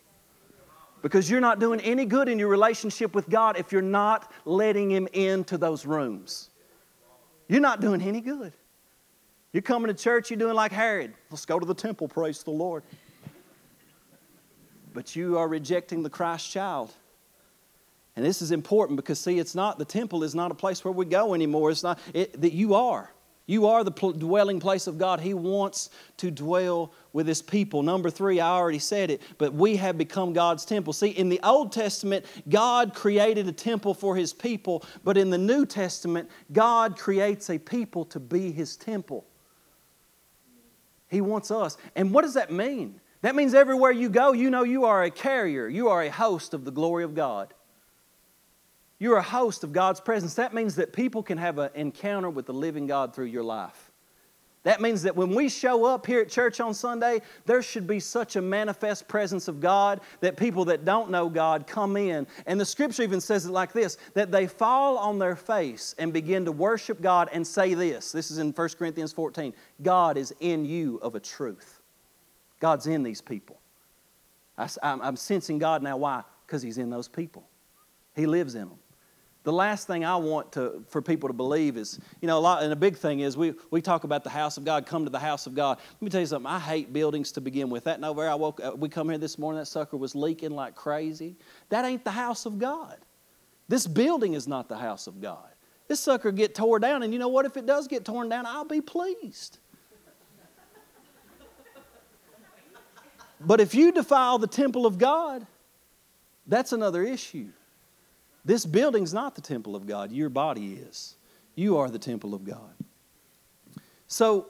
Because 1.01 1.29
you're 1.29 1.41
not 1.41 1.59
doing 1.59 1.81
any 1.81 2.05
good 2.05 2.29
in 2.29 2.39
your 2.39 2.47
relationship 2.47 3.13
with 3.13 3.29
God 3.29 3.57
if 3.57 3.71
you're 3.73 3.81
not 3.81 4.31
letting 4.45 4.89
Him 4.89 5.07
into 5.11 5.57
those 5.57 5.85
rooms. 5.85 6.49
You're 7.49 7.59
not 7.59 7.81
doing 7.81 8.01
any 8.01 8.21
good. 8.21 8.53
You're 9.51 9.63
coming 9.63 9.87
to 9.87 9.93
church, 9.93 10.29
you're 10.29 10.39
doing 10.39 10.55
like 10.55 10.71
Herod. 10.71 11.13
Let's 11.29 11.45
go 11.45 11.59
to 11.59 11.65
the 11.65 11.73
temple, 11.73 12.07
praise 12.07 12.41
the 12.41 12.51
Lord 12.51 12.83
but 14.97 15.15
you 15.15 15.37
are 15.37 15.47
rejecting 15.47 16.01
the 16.01 16.09
Christ 16.09 16.49
child. 16.49 16.91
And 18.15 18.25
this 18.25 18.41
is 18.41 18.49
important 18.49 18.95
because, 18.95 19.19
see, 19.19 19.37
it's 19.37 19.53
not, 19.53 19.77
the 19.77 19.85
temple 19.85 20.23
is 20.23 20.33
not 20.33 20.49
a 20.49 20.55
place 20.55 20.83
where 20.83 20.91
we 20.91 21.05
go 21.05 21.35
anymore. 21.35 21.69
It's 21.69 21.83
not, 21.83 21.99
it, 22.15 22.41
that 22.41 22.51
you 22.51 22.73
are. 22.73 23.13
You 23.45 23.67
are 23.67 23.83
the 23.83 23.91
dwelling 23.91 24.59
place 24.59 24.87
of 24.87 24.97
God. 24.97 25.19
He 25.19 25.35
wants 25.35 25.91
to 26.17 26.31
dwell 26.31 26.93
with 27.13 27.27
His 27.27 27.43
people. 27.43 27.83
Number 27.83 28.09
three, 28.09 28.39
I 28.39 28.49
already 28.49 28.79
said 28.79 29.11
it, 29.11 29.21
but 29.37 29.53
we 29.53 29.75
have 29.75 29.99
become 29.99 30.33
God's 30.33 30.65
temple. 30.65 30.93
See, 30.93 31.09
in 31.09 31.29
the 31.29 31.41
Old 31.43 31.71
Testament, 31.71 32.25
God 32.49 32.95
created 32.95 33.47
a 33.47 33.51
temple 33.51 33.93
for 33.93 34.15
His 34.15 34.33
people, 34.33 34.83
but 35.03 35.15
in 35.15 35.29
the 35.29 35.37
New 35.37 35.67
Testament, 35.67 36.27
God 36.51 36.97
creates 36.97 37.51
a 37.51 37.59
people 37.59 38.03
to 38.05 38.19
be 38.19 38.51
His 38.51 38.75
temple. 38.75 39.27
He 41.07 41.21
wants 41.21 41.51
us. 41.51 41.77
And 41.95 42.11
what 42.11 42.23
does 42.23 42.33
that 42.33 42.51
mean? 42.51 42.99
That 43.21 43.35
means 43.35 43.53
everywhere 43.53 43.91
you 43.91 44.09
go, 44.09 44.33
you 44.33 44.49
know 44.49 44.63
you 44.63 44.85
are 44.85 45.03
a 45.03 45.11
carrier, 45.11 45.67
you 45.67 45.89
are 45.89 46.03
a 46.03 46.11
host 46.11 46.53
of 46.53 46.65
the 46.65 46.71
glory 46.71 47.03
of 47.03 47.15
God. 47.15 47.53
You're 48.99 49.17
a 49.17 49.23
host 49.23 49.63
of 49.63 49.73
God's 49.73 49.99
presence. 49.99 50.35
That 50.35 50.53
means 50.53 50.75
that 50.75 50.91
people 50.91 51.21
can 51.21 51.37
have 51.37 51.59
an 51.59 51.69
encounter 51.75 52.29
with 52.29 52.47
the 52.47 52.53
living 52.53 52.87
God 52.87 53.13
through 53.13 53.25
your 53.25 53.43
life. 53.43 53.91
That 54.63 54.81
means 54.81 55.03
that 55.03 55.15
when 55.15 55.33
we 55.33 55.47
show 55.47 55.85
up 55.85 56.05
here 56.05 56.19
at 56.19 56.29
church 56.29 56.59
on 56.59 56.73
Sunday, 56.73 57.21
there 57.45 57.61
should 57.61 57.87
be 57.87 58.01
such 58.01 58.35
a 58.35 58.41
manifest 58.41 59.07
presence 59.07 59.47
of 59.47 59.61
God 59.61 60.01
that 60.19 60.35
people 60.35 60.65
that 60.65 60.83
don't 60.83 61.09
know 61.09 61.29
God 61.29 61.67
come 61.67 61.95
in. 61.95 62.27
And 62.45 62.59
the 62.59 62.65
scripture 62.65 63.03
even 63.03 63.21
says 63.21 63.45
it 63.45 63.51
like 63.51 63.71
this 63.71 63.97
that 64.13 64.29
they 64.29 64.45
fall 64.45 64.97
on 64.97 65.19
their 65.19 65.37
face 65.37 65.95
and 65.97 66.11
begin 66.11 66.43
to 66.43 66.51
worship 66.51 67.01
God 67.01 67.29
and 67.31 67.47
say 67.47 67.75
this. 67.75 68.11
This 68.11 68.29
is 68.29 68.39
in 68.39 68.51
1 68.51 68.69
Corinthians 68.77 69.13
14 69.13 69.53
God 69.83 70.17
is 70.17 70.33
in 70.41 70.65
you 70.65 70.97
of 70.97 71.15
a 71.15 71.19
truth. 71.21 71.76
God's 72.59 72.87
in 72.87 73.03
these 73.03 73.21
people. 73.21 73.59
I, 74.57 74.67
am 74.83 75.15
sensing 75.15 75.59
God 75.59 75.83
now. 75.83 75.97
Why? 75.97 76.23
Because 76.45 76.61
He's 76.61 76.77
in 76.77 76.89
those 76.89 77.07
people. 77.07 77.47
He 78.15 78.25
lives 78.25 78.55
in 78.55 78.69
them. 78.69 78.79
The 79.43 79.53
last 79.53 79.87
thing 79.87 80.03
I 80.03 80.17
want 80.17 80.51
to, 80.53 80.83
for 80.89 81.01
people 81.01 81.29
to 81.29 81.33
believe 81.33 81.77
is, 81.77 82.01
you 82.19 82.27
know, 82.27 82.37
a 82.37 82.41
lot, 82.41 82.63
and 82.63 82.73
a 82.73 82.75
big 82.75 82.97
thing 82.97 83.21
is 83.21 83.37
we, 83.37 83.53
we 83.71 83.81
talk 83.81 84.03
about 84.03 84.25
the 84.25 84.29
house 84.29 84.57
of 84.57 84.65
God, 84.65 84.85
come 84.85 85.05
to 85.05 85.09
the 85.09 85.19
house 85.19 85.47
of 85.47 85.55
God. 85.55 85.77
Let 85.93 86.01
me 86.01 86.09
tell 86.09 86.19
you 86.19 86.27
something. 86.27 86.51
I 86.51 86.59
hate 86.59 86.91
buildings 86.91 87.31
to 87.33 87.39
begin 87.39 87.69
with. 87.69 87.85
That 87.85 88.01
nowhere 88.01 88.29
I 88.29 88.35
woke, 88.35 88.59
uh, 88.61 88.73
we 88.75 88.89
come 88.89 89.07
here 89.07 89.17
this 89.17 89.37
morning, 89.37 89.59
that 89.59 89.67
sucker 89.67 89.95
was 89.95 90.15
leaking 90.15 90.51
like 90.51 90.75
crazy. 90.75 91.37
That 91.69 91.85
ain't 91.85 92.03
the 92.03 92.11
house 92.11 92.45
of 92.45 92.59
God. 92.59 92.97
This 93.69 93.87
building 93.87 94.33
is 94.33 94.49
not 94.49 94.67
the 94.67 94.77
house 94.77 95.07
of 95.07 95.21
God. 95.21 95.47
This 95.87 96.01
sucker 96.01 96.33
get 96.33 96.53
tore 96.53 96.79
down, 96.79 97.03
and 97.03 97.13
you 97.13 97.19
know 97.19 97.29
what? 97.29 97.45
If 97.45 97.55
it 97.55 97.65
does 97.65 97.87
get 97.87 98.03
torn 98.03 98.27
down, 98.27 98.45
I'll 98.45 98.65
be 98.65 98.81
pleased. 98.81 99.59
But 103.39 103.59
if 103.61 103.75
you 103.75 103.91
defile 103.91 104.37
the 104.37 104.47
temple 104.47 104.85
of 104.85 104.97
God, 104.97 105.45
that's 106.47 106.71
another 106.71 107.03
issue. 107.03 107.49
This 108.45 108.65
building's 108.65 109.13
not 109.13 109.35
the 109.35 109.41
temple 109.41 109.75
of 109.75 109.85
God, 109.85 110.11
your 110.11 110.29
body 110.29 110.75
is. 110.75 111.15
You 111.55 111.77
are 111.77 111.89
the 111.89 111.99
temple 111.99 112.33
of 112.33 112.45
God. 112.45 112.73
So, 114.07 114.47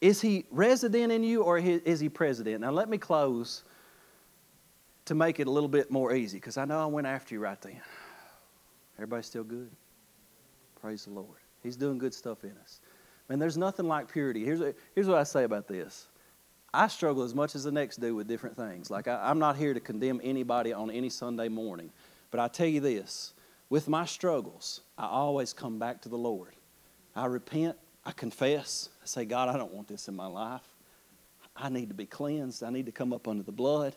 is 0.00 0.20
he 0.20 0.44
resident 0.50 1.12
in 1.12 1.22
you 1.22 1.42
or 1.42 1.58
is 1.58 2.00
he 2.00 2.08
president? 2.08 2.60
Now, 2.60 2.70
let 2.70 2.88
me 2.88 2.98
close 2.98 3.64
to 5.06 5.14
make 5.14 5.40
it 5.40 5.46
a 5.46 5.50
little 5.50 5.68
bit 5.68 5.90
more 5.90 6.14
easy 6.14 6.38
because 6.38 6.56
I 6.56 6.64
know 6.64 6.78
I 6.78 6.86
went 6.86 7.06
after 7.06 7.34
you 7.34 7.40
right 7.40 7.60
then. 7.60 7.80
Everybody 8.96 9.22
still 9.22 9.44
good? 9.44 9.70
Praise 10.80 11.04
the 11.04 11.10
Lord. 11.10 11.38
He's 11.62 11.76
doing 11.76 11.98
good 11.98 12.14
stuff 12.14 12.44
in 12.44 12.52
us. 12.62 12.80
Man, 13.28 13.38
there's 13.38 13.56
nothing 13.56 13.86
like 13.86 14.10
purity. 14.10 14.44
Here's, 14.44 14.60
here's 14.94 15.06
what 15.06 15.18
I 15.18 15.22
say 15.22 15.44
about 15.44 15.66
this 15.66 16.08
I 16.72 16.86
struggle 16.86 17.24
as 17.24 17.34
much 17.34 17.54
as 17.54 17.64
the 17.64 17.72
next 17.72 18.00
do 18.00 18.14
with 18.14 18.28
different 18.28 18.56
things. 18.56 18.90
Like, 18.90 19.08
I, 19.08 19.30
am 19.30 19.38
not 19.38 19.56
here 19.56 19.74
to 19.74 19.80
condemn 19.80 20.20
anybody 20.22 20.72
on 20.72 20.90
any 20.90 21.08
Sunday 21.08 21.48
morning. 21.48 21.90
But 22.30 22.40
I 22.40 22.48
tell 22.48 22.66
you 22.66 22.80
this 22.80 23.34
with 23.68 23.88
my 23.88 24.04
struggles, 24.04 24.80
I 24.96 25.06
always 25.06 25.52
come 25.52 25.78
back 25.78 26.02
to 26.02 26.08
the 26.08 26.18
Lord. 26.18 26.54
I 27.14 27.26
repent, 27.26 27.76
I 28.04 28.12
confess, 28.12 28.88
I 29.02 29.06
say, 29.06 29.24
God, 29.24 29.48
I 29.48 29.56
don't 29.56 29.72
want 29.72 29.88
this 29.88 30.08
in 30.08 30.14
my 30.14 30.26
life. 30.26 30.62
I 31.56 31.68
need 31.68 31.88
to 31.88 31.94
be 31.94 32.06
cleansed. 32.06 32.62
I 32.62 32.70
need 32.70 32.86
to 32.86 32.92
come 32.92 33.12
up 33.12 33.28
under 33.28 33.42
the 33.42 33.52
blood. 33.52 33.94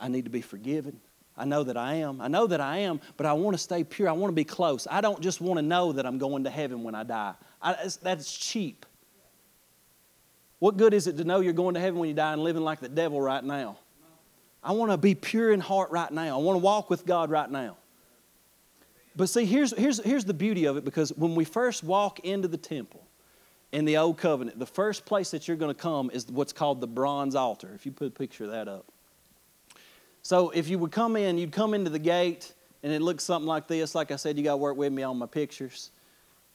I 0.00 0.08
need 0.08 0.24
to 0.24 0.30
be 0.30 0.40
forgiven. 0.40 1.00
I 1.36 1.44
know 1.44 1.64
that 1.64 1.76
I 1.76 1.94
am. 1.94 2.20
I 2.20 2.28
know 2.28 2.46
that 2.46 2.60
I 2.60 2.78
am, 2.78 3.00
but 3.16 3.26
I 3.26 3.32
want 3.32 3.54
to 3.54 3.62
stay 3.62 3.84
pure. 3.84 4.08
I 4.08 4.12
want 4.12 4.30
to 4.30 4.34
be 4.34 4.44
close. 4.44 4.86
I 4.90 5.00
don't 5.00 5.20
just 5.20 5.40
want 5.40 5.58
to 5.58 5.62
know 5.62 5.92
that 5.92 6.06
I'm 6.06 6.18
going 6.18 6.44
to 6.44 6.50
heaven 6.50 6.82
when 6.82 6.94
I 6.94 7.02
die. 7.02 7.34
I, 7.60 7.76
that's 8.02 8.36
cheap. 8.36 8.86
What 10.58 10.76
good 10.76 10.94
is 10.94 11.06
it 11.06 11.16
to 11.18 11.24
know 11.24 11.40
you're 11.40 11.52
going 11.52 11.74
to 11.74 11.80
heaven 11.80 11.98
when 11.98 12.08
you 12.08 12.14
die 12.14 12.32
and 12.32 12.42
living 12.42 12.62
like 12.62 12.80
the 12.80 12.88
devil 12.88 13.20
right 13.20 13.42
now? 13.42 13.78
I 14.62 14.72
want 14.72 14.90
to 14.92 14.96
be 14.96 15.14
pure 15.14 15.52
in 15.52 15.60
heart 15.60 15.90
right 15.90 16.10
now. 16.10 16.38
I 16.38 16.42
want 16.42 16.56
to 16.56 16.60
walk 16.60 16.88
with 16.88 17.04
God 17.04 17.30
right 17.30 17.50
now. 17.50 17.76
But 19.16 19.28
see, 19.28 19.44
here's, 19.44 19.76
here's, 19.76 20.02
here's 20.02 20.24
the 20.24 20.34
beauty 20.34 20.64
of 20.64 20.76
it 20.76 20.84
because 20.84 21.10
when 21.10 21.34
we 21.34 21.44
first 21.44 21.84
walk 21.84 22.20
into 22.20 22.48
the 22.48 22.56
temple 22.56 23.06
in 23.72 23.84
the 23.84 23.98
Old 23.98 24.18
Covenant, 24.18 24.58
the 24.58 24.66
first 24.66 25.04
place 25.04 25.30
that 25.32 25.46
you're 25.46 25.56
going 25.56 25.74
to 25.74 25.80
come 25.80 26.10
is 26.12 26.26
what's 26.28 26.52
called 26.52 26.80
the 26.80 26.86
bronze 26.86 27.34
altar. 27.34 27.70
If 27.74 27.84
you 27.84 27.92
put 27.92 28.08
a 28.08 28.10
picture 28.10 28.44
of 28.44 28.50
that 28.50 28.66
up. 28.66 28.86
So 30.22 30.50
if 30.50 30.68
you 30.68 30.78
would 30.78 30.90
come 30.90 31.16
in, 31.16 31.36
you'd 31.36 31.52
come 31.52 31.74
into 31.74 31.90
the 31.90 31.98
gate 31.98 32.52
and 32.82 32.92
it 32.92 33.02
looks 33.02 33.22
something 33.22 33.46
like 33.46 33.68
this. 33.68 33.94
Like 33.94 34.10
I 34.10 34.16
said, 34.16 34.38
you 34.38 34.44
got 34.44 34.52
to 34.52 34.56
work 34.56 34.76
with 34.76 34.92
me 34.92 35.02
on 35.02 35.18
my 35.18 35.26
pictures. 35.26 35.90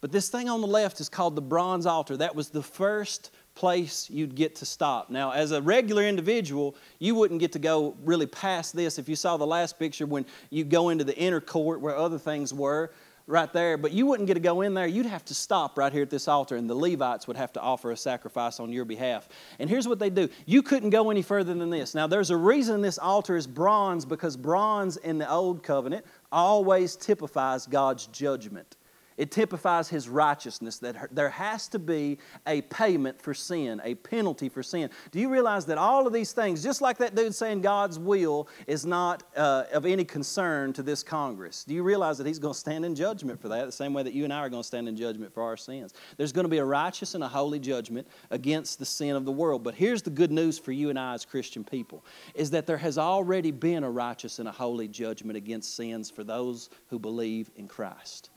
But 0.01 0.11
this 0.11 0.29
thing 0.29 0.49
on 0.49 0.61
the 0.61 0.67
left 0.67 0.99
is 0.99 1.09
called 1.09 1.35
the 1.35 1.41
bronze 1.41 1.85
altar. 1.85 2.17
That 2.17 2.35
was 2.35 2.49
the 2.49 2.63
first 2.63 3.31
place 3.59 4.09
you'd 4.09 4.35
get 4.35 4.55
to 4.55 4.65
stop. 4.65 5.09
Now, 5.09 5.31
as 5.31 5.51
a 5.51 5.61
regular 5.61 6.03
individual, 6.03 6.77
you 6.97 7.13
wouldn't 7.13 7.41
get 7.41 7.51
to 7.51 7.59
go 7.59 7.93
really 8.05 8.25
past 8.25 8.73
this. 8.73 8.97
If 8.97 9.09
you 9.09 9.17
saw 9.17 9.35
the 9.35 9.45
last 9.45 9.77
picture 9.77 10.05
when 10.05 10.25
you 10.49 10.63
go 10.63 10.87
into 10.89 11.03
the 11.03 11.17
inner 11.17 11.41
court 11.41 11.81
where 11.81 11.93
other 11.93 12.17
things 12.17 12.53
were, 12.53 12.89
right 13.27 13.53
there, 13.53 13.77
but 13.77 13.91
you 13.91 14.07
wouldn't 14.07 14.25
get 14.25 14.33
to 14.33 14.39
go 14.39 14.61
in 14.61 14.73
there. 14.73 14.87
You'd 14.87 15.05
have 15.05 15.23
to 15.25 15.35
stop 15.35 15.77
right 15.77 15.93
here 15.93 16.01
at 16.01 16.09
this 16.09 16.27
altar, 16.27 16.55
and 16.55 16.67
the 16.67 16.73
Levites 16.73 17.27
would 17.27 17.37
have 17.37 17.53
to 17.53 17.61
offer 17.61 17.91
a 17.91 17.97
sacrifice 17.97 18.59
on 18.59 18.71
your 18.71 18.85
behalf. 18.85 19.29
And 19.59 19.69
here's 19.69 19.87
what 19.87 19.99
they 19.99 20.09
do 20.09 20.29
you 20.47 20.63
couldn't 20.63 20.89
go 20.89 21.11
any 21.11 21.21
further 21.21 21.53
than 21.53 21.69
this. 21.69 21.93
Now, 21.93 22.07
there's 22.07 22.31
a 22.31 22.37
reason 22.37 22.81
this 22.81 22.97
altar 22.97 23.37
is 23.37 23.45
bronze 23.45 24.03
because 24.03 24.35
bronze 24.35 24.97
in 24.97 25.19
the 25.19 25.29
Old 25.29 25.61
Covenant 25.61 26.05
always 26.31 26.95
typifies 26.95 27.67
God's 27.67 28.07
judgment. 28.07 28.77
It 29.19 29.31
typifies 29.31 29.89
his 29.89 30.07
righteousness, 30.07 30.77
that 30.77 31.13
there 31.13 31.29
has 31.29 31.67
to 31.67 31.77
be 31.77 32.19
a 32.47 32.61
payment 32.61 33.21
for 33.21 33.33
sin, 33.33 33.81
a 33.83 33.95
penalty 33.95 34.47
for 34.47 34.63
sin. 34.63 34.89
Do 35.11 35.19
you 35.19 35.27
realize 35.27 35.65
that 35.65 35.77
all 35.77 36.07
of 36.07 36.13
these 36.13 36.31
things, 36.31 36.63
just 36.63 36.81
like 36.81 36.97
that 36.99 37.15
dude 37.15 37.35
saying 37.35 37.59
God's 37.59 37.99
will 37.99 38.47
is 38.65 38.85
not 38.85 39.23
uh, 39.35 39.65
of 39.73 39.85
any 39.85 40.05
concern 40.05 40.71
to 40.71 40.81
this 40.81 41.03
Congress, 41.03 41.65
do 41.65 41.73
you 41.73 41.83
realize 41.83 42.17
that 42.17 42.27
he's 42.27 42.39
going 42.39 42.53
to 42.53 42.59
stand 42.59 42.85
in 42.85 42.95
judgment 42.95 43.41
for 43.41 43.49
that, 43.49 43.65
the 43.65 43.73
same 43.73 43.93
way 43.93 44.03
that 44.03 44.13
you 44.13 44.23
and 44.23 44.31
I 44.31 44.37
are 44.37 44.49
going 44.49 44.63
to 44.63 44.67
stand 44.67 44.87
in 44.87 44.95
judgment 44.95 45.33
for 45.33 45.43
our 45.43 45.57
sins? 45.57 45.93
There's 46.15 46.31
going 46.31 46.45
to 46.45 46.49
be 46.49 46.59
a 46.59 46.65
righteous 46.65 47.13
and 47.13 47.21
a 47.21 47.27
holy 47.27 47.59
judgment 47.59 48.07
against 48.29 48.79
the 48.79 48.85
sin 48.85 49.17
of 49.17 49.25
the 49.25 49.33
world. 49.33 49.65
But 49.65 49.75
here's 49.75 50.01
the 50.01 50.11
good 50.11 50.31
news 50.31 50.57
for 50.57 50.71
you 50.71 50.89
and 50.89 50.97
I 50.97 51.13
as 51.13 51.25
Christian 51.25 51.65
people 51.65 52.05
is 52.35 52.51
that 52.51 52.65
there 52.65 52.77
has 52.77 52.97
already 52.97 53.51
been 53.51 53.83
a 53.83 53.91
righteous 53.91 54.39
and 54.39 54.47
a 54.47 54.53
holy 54.53 54.87
judgment 54.87 55.35
against 55.35 55.75
sins 55.75 56.09
for 56.09 56.23
those 56.23 56.69
who 56.87 56.99
believe 56.99 57.51
in 57.57 57.67
Christ. 57.67 58.29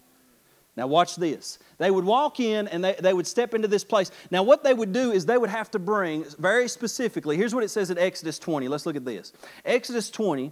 Now, 0.76 0.86
watch 0.86 1.16
this. 1.16 1.58
They 1.76 1.90
would 1.90 2.04
walk 2.04 2.40
in 2.40 2.66
and 2.68 2.82
they, 2.82 2.94
they 2.94 3.12
would 3.12 3.26
step 3.26 3.52
into 3.52 3.68
this 3.68 3.84
place. 3.84 4.10
Now, 4.30 4.42
what 4.42 4.64
they 4.64 4.72
would 4.72 4.92
do 4.92 5.12
is 5.12 5.26
they 5.26 5.36
would 5.36 5.50
have 5.50 5.70
to 5.72 5.78
bring, 5.78 6.24
very 6.38 6.66
specifically, 6.66 7.36
here's 7.36 7.54
what 7.54 7.62
it 7.62 7.68
says 7.68 7.90
in 7.90 7.98
Exodus 7.98 8.38
20. 8.38 8.68
Let's 8.68 8.86
look 8.86 8.96
at 8.96 9.04
this. 9.04 9.34
Exodus 9.66 10.10
20, 10.10 10.50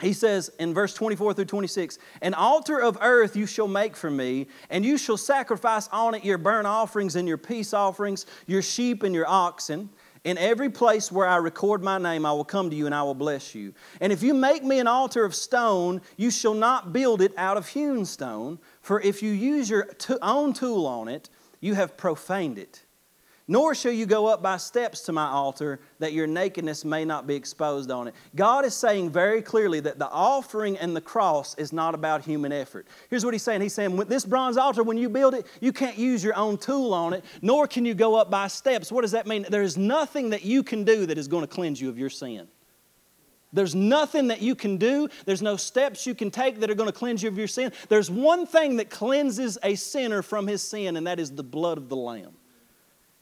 he 0.00 0.12
says 0.12 0.50
in 0.60 0.72
verse 0.72 0.94
24 0.94 1.34
through 1.34 1.44
26 1.46 1.98
An 2.22 2.34
altar 2.34 2.80
of 2.80 2.98
earth 3.00 3.34
you 3.34 3.46
shall 3.46 3.68
make 3.68 3.96
for 3.96 4.10
me, 4.10 4.46
and 4.70 4.84
you 4.84 4.96
shall 4.96 5.16
sacrifice 5.16 5.88
on 5.88 6.14
it 6.14 6.24
your 6.24 6.38
burnt 6.38 6.68
offerings 6.68 7.16
and 7.16 7.26
your 7.26 7.38
peace 7.38 7.74
offerings, 7.74 8.26
your 8.46 8.62
sheep 8.62 9.02
and 9.02 9.14
your 9.14 9.28
oxen. 9.28 9.90
In 10.24 10.38
every 10.38 10.70
place 10.70 11.10
where 11.10 11.26
I 11.26 11.36
record 11.36 11.82
my 11.82 11.98
name, 11.98 12.24
I 12.24 12.32
will 12.32 12.44
come 12.44 12.70
to 12.70 12.76
you 12.76 12.86
and 12.86 12.94
I 12.94 13.02
will 13.02 13.14
bless 13.14 13.54
you. 13.54 13.74
And 14.00 14.12
if 14.12 14.22
you 14.22 14.34
make 14.34 14.62
me 14.62 14.78
an 14.78 14.86
altar 14.86 15.24
of 15.24 15.34
stone, 15.34 16.00
you 16.16 16.30
shall 16.30 16.54
not 16.54 16.92
build 16.92 17.20
it 17.20 17.32
out 17.36 17.56
of 17.56 17.68
hewn 17.68 18.04
stone, 18.04 18.60
for 18.82 19.00
if 19.00 19.22
you 19.22 19.32
use 19.32 19.68
your 19.68 19.88
own 20.22 20.52
tool 20.52 20.86
on 20.86 21.08
it, 21.08 21.28
you 21.60 21.74
have 21.74 21.96
profaned 21.96 22.58
it. 22.58 22.84
Nor 23.48 23.74
shall 23.74 23.92
you 23.92 24.06
go 24.06 24.26
up 24.26 24.40
by 24.40 24.56
steps 24.56 25.00
to 25.02 25.12
my 25.12 25.26
altar, 25.26 25.80
that 25.98 26.12
your 26.12 26.26
nakedness 26.26 26.84
may 26.84 27.04
not 27.04 27.26
be 27.26 27.34
exposed 27.34 27.90
on 27.90 28.06
it. 28.06 28.14
God 28.36 28.64
is 28.64 28.74
saying 28.74 29.10
very 29.10 29.42
clearly 29.42 29.80
that 29.80 29.98
the 29.98 30.08
offering 30.08 30.78
and 30.78 30.94
the 30.94 31.00
cross 31.00 31.56
is 31.56 31.72
not 31.72 31.94
about 31.94 32.24
human 32.24 32.52
effort. 32.52 32.86
Here's 33.10 33.24
what 33.24 33.34
He's 33.34 33.42
saying 33.42 33.60
He's 33.60 33.74
saying, 33.74 33.96
with 33.96 34.08
this 34.08 34.24
bronze 34.24 34.56
altar, 34.56 34.82
when 34.84 34.96
you 34.96 35.08
build 35.08 35.34
it, 35.34 35.46
you 35.60 35.72
can't 35.72 35.98
use 35.98 36.22
your 36.22 36.36
own 36.36 36.56
tool 36.56 36.94
on 36.94 37.12
it, 37.14 37.24
nor 37.42 37.66
can 37.66 37.84
you 37.84 37.94
go 37.94 38.14
up 38.14 38.30
by 38.30 38.46
steps. 38.46 38.92
What 38.92 39.02
does 39.02 39.12
that 39.12 39.26
mean? 39.26 39.44
There 39.48 39.62
is 39.62 39.76
nothing 39.76 40.30
that 40.30 40.44
you 40.44 40.62
can 40.62 40.84
do 40.84 41.06
that 41.06 41.18
is 41.18 41.26
going 41.26 41.42
to 41.42 41.52
cleanse 41.52 41.80
you 41.80 41.88
of 41.88 41.98
your 41.98 42.10
sin. 42.10 42.46
There's 43.52 43.74
nothing 43.74 44.28
that 44.28 44.40
you 44.40 44.54
can 44.54 44.78
do. 44.78 45.08
There's 45.26 45.42
no 45.42 45.56
steps 45.56 46.06
you 46.06 46.14
can 46.14 46.30
take 46.30 46.60
that 46.60 46.70
are 46.70 46.74
going 46.74 46.88
to 46.88 46.96
cleanse 46.96 47.22
you 47.22 47.28
of 47.28 47.36
your 47.36 47.48
sin. 47.48 47.72
There's 47.88 48.10
one 48.10 48.46
thing 48.46 48.76
that 48.76 48.88
cleanses 48.88 49.58
a 49.62 49.74
sinner 49.74 50.22
from 50.22 50.46
his 50.46 50.62
sin, 50.62 50.96
and 50.96 51.06
that 51.06 51.20
is 51.20 51.32
the 51.32 51.42
blood 51.42 51.76
of 51.76 51.88
the 51.88 51.96
Lamb. 51.96 52.32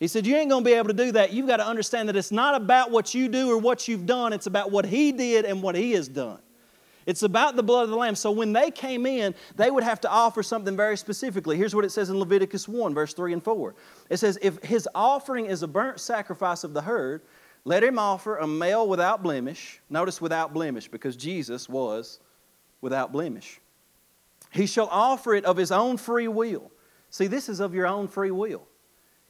He 0.01 0.09
said, 0.09 0.26
You 0.26 0.36
ain't 0.36 0.51
going 0.51 0.64
to 0.64 0.68
be 0.68 0.74
able 0.74 0.88
to 0.88 0.94
do 0.94 1.12
that. 1.12 1.32
You've 1.32 1.46
got 1.46 1.59
to 1.59 1.66
understand 1.66 2.09
that 2.09 2.16
it's 2.16 2.32
not 2.32 2.55
about 2.61 2.90
what 2.90 3.14
you 3.14 3.28
do 3.28 3.51
or 3.51 3.59
what 3.59 3.86
you've 3.86 4.07
done, 4.07 4.32
it's 4.32 4.46
about 4.46 4.72
what 4.72 4.86
He 4.86 5.12
did 5.12 5.44
and 5.44 5.62
what 5.62 5.76
He 5.76 5.92
has 5.92 6.09
done. 6.09 6.40
It's 7.07 7.22
about 7.22 7.57
the 7.57 7.62
blood 7.62 7.84
of 7.84 7.90
the 7.90 7.96
Lamb. 7.96 8.14
So 8.14 8.30
when 8.30 8.53
they 8.53 8.70
came 8.70 9.07
in, 9.07 9.34
they 9.57 9.70
would 9.70 9.82
have 9.82 10.01
to 10.03 10.11
offer 10.11 10.42
something 10.42 10.76
very 10.76 10.96
specifically. 10.96 11.57
Here's 11.57 11.74
what 11.74 11.84
it 11.84 11.90
says 11.90 12.11
in 12.11 12.18
Leviticus 12.18 12.68
1, 12.68 12.94
verse 12.94 13.14
3 13.14 13.32
and 13.32 13.42
4. 13.42 13.74
It 14.11 14.16
says, 14.18 14.38
If 14.42 14.62
his 14.62 14.88
offering 14.94 15.46
is 15.46 15.62
a 15.62 15.68
burnt 15.68 16.01
sacrifice 16.01 16.64
of 16.64 16.72
the 16.72 16.82
herd, 16.82 17.22
let 17.64 17.82
him 17.82 17.98
offer 17.98 18.38
a 18.38 18.46
male 18.46 18.88
without 18.88 19.22
blemish. 19.22 19.80
Notice 19.90 20.20
without 20.20 20.55
blemish, 20.55 20.88
because 20.88 21.16
Jesus 21.16 21.68
was 21.68 22.20
without 22.80 23.12
blemish. 23.12 23.61
He 24.51 24.66
shall 24.66 24.88
offer 24.90 25.34
it 25.34 25.44
of 25.44 25.57
his 25.57 25.70
own 25.70 25.96
free 25.96 26.28
will. 26.28 26.70
See, 27.11 27.26
this 27.26 27.48
is 27.48 27.61
of 27.61 27.74
your 27.74 27.86
own 27.86 28.09
free 28.09 28.30
will. 28.30 28.66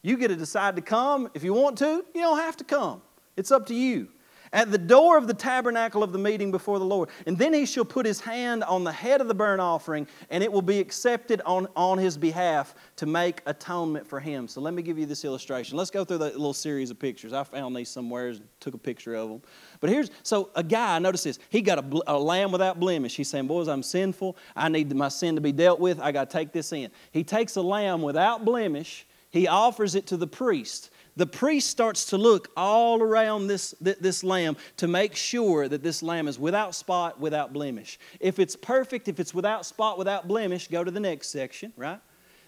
You 0.03 0.17
get 0.17 0.29
to 0.29 0.37
decide 0.37 0.77
to 0.77 0.83
come. 0.83 1.31
If 1.35 1.45
you 1.45 1.53
want 1.53 1.79
to, 1.79 2.05
you 2.15 2.21
don't 2.21 2.39
have 2.39 2.57
to 2.59 2.65
come. 2.65 3.03
It's 3.37 3.51
up 3.51 3.67
to 3.67 3.75
you. 3.75 4.09
At 4.53 4.73
the 4.73 4.79
door 4.79 5.17
of 5.17 5.29
the 5.29 5.35
tabernacle 5.35 6.03
of 6.03 6.13
the 6.13 6.19
meeting 6.19 6.51
before 6.51 6.81
the 6.81 6.85
Lord. 6.85 7.09
And 7.25 7.39
then 7.39 7.53
he 7.53 7.65
shall 7.65 7.85
put 7.85 8.05
his 8.05 8.21
hand 8.21 8.65
on 8.65 8.83
the 8.83 8.91
head 8.91 9.21
of 9.21 9.29
the 9.29 9.35
burnt 9.35 9.61
offering, 9.61 10.09
and 10.29 10.43
it 10.43 10.51
will 10.51 10.63
be 10.63 10.81
accepted 10.81 11.41
on, 11.47 11.69
on 11.77 11.99
his 11.99 12.19
behalf 12.19 12.75
to 12.97 13.07
make 13.07 13.43
atonement 13.47 14.09
for 14.09 14.19
him. 14.19 14.49
So 14.49 14.61
let 14.61 14.75
me 14.75 14.83
give 14.83 14.99
you 14.99 15.07
this 15.07 15.25
illustration. 15.25 15.79
Let's 15.79 15.93
go 15.93 16.05
through 16.05 16.19
the 16.19 16.31
little 16.31 16.53
series 16.53 16.91
of 16.91 16.99
pictures. 16.99 17.33
I 17.33 17.45
found 17.45 17.77
these 17.77 17.89
somewhere 17.89 18.29
and 18.29 18.41
took 18.59 18.75
a 18.75 18.79
picture 18.79 19.15
of 19.15 19.29
them. 19.29 19.43
But 19.79 19.91
here's 19.91 20.11
so 20.25 20.51
a 20.57 20.65
guy, 20.65 20.99
notice 20.99 21.23
this, 21.23 21.39
he 21.49 21.63
got 21.63 21.79
a, 21.79 22.01
a 22.09 22.19
lamb 22.19 22.51
without 22.51 22.81
blemish. 22.81 23.15
He's 23.15 23.31
saying, 23.31 23.47
Boys, 23.47 23.69
I'm 23.69 23.85
sinful. 23.85 24.37
I 24.57 24.69
need 24.69 24.93
my 24.97 25.09
sin 25.09 25.37
to 25.37 25.41
be 25.41 25.53
dealt 25.53 25.79
with. 25.79 26.01
I 26.01 26.11
got 26.11 26.29
to 26.29 26.37
take 26.37 26.51
this 26.51 26.73
in. 26.73 26.91
He 27.13 27.23
takes 27.23 27.55
a 27.55 27.63
lamb 27.63 28.03
without 28.03 28.45
blemish 28.45 29.07
he 29.31 29.49
offers 29.49 29.95
it 29.95 30.07
to 30.09 30.17
the 30.17 30.27
priest. 30.27 30.91
The 31.17 31.27
priest 31.27 31.69
starts 31.69 32.07
to 32.07 32.19
look 32.19 32.49
all 32.57 33.03
around 33.03 33.47
this, 33.47 33.75
this 33.81 34.25
lamb 34.25 34.57
to 34.77 34.89
make 34.89 35.17
sure 35.17 35.69
that 35.69 35.83
this 35.83 36.03
lamb 36.03 36.29
is 36.29 36.39
without 36.39 36.75
spot, 36.75 37.21
without 37.21 37.53
blemish. 37.53 37.99
If 38.21 38.39
it's 38.39 38.57
perfect, 38.57 39.09
if 39.09 39.21
it's 39.21 39.35
without 39.35 39.67
spot, 39.67 39.99
without 39.99 40.29
blemish, 40.29 40.69
go 40.69 40.85
to 40.85 40.91
the 40.91 41.01
next 41.01 41.29
section, 41.29 41.73
right? 41.77 42.01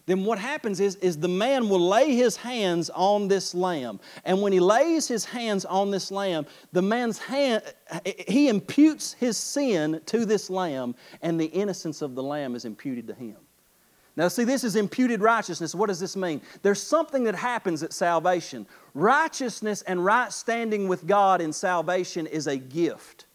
Then 0.07 0.24
what 0.24 0.39
happens 0.39 0.80
is, 0.80 0.97
is 0.97 1.18
the 1.18 1.28
man 1.28 1.68
will 1.68 1.87
lay 1.87 2.14
his 2.14 2.37
hands 2.37 2.91
on 2.91 3.28
this 3.28 3.55
lamb. 3.55 4.01
And 4.24 4.43
when 4.43 4.53
he 4.53 4.59
lays 4.59 5.07
his 5.07 5.24
hands 5.24 5.64
on 5.64 5.91
this 5.91 6.11
lamb, 6.11 6.47
the 6.72 6.83
man's 6.83 7.18
hand, 7.18 7.62
he 8.26 8.49
imputes 8.49 9.12
his 9.12 9.37
sin 9.37 10.01
to 10.07 10.24
this 10.24 10.51
lamb, 10.51 10.97
and 11.20 11.39
the 11.39 11.47
innocence 11.47 12.03
of 12.03 12.16
the 12.16 12.22
lamb 12.22 12.57
is 12.57 12.64
imputed 12.64 13.07
to 13.09 13.14
him. 13.14 13.37
Now, 14.17 14.29
see, 14.29 14.45
this 14.45 14.63
is 14.63 14.77
imputed 14.77 15.23
righteousness. 15.23 15.75
What 15.75 15.87
does 15.87 16.01
this 16.01 16.17
mean? 16.17 16.43
There's 16.63 16.83
something 16.83 17.25
that 17.25 17.35
happens 17.35 17.83
at 17.83 17.93
salvation. 17.93 18.67
Righteousness 18.95 19.83
and 19.83 20.05
right 20.05 20.31
standing 20.33 20.87
with 20.87 21.07
God 21.07 21.41
in 21.41 21.53
salvation 21.53 22.27
is 22.27 22.47
a 22.47 22.57
gift. 22.57 23.27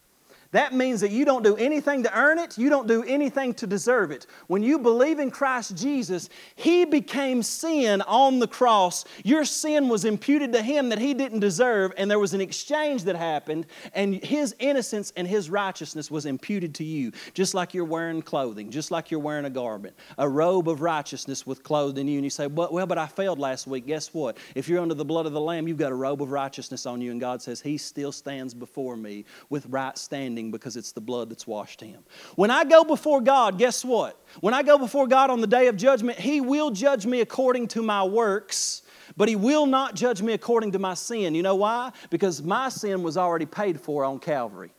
That 0.57 0.73
means 0.73 1.01
that 1.01 1.11
you 1.11 1.23
don't 1.23 1.43
do 1.43 1.55
anything 1.55 2.01
to 2.01 2.19
earn 2.19 2.39
it, 2.39 2.57
you 2.57 2.67
don't 2.67 2.87
do 2.87 3.03
anything 3.03 3.53
to 3.53 3.67
deserve 3.67 4.09
it. 4.09 4.25
When 4.47 4.63
you 4.63 4.79
believe 4.79 5.19
in 5.19 5.29
Christ 5.29 5.77
Jesus, 5.77 6.29
He 6.55 6.83
became 6.83 7.43
sin 7.43 8.01
on 8.01 8.39
the 8.39 8.47
cross. 8.47 9.05
Your 9.23 9.45
sin 9.45 9.87
was 9.87 10.03
imputed 10.03 10.51
to 10.53 10.63
Him 10.63 10.89
that 10.89 10.97
He 10.97 11.13
didn't 11.13 11.41
deserve, 11.41 11.93
and 11.95 12.09
there 12.09 12.17
was 12.17 12.33
an 12.33 12.41
exchange 12.41 13.03
that 13.03 13.15
happened, 13.15 13.67
and 13.93 14.15
His 14.15 14.55
innocence 14.57 15.13
and 15.15 15.27
His 15.27 15.51
righteousness 15.51 16.09
was 16.09 16.25
imputed 16.25 16.73
to 16.73 16.83
you, 16.83 17.11
just 17.35 17.53
like 17.53 17.75
you're 17.75 17.85
wearing 17.85 18.23
clothing, 18.23 18.71
just 18.71 18.89
like 18.89 19.11
you're 19.11 19.19
wearing 19.19 19.45
a 19.45 19.51
garment. 19.51 19.95
A 20.17 20.27
robe 20.27 20.69
of 20.69 20.81
righteousness 20.81 21.45
with 21.45 21.61
clothed 21.61 21.99
in 21.99 22.07
you, 22.07 22.17
and 22.17 22.23
you 22.23 22.31
say, 22.31 22.47
Well, 22.47 22.87
but 22.87 22.97
I 22.97 23.05
failed 23.05 23.37
last 23.37 23.67
week. 23.67 23.85
Guess 23.85 24.11
what? 24.11 24.37
If 24.55 24.67
you're 24.67 24.81
under 24.81 24.95
the 24.95 25.05
blood 25.05 25.27
of 25.27 25.33
the 25.33 25.39
Lamb, 25.39 25.67
you've 25.67 25.77
got 25.77 25.91
a 25.91 25.95
robe 25.95 26.23
of 26.23 26.31
righteousness 26.31 26.87
on 26.87 26.99
you, 26.99 27.11
and 27.11 27.21
God 27.21 27.43
says, 27.43 27.61
He 27.61 27.77
still 27.77 28.11
stands 28.11 28.55
before 28.55 28.97
me 28.97 29.23
with 29.51 29.67
right 29.67 29.95
standing 29.95 30.46
because 30.51 30.75
it's 30.75 30.91
the 30.91 31.01
blood 31.01 31.29
that's 31.29 31.47
washed 31.47 31.81
him. 31.81 32.03
When 32.35 32.51
I 32.51 32.63
go 32.63 32.83
before 32.83 33.21
God, 33.21 33.57
guess 33.57 33.85
what? 33.85 34.19
When 34.41 34.53
I 34.53 34.63
go 34.63 34.77
before 34.77 35.07
God 35.07 35.29
on 35.29 35.41
the 35.41 35.47
day 35.47 35.67
of 35.67 35.77
judgment, 35.77 36.19
He 36.19 36.41
will 36.41 36.71
judge 36.71 37.05
me 37.05 37.21
according 37.21 37.67
to 37.69 37.81
my 37.81 38.03
works 38.03 38.83
But 39.15 39.29
He 39.29 39.35
will 39.35 39.65
not 39.65 39.95
judge 39.95 40.21
me 40.21 40.33
according 40.33 40.73
to 40.73 40.79
my 40.79 40.93
sin. 40.93 41.35
You 41.35 41.43
know 41.43 41.55
why? 41.55 41.91
Because 42.09 42.43
my 42.43 42.69
sin 42.69 43.03
was 43.03 43.17
already 43.17 43.45
paid 43.45 43.79
for 43.79 44.03
on 44.03 44.19
Calvary. 44.19 44.71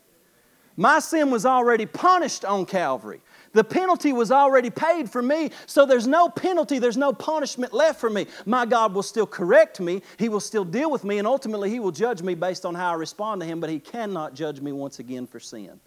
My 0.76 1.00
sin 1.00 1.30
was 1.30 1.44
already 1.44 1.86
punished 1.86 2.44
on 2.44 2.64
Calvary. 2.64 3.20
The 3.52 3.64
penalty 3.64 4.12
was 4.12 4.30
already 4.30 4.70
paid 4.70 5.10
for 5.10 5.22
me, 5.22 5.50
so 5.66 5.86
there's 5.86 6.06
no 6.06 6.28
penalty, 6.28 6.78
there's 6.78 6.96
no 6.96 7.12
punishment 7.12 7.72
left 7.72 8.00
for 8.00 8.10
me. 8.10 8.26
My 8.46 8.66
God 8.66 8.94
will 8.94 9.02
still 9.02 9.26
correct 9.26 9.80
me, 9.80 10.02
He 10.18 10.28
will 10.28 10.40
still 10.40 10.64
deal 10.64 10.90
with 10.90 11.04
me, 11.04 11.18
and 11.18 11.26
ultimately 11.26 11.70
He 11.70 11.80
will 11.80 11.92
judge 11.92 12.22
me 12.22 12.34
based 12.34 12.64
on 12.64 12.74
how 12.74 12.92
I 12.92 12.94
respond 12.94 13.40
to 13.40 13.46
Him, 13.46 13.60
but 13.60 13.70
He 13.70 13.78
cannot 13.78 14.34
judge 14.34 14.60
me 14.60 14.72
once 14.72 14.98
again 14.98 15.26
for 15.26 15.40
sin 15.40 15.80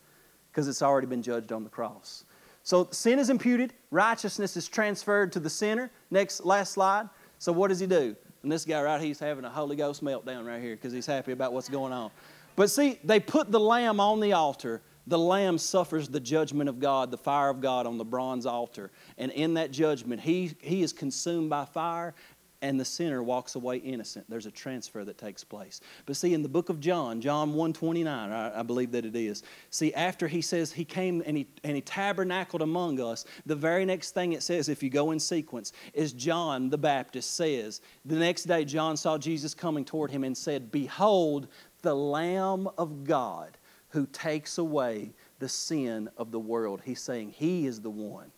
because 0.51 0.68
it's 0.68 0.82
already 0.82 1.07
been 1.07 1.22
judged 1.22 1.51
on 1.51 1.64
the 1.64 1.70
cross. 1.70 2.26
So 2.64 2.88
sin 2.91 3.20
is 3.20 3.30
imputed, 3.30 3.74
righteousness 3.89 4.57
is 4.57 4.68
transferred 4.68 5.32
to 5.34 5.39
the 5.39 5.49
sinner. 5.49 5.89
Next, 6.12 6.45
last 6.45 6.74
slide. 6.74 7.09
So 7.39 7.51
what 7.51 7.70
does 7.70 7.80
He 7.80 7.88
do? 7.88 8.16
And 8.43 8.51
this 8.51 8.66
guy 8.66 8.82
right 8.82 8.99
here, 8.99 9.07
he's 9.07 9.20
having 9.20 9.45
a 9.45 9.49
Holy 9.49 9.76
Ghost 9.76 10.03
meltdown 10.03 10.45
right 10.45 10.62
here 10.62 10.76
because 10.76 10.93
he's 10.93 11.05
happy 11.05 11.32
about 11.32 11.53
what's 11.53 11.70
going 11.70 11.93
on. 11.93 12.09
But 12.55 12.70
see, 12.70 12.99
they 13.03 13.20
put 13.20 13.51
the 13.51 13.59
lamb 13.59 13.99
on 13.99 14.20
the 14.20 14.34
altar 14.34 14.82
the 15.12 15.20
lamb 15.20 15.57
suffers 15.57 16.07
the 16.07 16.22
judgment 16.22 16.70
of 16.70 16.80
God, 16.80 17.12
the 17.12 17.18
fire 17.18 17.49
of 17.49 17.59
God 17.59 17.86
on 17.86 17.97
the 17.97 18.05
bronze 18.05 18.45
altar. 18.45 18.91
And 19.18 19.30
in 19.34 19.55
that 19.55 19.72
judgment, 19.72 20.22
he, 20.22 20.53
he 20.62 20.82
is 20.84 20.93
consumed 20.93 21.49
by 21.49 21.66
fire 21.66 22.16
and 22.62 22.80
the 22.80 22.86
sinner 22.86 23.22
walks 23.22 23.55
away 23.55 23.78
innocent. 23.78 24.24
There's 24.30 24.45
a 24.45 24.51
transfer 24.51 25.03
that 25.03 25.18
takes 25.18 25.43
place. 25.43 25.82
But 26.05 26.16
see, 26.16 26.34
in 26.34 26.43
the 26.43 26.47
book 26.47 26.70
of 26.70 26.80
John, 26.80 27.20
John 27.20 27.49
129, 27.49 28.32
I, 28.32 28.59
I 28.59 28.64
believe 28.64 28.91
that 28.91 29.03
it 29.03 29.18
is. 29.18 29.43
See, 29.70 29.93
after 29.95 30.30
he 30.30 30.41
says 30.41 30.72
he 30.72 30.86
came 30.86 31.22
and 31.26 31.36
he, 31.36 31.47
and 31.66 31.76
he 31.76 31.82
tabernacled 31.82 32.62
among 32.62 33.01
us, 33.01 33.26
the 33.45 33.55
very 33.55 33.84
next 33.84 34.12
thing 34.12 34.32
it 34.32 34.43
says, 34.43 34.70
if 34.70 34.82
you 34.82 34.89
go 34.89 35.12
in 35.12 35.20
sequence, 35.20 35.74
is 35.93 36.14
John 36.14 36.70
the 36.70 36.78
Baptist 36.78 37.36
says, 37.36 37.82
the 38.05 38.16
next 38.16 38.43
day 38.43 38.64
John 38.64 38.95
saw 38.95 39.18
Jesus 39.18 39.53
coming 39.53 39.84
toward 39.84 40.09
him 40.09 40.24
and 40.24 40.38
said, 40.38 40.72
Behold, 40.72 41.49
the 41.82 41.95
Lamb 41.95 42.70
of 42.78 43.03
God 43.03 43.57
who 43.91 44.05
takes 44.07 44.57
away 44.57 45.11
the 45.39 45.49
sin 45.49 46.09
of 46.17 46.31
the 46.31 46.39
world. 46.39 46.81
He's 46.83 47.01
saying 47.01 47.33
He 47.37 47.65
is 47.65 47.81
the 47.81 47.89
one 47.89 48.31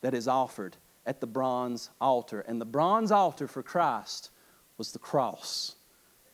that 0.00 0.14
is 0.14 0.28
offered 0.28 0.76
at 1.06 1.20
the 1.20 1.26
bronze 1.26 1.90
altar. 2.00 2.40
And 2.40 2.60
the 2.60 2.66
bronze 2.66 3.10
altar 3.10 3.48
for 3.48 3.62
Christ 3.62 4.30
was 4.78 4.92
the 4.92 4.98
cross. 4.98 5.76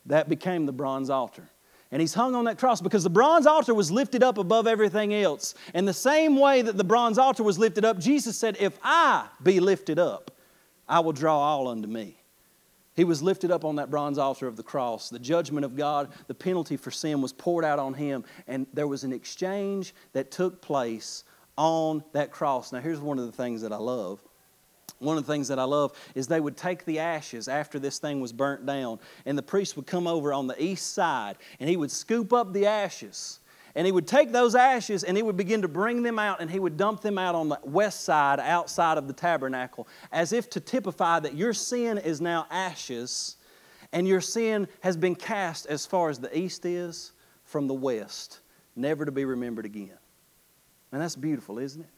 That 0.07 0.29
became 0.29 0.67
the 0.67 0.73
bronze 0.73 1.11
altar. 1.11 1.49
And 1.91 2.01
he's 2.01 2.15
hung 2.15 2.35
on 2.35 2.45
that 2.45 2.59
cross 2.59 2.83
because 2.83 3.03
the 3.03 3.11
bronze 3.11 3.47
altar 3.47 3.73
was 3.73 3.91
lifted 3.91 4.23
up 4.23 4.37
above 4.37 4.67
everything 4.67 5.15
else. 5.15 5.55
And 5.73 5.89
the 5.89 5.95
same 5.95 6.39
way 6.39 6.61
that 6.61 6.77
the 6.77 6.85
bronze 6.85 7.17
altar 7.17 7.43
was 7.43 7.59
lifted 7.59 7.85
up, 7.85 7.99
Jesus 7.99 8.37
said, 8.37 8.59
If 8.61 8.79
I 8.83 9.27
be 9.43 9.59
lifted 9.59 9.99
up, 9.99 10.31
I 10.87 11.01
will 11.01 11.13
draw 11.13 11.39
all 11.39 11.69
unto 11.69 11.89
me. 11.89 12.18
He 12.99 13.05
was 13.05 13.23
lifted 13.23 13.53
up 13.53 13.65
on 13.65 13.77
that 13.77 13.91
bronze 13.91 14.19
altar 14.19 14.49
of 14.49 14.57
the 14.57 14.65
cross. 14.65 15.09
The 15.09 15.21
judgment 15.21 15.65
of 15.65 15.77
God, 15.77 16.09
the 16.27 16.35
penalty 16.35 16.77
for 16.77 16.91
sin 16.91 17.23
was 17.23 17.33
poured 17.33 17.65
out 17.65 17.79
on 17.79 17.95
him, 17.95 18.25
and 18.49 18.67
there 18.75 18.89
was 18.89 19.05
an 19.05 19.13
exchange 19.13 19.95
that 20.15 20.33
took 20.33 20.61
place 20.61 21.23
on 21.57 22.03
that 22.11 22.33
cross. 22.33 22.73
Now, 22.73 22.81
here's 22.81 22.99
one 22.99 23.21
of 23.21 23.27
the 23.27 23.31
things 23.31 23.63
that 23.63 23.73
I 23.73 23.77
love. 23.77 24.21
One 24.99 25.17
of 25.17 25.25
the 25.25 25.33
things 25.33 25.47
that 25.47 25.61
I 25.61 25.63
love 25.63 25.93
is 26.17 26.27
they 26.27 26.41
would 26.41 26.57
take 26.57 26.85
the 26.87 26.99
ashes 26.99 27.47
after 27.47 27.79
this 27.79 28.01
thing 28.01 28.21
was 28.21 28.33
burnt 28.33 28.67
down, 28.67 28.99
and 29.25 29.39
the 29.39 29.45
priest 29.45 29.77
would 29.77 29.87
come 29.87 30.09
over 30.09 30.33
on 30.33 30.49
the 30.49 30.61
east 30.61 30.93
side, 30.93 31.37
and 31.61 31.71
he 31.71 31.77
would 31.77 31.93
scoop 31.93 32.33
up 32.33 32.53
the 32.53 32.67
ashes 32.67 33.39
and 33.75 33.87
he 33.87 33.93
would 33.93 34.07
take 34.07 34.33
those 34.33 34.55
ashes 34.55 35.05
and 35.05 35.17
he 35.17 35.23
would 35.23 35.37
begin 35.37 35.63
to 35.63 35.69
bring 35.69 36.03
them 36.03 36.19
out 36.19 36.41
and 36.41 36.51
he 36.51 36.59
would 36.59 36.77
dump 36.77 37.01
them 37.01 37.19
out 37.19 37.35
on 37.35 37.49
the 37.49 37.59
west 37.63 38.05
side 38.05 38.41
outside 38.41 38.99
of 38.99 39.07
the 39.07 39.13
tabernacle 39.13 39.87
as 40.13 40.33
if 40.33 40.51
to 40.51 40.61
typify 40.61 41.21
that 41.21 41.35
your 41.35 41.53
sin 41.53 41.99
is 41.99 42.21
now 42.21 42.47
ashes 42.51 43.37
and 43.93 44.07
your 44.07 44.21
sin 44.21 44.69
has 44.81 44.97
been 44.97 45.15
cast 45.15 45.67
as 45.67 45.87
far 45.87 46.11
as 46.11 46.19
the 46.19 46.37
east 46.37 46.65
is 46.65 47.13
from 47.45 47.67
the 47.67 47.75
west, 47.75 48.41
never 48.77 49.05
to 49.05 49.13
be 49.13 49.25
remembered 49.25 49.65
again. 49.65 49.97
And 50.93 51.01
that's 51.01 51.17
beautiful, 51.17 51.59
isn't 51.59 51.81
it? 51.81 51.89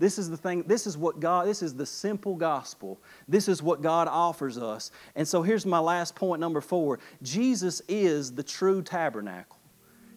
This 0.00 0.18
is 0.18 0.30
the 0.30 0.36
thing, 0.36 0.62
this 0.66 0.86
is 0.86 0.96
what 0.96 1.20
God, 1.20 1.46
this 1.46 1.62
is 1.62 1.74
the 1.74 1.84
simple 1.84 2.34
gospel. 2.34 2.98
This 3.28 3.48
is 3.48 3.62
what 3.62 3.82
God 3.82 4.08
offers 4.08 4.56
us. 4.56 4.90
And 5.14 5.28
so 5.28 5.42
here's 5.42 5.66
my 5.66 5.78
last 5.78 6.16
point, 6.16 6.40
number 6.40 6.62
four 6.62 6.98
Jesus 7.22 7.82
is 7.86 8.32
the 8.32 8.42
true 8.42 8.82
tabernacle. 8.82 9.59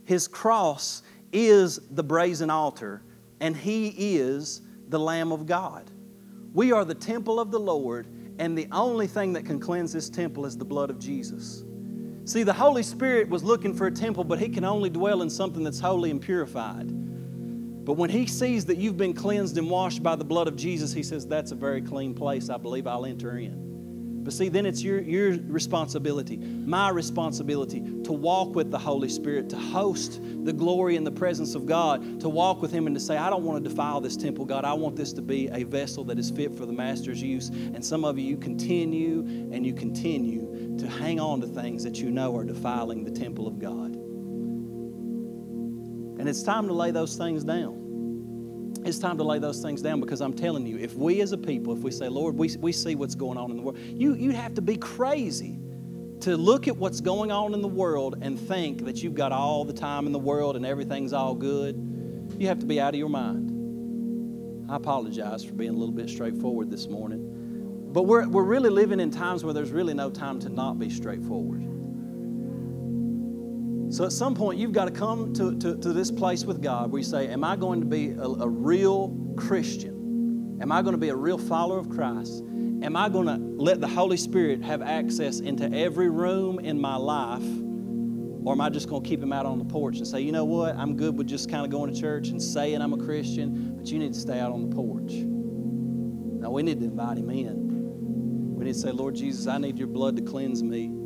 His 0.05 0.27
cross 0.27 1.03
is 1.31 1.79
the 1.91 2.03
brazen 2.03 2.49
altar, 2.49 3.03
and 3.39 3.55
He 3.55 3.89
is 4.17 4.61
the 4.89 4.99
Lamb 4.99 5.31
of 5.31 5.45
God. 5.45 5.89
We 6.53 6.71
are 6.71 6.85
the 6.85 6.95
temple 6.95 7.39
of 7.39 7.51
the 7.51 7.59
Lord, 7.59 8.07
and 8.39 8.57
the 8.57 8.67
only 8.71 9.07
thing 9.07 9.33
that 9.33 9.45
can 9.45 9.59
cleanse 9.59 9.93
this 9.93 10.09
temple 10.09 10.45
is 10.45 10.57
the 10.57 10.65
blood 10.65 10.89
of 10.89 10.99
Jesus. 10.99 11.63
See, 12.25 12.43
the 12.43 12.53
Holy 12.53 12.83
Spirit 12.83 13.27
was 13.27 13.43
looking 13.43 13.73
for 13.73 13.87
a 13.87 13.91
temple, 13.91 14.23
but 14.23 14.39
He 14.39 14.49
can 14.49 14.63
only 14.63 14.89
dwell 14.89 15.21
in 15.21 15.29
something 15.29 15.63
that's 15.63 15.79
holy 15.79 16.11
and 16.11 16.21
purified. 16.21 16.87
But 17.85 17.93
when 17.93 18.09
He 18.09 18.27
sees 18.27 18.65
that 18.65 18.77
you've 18.77 18.97
been 18.97 19.13
cleansed 19.13 19.57
and 19.57 19.69
washed 19.69 20.03
by 20.03 20.15
the 20.15 20.23
blood 20.23 20.47
of 20.47 20.55
Jesus, 20.55 20.93
He 20.93 21.03
says, 21.03 21.27
That's 21.27 21.51
a 21.51 21.55
very 21.55 21.81
clean 21.81 22.13
place. 22.13 22.49
I 22.49 22.57
believe 22.57 22.87
I'll 22.87 23.05
enter 23.05 23.37
in. 23.37 23.72
But 24.23 24.33
see, 24.33 24.47
then 24.47 24.65
it's 24.65 24.81
your, 24.81 25.01
your 25.01 25.37
responsibility, 25.47 26.37
my 26.37 26.89
responsibility, 26.89 27.81
to 28.03 28.13
walk 28.13 28.55
with 28.55 28.71
the 28.71 28.77
Holy 28.77 29.09
Spirit, 29.09 29.49
to 29.49 29.57
host 29.57 30.21
the 30.43 30.53
glory 30.53 30.95
and 30.95 31.05
the 31.05 31.11
presence 31.11 31.55
of 31.55 31.65
God, 31.65 32.21
to 32.21 32.29
walk 32.29 32.61
with 32.61 32.71
Him 32.71 32.87
and 32.87 32.95
to 32.95 33.01
say, 33.01 33.17
I 33.17 33.29
don't 33.29 33.43
want 33.43 33.61
to 33.61 33.69
defile 33.69 33.99
this 33.99 34.15
temple, 34.15 34.45
God. 34.45 34.63
I 34.63 34.73
want 34.73 34.95
this 34.95 35.11
to 35.13 35.21
be 35.21 35.49
a 35.49 35.63
vessel 35.63 36.05
that 36.05 36.17
is 36.17 36.31
fit 36.31 36.55
for 36.55 36.65
the 36.65 36.71
Master's 36.73 37.21
use. 37.21 37.49
And 37.49 37.83
some 37.83 38.05
of 38.05 38.17
you, 38.17 38.25
you 38.25 38.37
continue 38.37 39.19
and 39.51 39.65
you 39.65 39.73
continue 39.73 40.77
to 40.77 40.87
hang 40.87 41.19
on 41.19 41.41
to 41.41 41.47
things 41.47 41.83
that 41.83 41.97
you 41.97 42.09
know 42.09 42.35
are 42.35 42.45
defiling 42.45 43.03
the 43.03 43.11
temple 43.11 43.45
of 43.47 43.59
God. 43.59 43.95
And 46.19 46.29
it's 46.29 46.43
time 46.43 46.67
to 46.67 46.73
lay 46.73 46.91
those 46.91 47.17
things 47.17 47.43
down 47.43 47.82
it's 48.85 48.99
time 48.99 49.17
to 49.17 49.23
lay 49.23 49.39
those 49.39 49.61
things 49.61 49.81
down 49.81 49.99
because 49.99 50.21
I'm 50.21 50.33
telling 50.33 50.65
you, 50.65 50.77
if 50.77 50.95
we 50.95 51.21
as 51.21 51.31
a 51.31 51.37
people, 51.37 51.73
if 51.73 51.79
we 51.79 51.91
say, 51.91 52.09
Lord, 52.09 52.35
we, 52.35 52.55
we 52.59 52.71
see 52.71 52.95
what's 52.95 53.15
going 53.15 53.37
on 53.37 53.51
in 53.51 53.57
the 53.57 53.63
world, 53.63 53.77
you, 53.79 54.15
you'd 54.15 54.35
have 54.35 54.53
to 54.55 54.61
be 54.61 54.77
crazy 54.77 55.59
to 56.21 56.37
look 56.37 56.67
at 56.67 56.77
what's 56.77 57.01
going 57.01 57.31
on 57.31 57.53
in 57.53 57.61
the 57.61 57.67
world 57.67 58.17
and 58.21 58.39
think 58.39 58.85
that 58.85 59.03
you've 59.03 59.15
got 59.15 59.31
all 59.31 59.65
the 59.65 59.73
time 59.73 60.05
in 60.05 60.11
the 60.11 60.19
world 60.19 60.55
and 60.55 60.65
everything's 60.65 61.13
all 61.13 61.35
good. 61.35 61.75
You 62.37 62.47
have 62.47 62.59
to 62.59 62.65
be 62.65 62.79
out 62.79 62.93
of 62.93 62.99
your 62.99 63.09
mind. 63.09 64.69
I 64.69 64.77
apologize 64.77 65.43
for 65.43 65.53
being 65.53 65.71
a 65.71 65.77
little 65.77 65.93
bit 65.93 66.09
straightforward 66.09 66.69
this 66.69 66.87
morning. 66.87 67.89
But 67.91 68.03
we're, 68.03 68.27
we're 68.27 68.43
really 68.43 68.69
living 68.69 68.99
in 68.99 69.11
times 69.11 69.43
where 69.43 69.53
there's 69.53 69.71
really 69.71 69.93
no 69.93 70.09
time 70.09 70.39
to 70.39 70.49
not 70.49 70.79
be 70.79 70.89
straightforward. 70.89 71.72
So 73.93 74.03
at 74.05 74.11
some 74.11 74.33
point, 74.33 74.57
you've 74.57 74.71
got 74.71 74.85
to 74.85 74.91
come 74.91 75.33
to, 75.35 75.55
to, 75.59 75.77
to 75.77 75.93
this 75.93 76.09
place 76.09 76.45
with 76.45 76.63
God 76.63 76.91
where 76.91 76.97
you 76.97 77.05
say, 77.05 77.27
Am 77.27 77.43
I 77.43 77.55
going 77.55 77.79
to 77.79 77.85
be 77.85 78.09
a, 78.09 78.23
a 78.23 78.49
real 78.49 79.15
Christian? 79.37 80.57
Am 80.63 80.71
I 80.71 80.81
going 80.81 80.93
to 80.93 80.97
be 80.97 81.09
a 81.09 81.15
real 81.15 81.37
follower 81.37 81.77
of 81.77 81.89
Christ? 81.89 82.41
Am 82.41 82.95
I 82.95 83.07
going 83.07 83.27
to 83.27 83.35
let 83.35 83.81
the 83.81 83.87
Holy 83.87 84.17
Spirit 84.17 84.63
have 84.63 84.81
access 84.81 85.41
into 85.41 85.71
every 85.71 86.09
room 86.09 86.57
in 86.57 86.81
my 86.81 86.95
life? 86.95 87.45
Or 88.43 88.53
am 88.53 88.61
I 88.61 88.71
just 88.71 88.89
going 88.89 89.03
to 89.03 89.07
keep 89.07 89.21
him 89.21 89.31
out 89.31 89.45
on 89.45 89.59
the 89.59 89.65
porch 89.65 89.97
and 89.97 90.07
say, 90.07 90.21
you 90.21 90.31
know 90.31 90.43
what, 90.43 90.75
I'm 90.75 90.97
good 90.97 91.15
with 91.15 91.27
just 91.27 91.47
kind 91.47 91.63
of 91.63 91.69
going 91.69 91.93
to 91.93 92.01
church 92.01 92.29
and 92.29 92.41
saying 92.41 92.81
I'm 92.81 92.93
a 92.93 92.97
Christian, 92.97 93.75
but 93.77 93.85
you 93.91 93.99
need 93.99 94.15
to 94.15 94.19
stay 94.19 94.39
out 94.39 94.51
on 94.51 94.67
the 94.67 94.75
porch? 94.75 95.11
Now, 96.41 96.49
we 96.49 96.63
need 96.63 96.79
to 96.79 96.85
invite 96.87 97.19
him 97.19 97.29
in. 97.29 98.55
We 98.55 98.65
need 98.65 98.73
to 98.73 98.79
say, 98.79 98.89
Lord 98.89 99.13
Jesus, 99.13 99.45
I 99.45 99.59
need 99.59 99.77
your 99.77 99.87
blood 99.87 100.15
to 100.15 100.23
cleanse 100.23 100.63
me. 100.63 101.02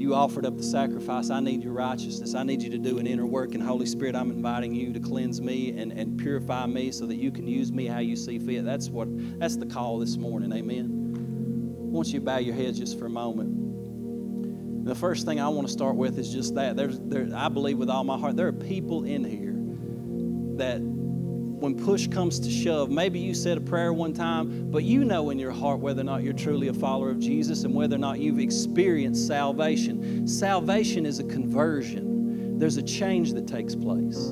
You 0.00 0.14
offered 0.14 0.46
up 0.46 0.56
the 0.56 0.62
sacrifice. 0.62 1.28
I 1.28 1.40
need 1.40 1.62
your 1.62 1.74
righteousness. 1.74 2.34
I 2.34 2.42
need 2.42 2.62
you 2.62 2.70
to 2.70 2.78
do 2.78 2.96
an 2.96 3.06
inner 3.06 3.26
work. 3.26 3.52
And 3.54 3.62
Holy 3.62 3.84
Spirit, 3.84 4.16
I'm 4.16 4.30
inviting 4.30 4.74
you 4.74 4.94
to 4.94 4.98
cleanse 4.98 5.42
me 5.42 5.78
and, 5.78 5.92
and 5.92 6.18
purify 6.18 6.64
me 6.64 6.90
so 6.90 7.04
that 7.04 7.16
you 7.16 7.30
can 7.30 7.46
use 7.46 7.70
me 7.70 7.84
how 7.84 7.98
you 7.98 8.16
see 8.16 8.38
fit. 8.38 8.64
That's 8.64 8.88
what 8.88 9.08
that's 9.38 9.58
the 9.58 9.66
call 9.66 9.98
this 9.98 10.16
morning. 10.16 10.54
Amen. 10.54 11.76
I 11.78 11.92
want 11.92 12.08
you 12.08 12.18
to 12.18 12.24
bow 12.24 12.38
your 12.38 12.54
heads 12.54 12.78
just 12.78 12.98
for 12.98 13.04
a 13.04 13.10
moment. 13.10 14.86
The 14.86 14.94
first 14.94 15.26
thing 15.26 15.38
I 15.38 15.48
want 15.48 15.66
to 15.66 15.72
start 15.72 15.96
with 15.96 16.18
is 16.18 16.32
just 16.32 16.54
that. 16.54 16.78
There's, 16.78 16.98
there, 17.00 17.28
I 17.36 17.50
believe 17.50 17.76
with 17.76 17.90
all 17.90 18.02
my 18.02 18.18
heart, 18.18 18.36
there 18.36 18.46
are 18.46 18.52
people 18.52 19.04
in 19.04 19.22
here 19.22 19.54
that 20.56 20.80
when 21.60 21.76
push 21.76 22.08
comes 22.08 22.40
to 22.40 22.50
shove, 22.50 22.90
maybe 22.90 23.18
you 23.18 23.34
said 23.34 23.58
a 23.58 23.60
prayer 23.60 23.92
one 23.92 24.14
time, 24.14 24.70
but 24.70 24.82
you 24.82 25.04
know 25.04 25.28
in 25.30 25.38
your 25.38 25.50
heart 25.50 25.78
whether 25.78 26.00
or 26.00 26.04
not 26.04 26.22
you're 26.22 26.32
truly 26.32 26.68
a 26.68 26.72
follower 26.72 27.10
of 27.10 27.18
Jesus 27.18 27.64
and 27.64 27.74
whether 27.74 27.96
or 27.96 27.98
not 27.98 28.18
you've 28.18 28.38
experienced 28.38 29.26
salvation. 29.26 30.26
Salvation 30.26 31.04
is 31.04 31.18
a 31.18 31.24
conversion. 31.24 32.58
There's 32.58 32.78
a 32.78 32.82
change 32.82 33.34
that 33.34 33.46
takes 33.46 33.74
place. 33.74 34.30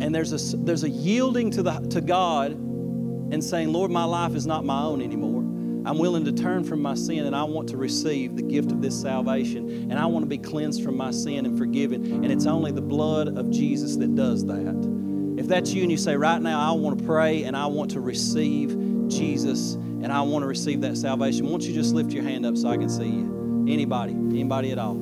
And 0.00 0.14
there's 0.14 0.32
a, 0.32 0.56
there's 0.58 0.84
a 0.84 0.88
yielding 0.88 1.50
to, 1.52 1.62
the, 1.62 1.72
to 1.90 2.00
God 2.00 2.52
and 2.52 3.42
saying, 3.42 3.72
Lord, 3.72 3.90
my 3.90 4.04
life 4.04 4.34
is 4.34 4.46
not 4.46 4.64
my 4.64 4.80
own 4.82 5.02
anymore. 5.02 5.40
I'm 5.86 5.98
willing 5.98 6.24
to 6.24 6.32
turn 6.32 6.64
from 6.64 6.80
my 6.80 6.94
sin 6.94 7.26
and 7.26 7.34
I 7.34 7.42
want 7.44 7.68
to 7.70 7.76
receive 7.76 8.36
the 8.36 8.42
gift 8.42 8.70
of 8.70 8.80
this 8.80 8.98
salvation. 8.98 9.90
And 9.90 9.98
I 9.98 10.06
want 10.06 10.22
to 10.22 10.28
be 10.28 10.38
cleansed 10.38 10.82
from 10.84 10.96
my 10.96 11.10
sin 11.10 11.46
and 11.46 11.58
forgiven. 11.58 12.24
And 12.24 12.32
it's 12.32 12.46
only 12.46 12.70
the 12.70 12.80
blood 12.80 13.36
of 13.36 13.50
Jesus 13.50 13.96
that 13.96 14.14
does 14.14 14.46
that. 14.46 14.93
If 15.36 15.48
that's 15.48 15.72
you 15.72 15.82
and 15.82 15.90
you 15.90 15.96
say, 15.96 16.16
right 16.16 16.40
now, 16.40 16.60
I 16.60 16.72
want 16.72 16.98
to 16.98 17.04
pray 17.04 17.42
and 17.44 17.56
I 17.56 17.66
want 17.66 17.90
to 17.92 18.00
receive 18.00 18.70
Jesus 19.08 19.74
and 19.74 20.12
I 20.12 20.22
want 20.22 20.42
to 20.42 20.46
receive 20.46 20.80
that 20.82 20.96
salvation, 20.96 21.48
won't 21.48 21.64
you 21.64 21.74
just 21.74 21.92
lift 21.94 22.12
your 22.12 22.22
hand 22.22 22.46
up 22.46 22.56
so 22.56 22.68
I 22.68 22.76
can 22.76 22.88
see 22.88 23.08
you? 23.08 23.66
Anybody? 23.68 24.12
Anybody 24.12 24.70
at 24.70 24.78
all? 24.78 24.96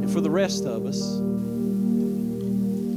And 0.00 0.10
for 0.10 0.20
the 0.20 0.30
rest 0.30 0.64
of 0.64 0.84
us, 0.86 1.00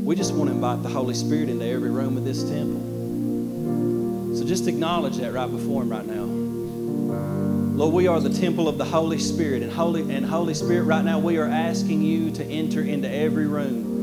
we 0.03 0.15
just 0.15 0.33
want 0.33 0.49
to 0.49 0.55
invite 0.55 0.81
the 0.81 0.89
Holy 0.89 1.13
Spirit 1.13 1.49
into 1.49 1.65
every 1.65 1.89
room 1.89 2.17
of 2.17 2.25
this 2.25 2.43
temple. 2.43 2.81
So 4.35 4.45
just 4.45 4.67
acknowledge 4.67 5.17
that 5.17 5.33
right 5.33 5.49
before 5.49 5.81
Him 5.81 5.89
right 5.89 6.05
now. 6.05 6.34
Lord, 7.75 7.93
we 7.93 8.07
are 8.07 8.21
the 8.21 8.29
temple 8.29 8.69
of 8.69 8.77
the 8.77 8.85
Holy 8.85 9.19
Spirit. 9.19 9.61
And 9.61 9.69
Holy, 9.69 10.09
and 10.09 10.25
Holy 10.25 10.53
Spirit, 10.53 10.83
right 10.83 11.03
now, 11.03 11.19
we 11.19 11.37
are 11.37 11.45
asking 11.45 12.03
you 12.03 12.31
to 12.31 12.45
enter 12.45 12.81
into 12.81 13.13
every 13.13 13.47
room. 13.47 13.94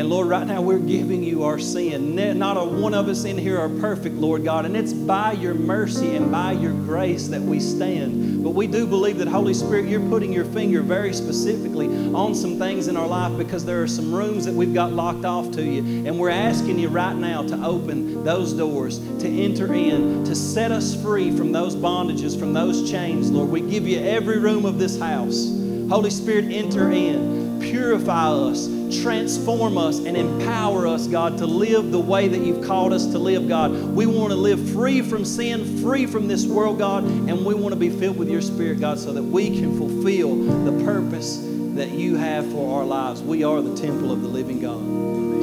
And 0.00 0.08
Lord, 0.08 0.28
right 0.28 0.46
now 0.46 0.62
we're 0.62 0.78
giving 0.78 1.22
you 1.22 1.44
our 1.44 1.58
sin. 1.58 2.16
Not 2.38 2.56
a 2.56 2.64
one 2.64 2.94
of 2.94 3.06
us 3.08 3.26
in 3.26 3.36
here 3.36 3.60
are 3.60 3.68
perfect, 3.68 4.14
Lord 4.14 4.44
God. 4.44 4.64
And 4.64 4.74
it's 4.74 4.94
by 4.94 5.32
your 5.32 5.52
mercy 5.52 6.16
and 6.16 6.32
by 6.32 6.52
your 6.52 6.72
grace 6.72 7.28
that 7.28 7.42
we 7.42 7.60
stand. 7.60 8.42
But 8.42 8.52
we 8.52 8.66
do 8.66 8.86
believe 8.86 9.18
that, 9.18 9.28
Holy 9.28 9.52
Spirit, 9.52 9.90
you're 9.90 10.08
putting 10.08 10.32
your 10.32 10.46
finger 10.46 10.80
very 10.80 11.12
specifically 11.12 11.86
on 12.14 12.34
some 12.34 12.58
things 12.58 12.88
in 12.88 12.96
our 12.96 13.06
life 13.06 13.36
because 13.36 13.66
there 13.66 13.82
are 13.82 13.86
some 13.86 14.10
rooms 14.10 14.46
that 14.46 14.54
we've 14.54 14.72
got 14.72 14.90
locked 14.90 15.26
off 15.26 15.50
to 15.50 15.62
you. 15.62 16.06
And 16.06 16.18
we're 16.18 16.30
asking 16.30 16.78
you 16.78 16.88
right 16.88 17.14
now 17.14 17.42
to 17.42 17.62
open 17.62 18.24
those 18.24 18.54
doors, 18.54 19.00
to 19.18 19.28
enter 19.28 19.74
in, 19.74 20.24
to 20.24 20.34
set 20.34 20.72
us 20.72 20.94
free 21.02 21.30
from 21.30 21.52
those 21.52 21.76
bondages, 21.76 22.38
from 22.38 22.54
those 22.54 22.90
chains, 22.90 23.30
Lord. 23.30 23.50
We 23.50 23.60
give 23.60 23.86
you 23.86 24.00
every 24.00 24.38
room 24.38 24.64
of 24.64 24.78
this 24.78 24.98
house. 24.98 25.54
Holy 25.90 26.08
Spirit, 26.10 26.46
enter 26.46 26.90
in, 26.90 27.39
purify 27.60 28.28
us 28.28 28.68
transform 28.90 29.78
us 29.78 29.98
and 30.00 30.16
empower 30.16 30.86
us, 30.86 31.06
God, 31.06 31.38
to 31.38 31.46
live 31.46 31.90
the 31.90 32.00
way 32.00 32.28
that 32.28 32.40
you've 32.40 32.66
called 32.66 32.92
us 32.92 33.06
to 33.06 33.18
live, 33.18 33.48
God. 33.48 33.72
We 33.72 34.06
want 34.06 34.30
to 34.30 34.36
live 34.36 34.70
free 34.70 35.00
from 35.02 35.24
sin, 35.24 35.78
free 35.78 36.06
from 36.06 36.28
this 36.28 36.46
world, 36.46 36.78
God, 36.78 37.04
and 37.04 37.44
we 37.44 37.54
want 37.54 37.72
to 37.72 37.78
be 37.78 37.90
filled 37.90 38.18
with 38.18 38.28
your 38.28 38.42
Spirit, 38.42 38.80
God, 38.80 38.98
so 38.98 39.12
that 39.12 39.22
we 39.22 39.58
can 39.58 39.76
fulfill 39.76 40.36
the 40.64 40.84
purpose 40.84 41.38
that 41.74 41.90
you 41.90 42.16
have 42.16 42.50
for 42.50 42.80
our 42.80 42.84
lives. 42.84 43.22
We 43.22 43.44
are 43.44 43.60
the 43.62 43.76
temple 43.76 44.12
of 44.12 44.22
the 44.22 44.28
living 44.28 44.60
God. 44.60 44.80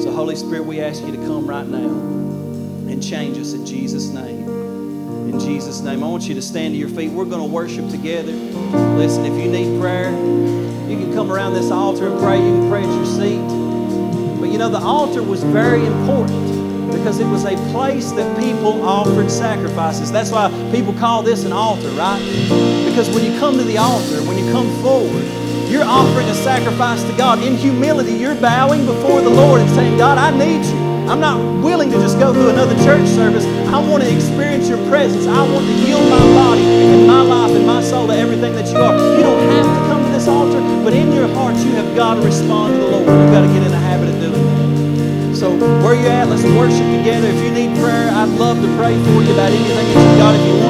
So, 0.01 0.11
Holy 0.11 0.36
Spirit, 0.36 0.65
we 0.65 0.82
ask 0.82 1.01
you 1.03 1.11
to 1.11 1.18
come 1.18 1.47
right 1.47 1.68
now 1.68 1.89
and 2.89 3.01
change 3.01 3.38
us 3.38 3.53
in 3.53 3.65
Jesus' 3.65 4.07
name. 4.07 4.47
In 5.30 5.39
Jesus' 5.39 5.82
name. 5.82 6.03
I 6.03 6.07
want 6.07 6.24
you 6.28 6.36
to 6.36 6.41
stand 6.41 6.74
to 6.74 6.78
your 6.78 6.89
feet. 6.89 7.11
We're 7.11 7.26
going 7.26 7.41
to 7.41 7.53
worship 7.53 7.89
together. 7.89 8.32
Listen, 8.32 9.26
if 9.26 9.43
you 9.43 9.49
need 9.49 9.80
prayer, 9.80 10.11
you 10.90 10.98
can 10.98 11.14
come 11.14 11.32
around 11.32 11.54
this 11.54 11.70
altar 11.70 12.08
and 12.08 12.20
pray. 12.20 12.38
You 12.38 12.54
can 12.54 12.70
pray 12.70 12.84
at 12.84 12.96
your 12.96 13.06
seat. 13.06 13.42
But 14.40 14.50
you 14.50 14.58
know, 14.58 14.70
the 14.70 14.80
altar 14.80 15.22
was 15.22 15.44
very 15.44 15.86
important 15.86 16.92
because 16.92 17.20
it 17.20 17.26
was 17.26 17.44
a 17.44 17.56
place 17.72 18.12
that 18.12 18.40
people 18.40 18.82
offered 18.84 19.30
sacrifices. 19.30 20.12
That's 20.12 20.32
why 20.32 20.50
people 20.72 20.94
call 20.94 21.22
this 21.24 21.44
an 21.44 21.52
altar, 21.52 21.90
right? 21.90 22.20
Because 22.88 23.10
when 23.14 23.30
you 23.30 23.38
come 23.40 23.58
to 23.58 23.64
the 23.64 23.78
altar, 23.78 24.24
when 24.24 24.38
you 24.38 24.50
come 24.52 24.70
forward, 24.82 25.26
you're 25.70 25.84
offering 25.84 26.30
a 26.30 26.34
sacrifice 26.34 27.04
to 27.04 27.18
God. 27.18 27.44
In 27.44 27.56
humility, 27.56 28.14
you're 28.14 28.36
bowing 28.36 28.86
before 28.86 29.22
the 29.22 29.30
Lord 29.30 29.60
and 29.60 29.70
saying, 29.72 29.98
God, 29.98 30.18
I 30.18 30.32
need 30.32 30.66
you. 30.66 30.87
I'm 31.08 31.22
not 31.22 31.39
willing 31.64 31.89
to 31.91 31.97
just 31.99 32.20
go 32.20 32.34
through 32.34 32.49
another 32.49 32.76
church 32.84 33.08
service. 33.08 33.45
I 33.72 33.80
want 33.80 34.03
to 34.03 34.14
experience 34.14 34.68
your 34.68 34.78
presence. 34.89 35.26
I 35.26 35.39
want 35.53 35.66
to 35.66 35.74
yield 35.88 36.03
my 36.10 36.20
body 36.36 36.64
and 36.64 37.08
my 37.08 37.22
life 37.22 37.55
and 37.55 37.66
my 37.66 37.82
soul 37.82 38.08
to 38.08 38.14
everything 38.14 38.53
that 38.55 38.68
you 38.68 38.76
are. 38.76 38.91
You 39.16 39.24
don't 39.24 39.39
have 39.55 39.64
to 39.64 39.82
come 39.88 40.03
to 40.03 40.12
this 40.12 40.28
altar, 40.28 40.60
but 40.84 40.91
in 40.91 41.14
your 41.14 41.30
heart, 41.30 41.55
you 41.64 41.72
have 41.80 41.95
got 41.95 42.16
to 42.16 42.22
respond 42.22 42.74
to 42.74 42.80
the 42.80 42.88
Lord. 42.91 43.08
You've 43.08 43.32
got 43.32 43.47
to 43.47 43.47
get 43.47 43.64
in 43.64 43.72
the 43.72 43.80
habit 43.80 44.10
of 44.10 44.20
doing 44.20 44.36
that. 44.36 45.36
So 45.38 45.55
where 45.80 45.95
you're 45.95 46.12
at, 46.12 46.28
let's 46.28 46.43
worship 46.43 46.84
together. 46.99 47.32
If 47.32 47.39
you 47.39 47.51
need 47.55 47.80
prayer, 47.80 48.12
I'd 48.12 48.36
love 48.36 48.60
to 48.60 48.68
pray 48.76 48.99
for 49.08 49.24
you 49.24 49.32
about 49.32 49.47
anything 49.47 49.80
that 49.80 49.88
you've 49.88 50.20
got. 50.20 50.36
If 50.36 50.43
you 50.43 50.60
want 50.60 50.66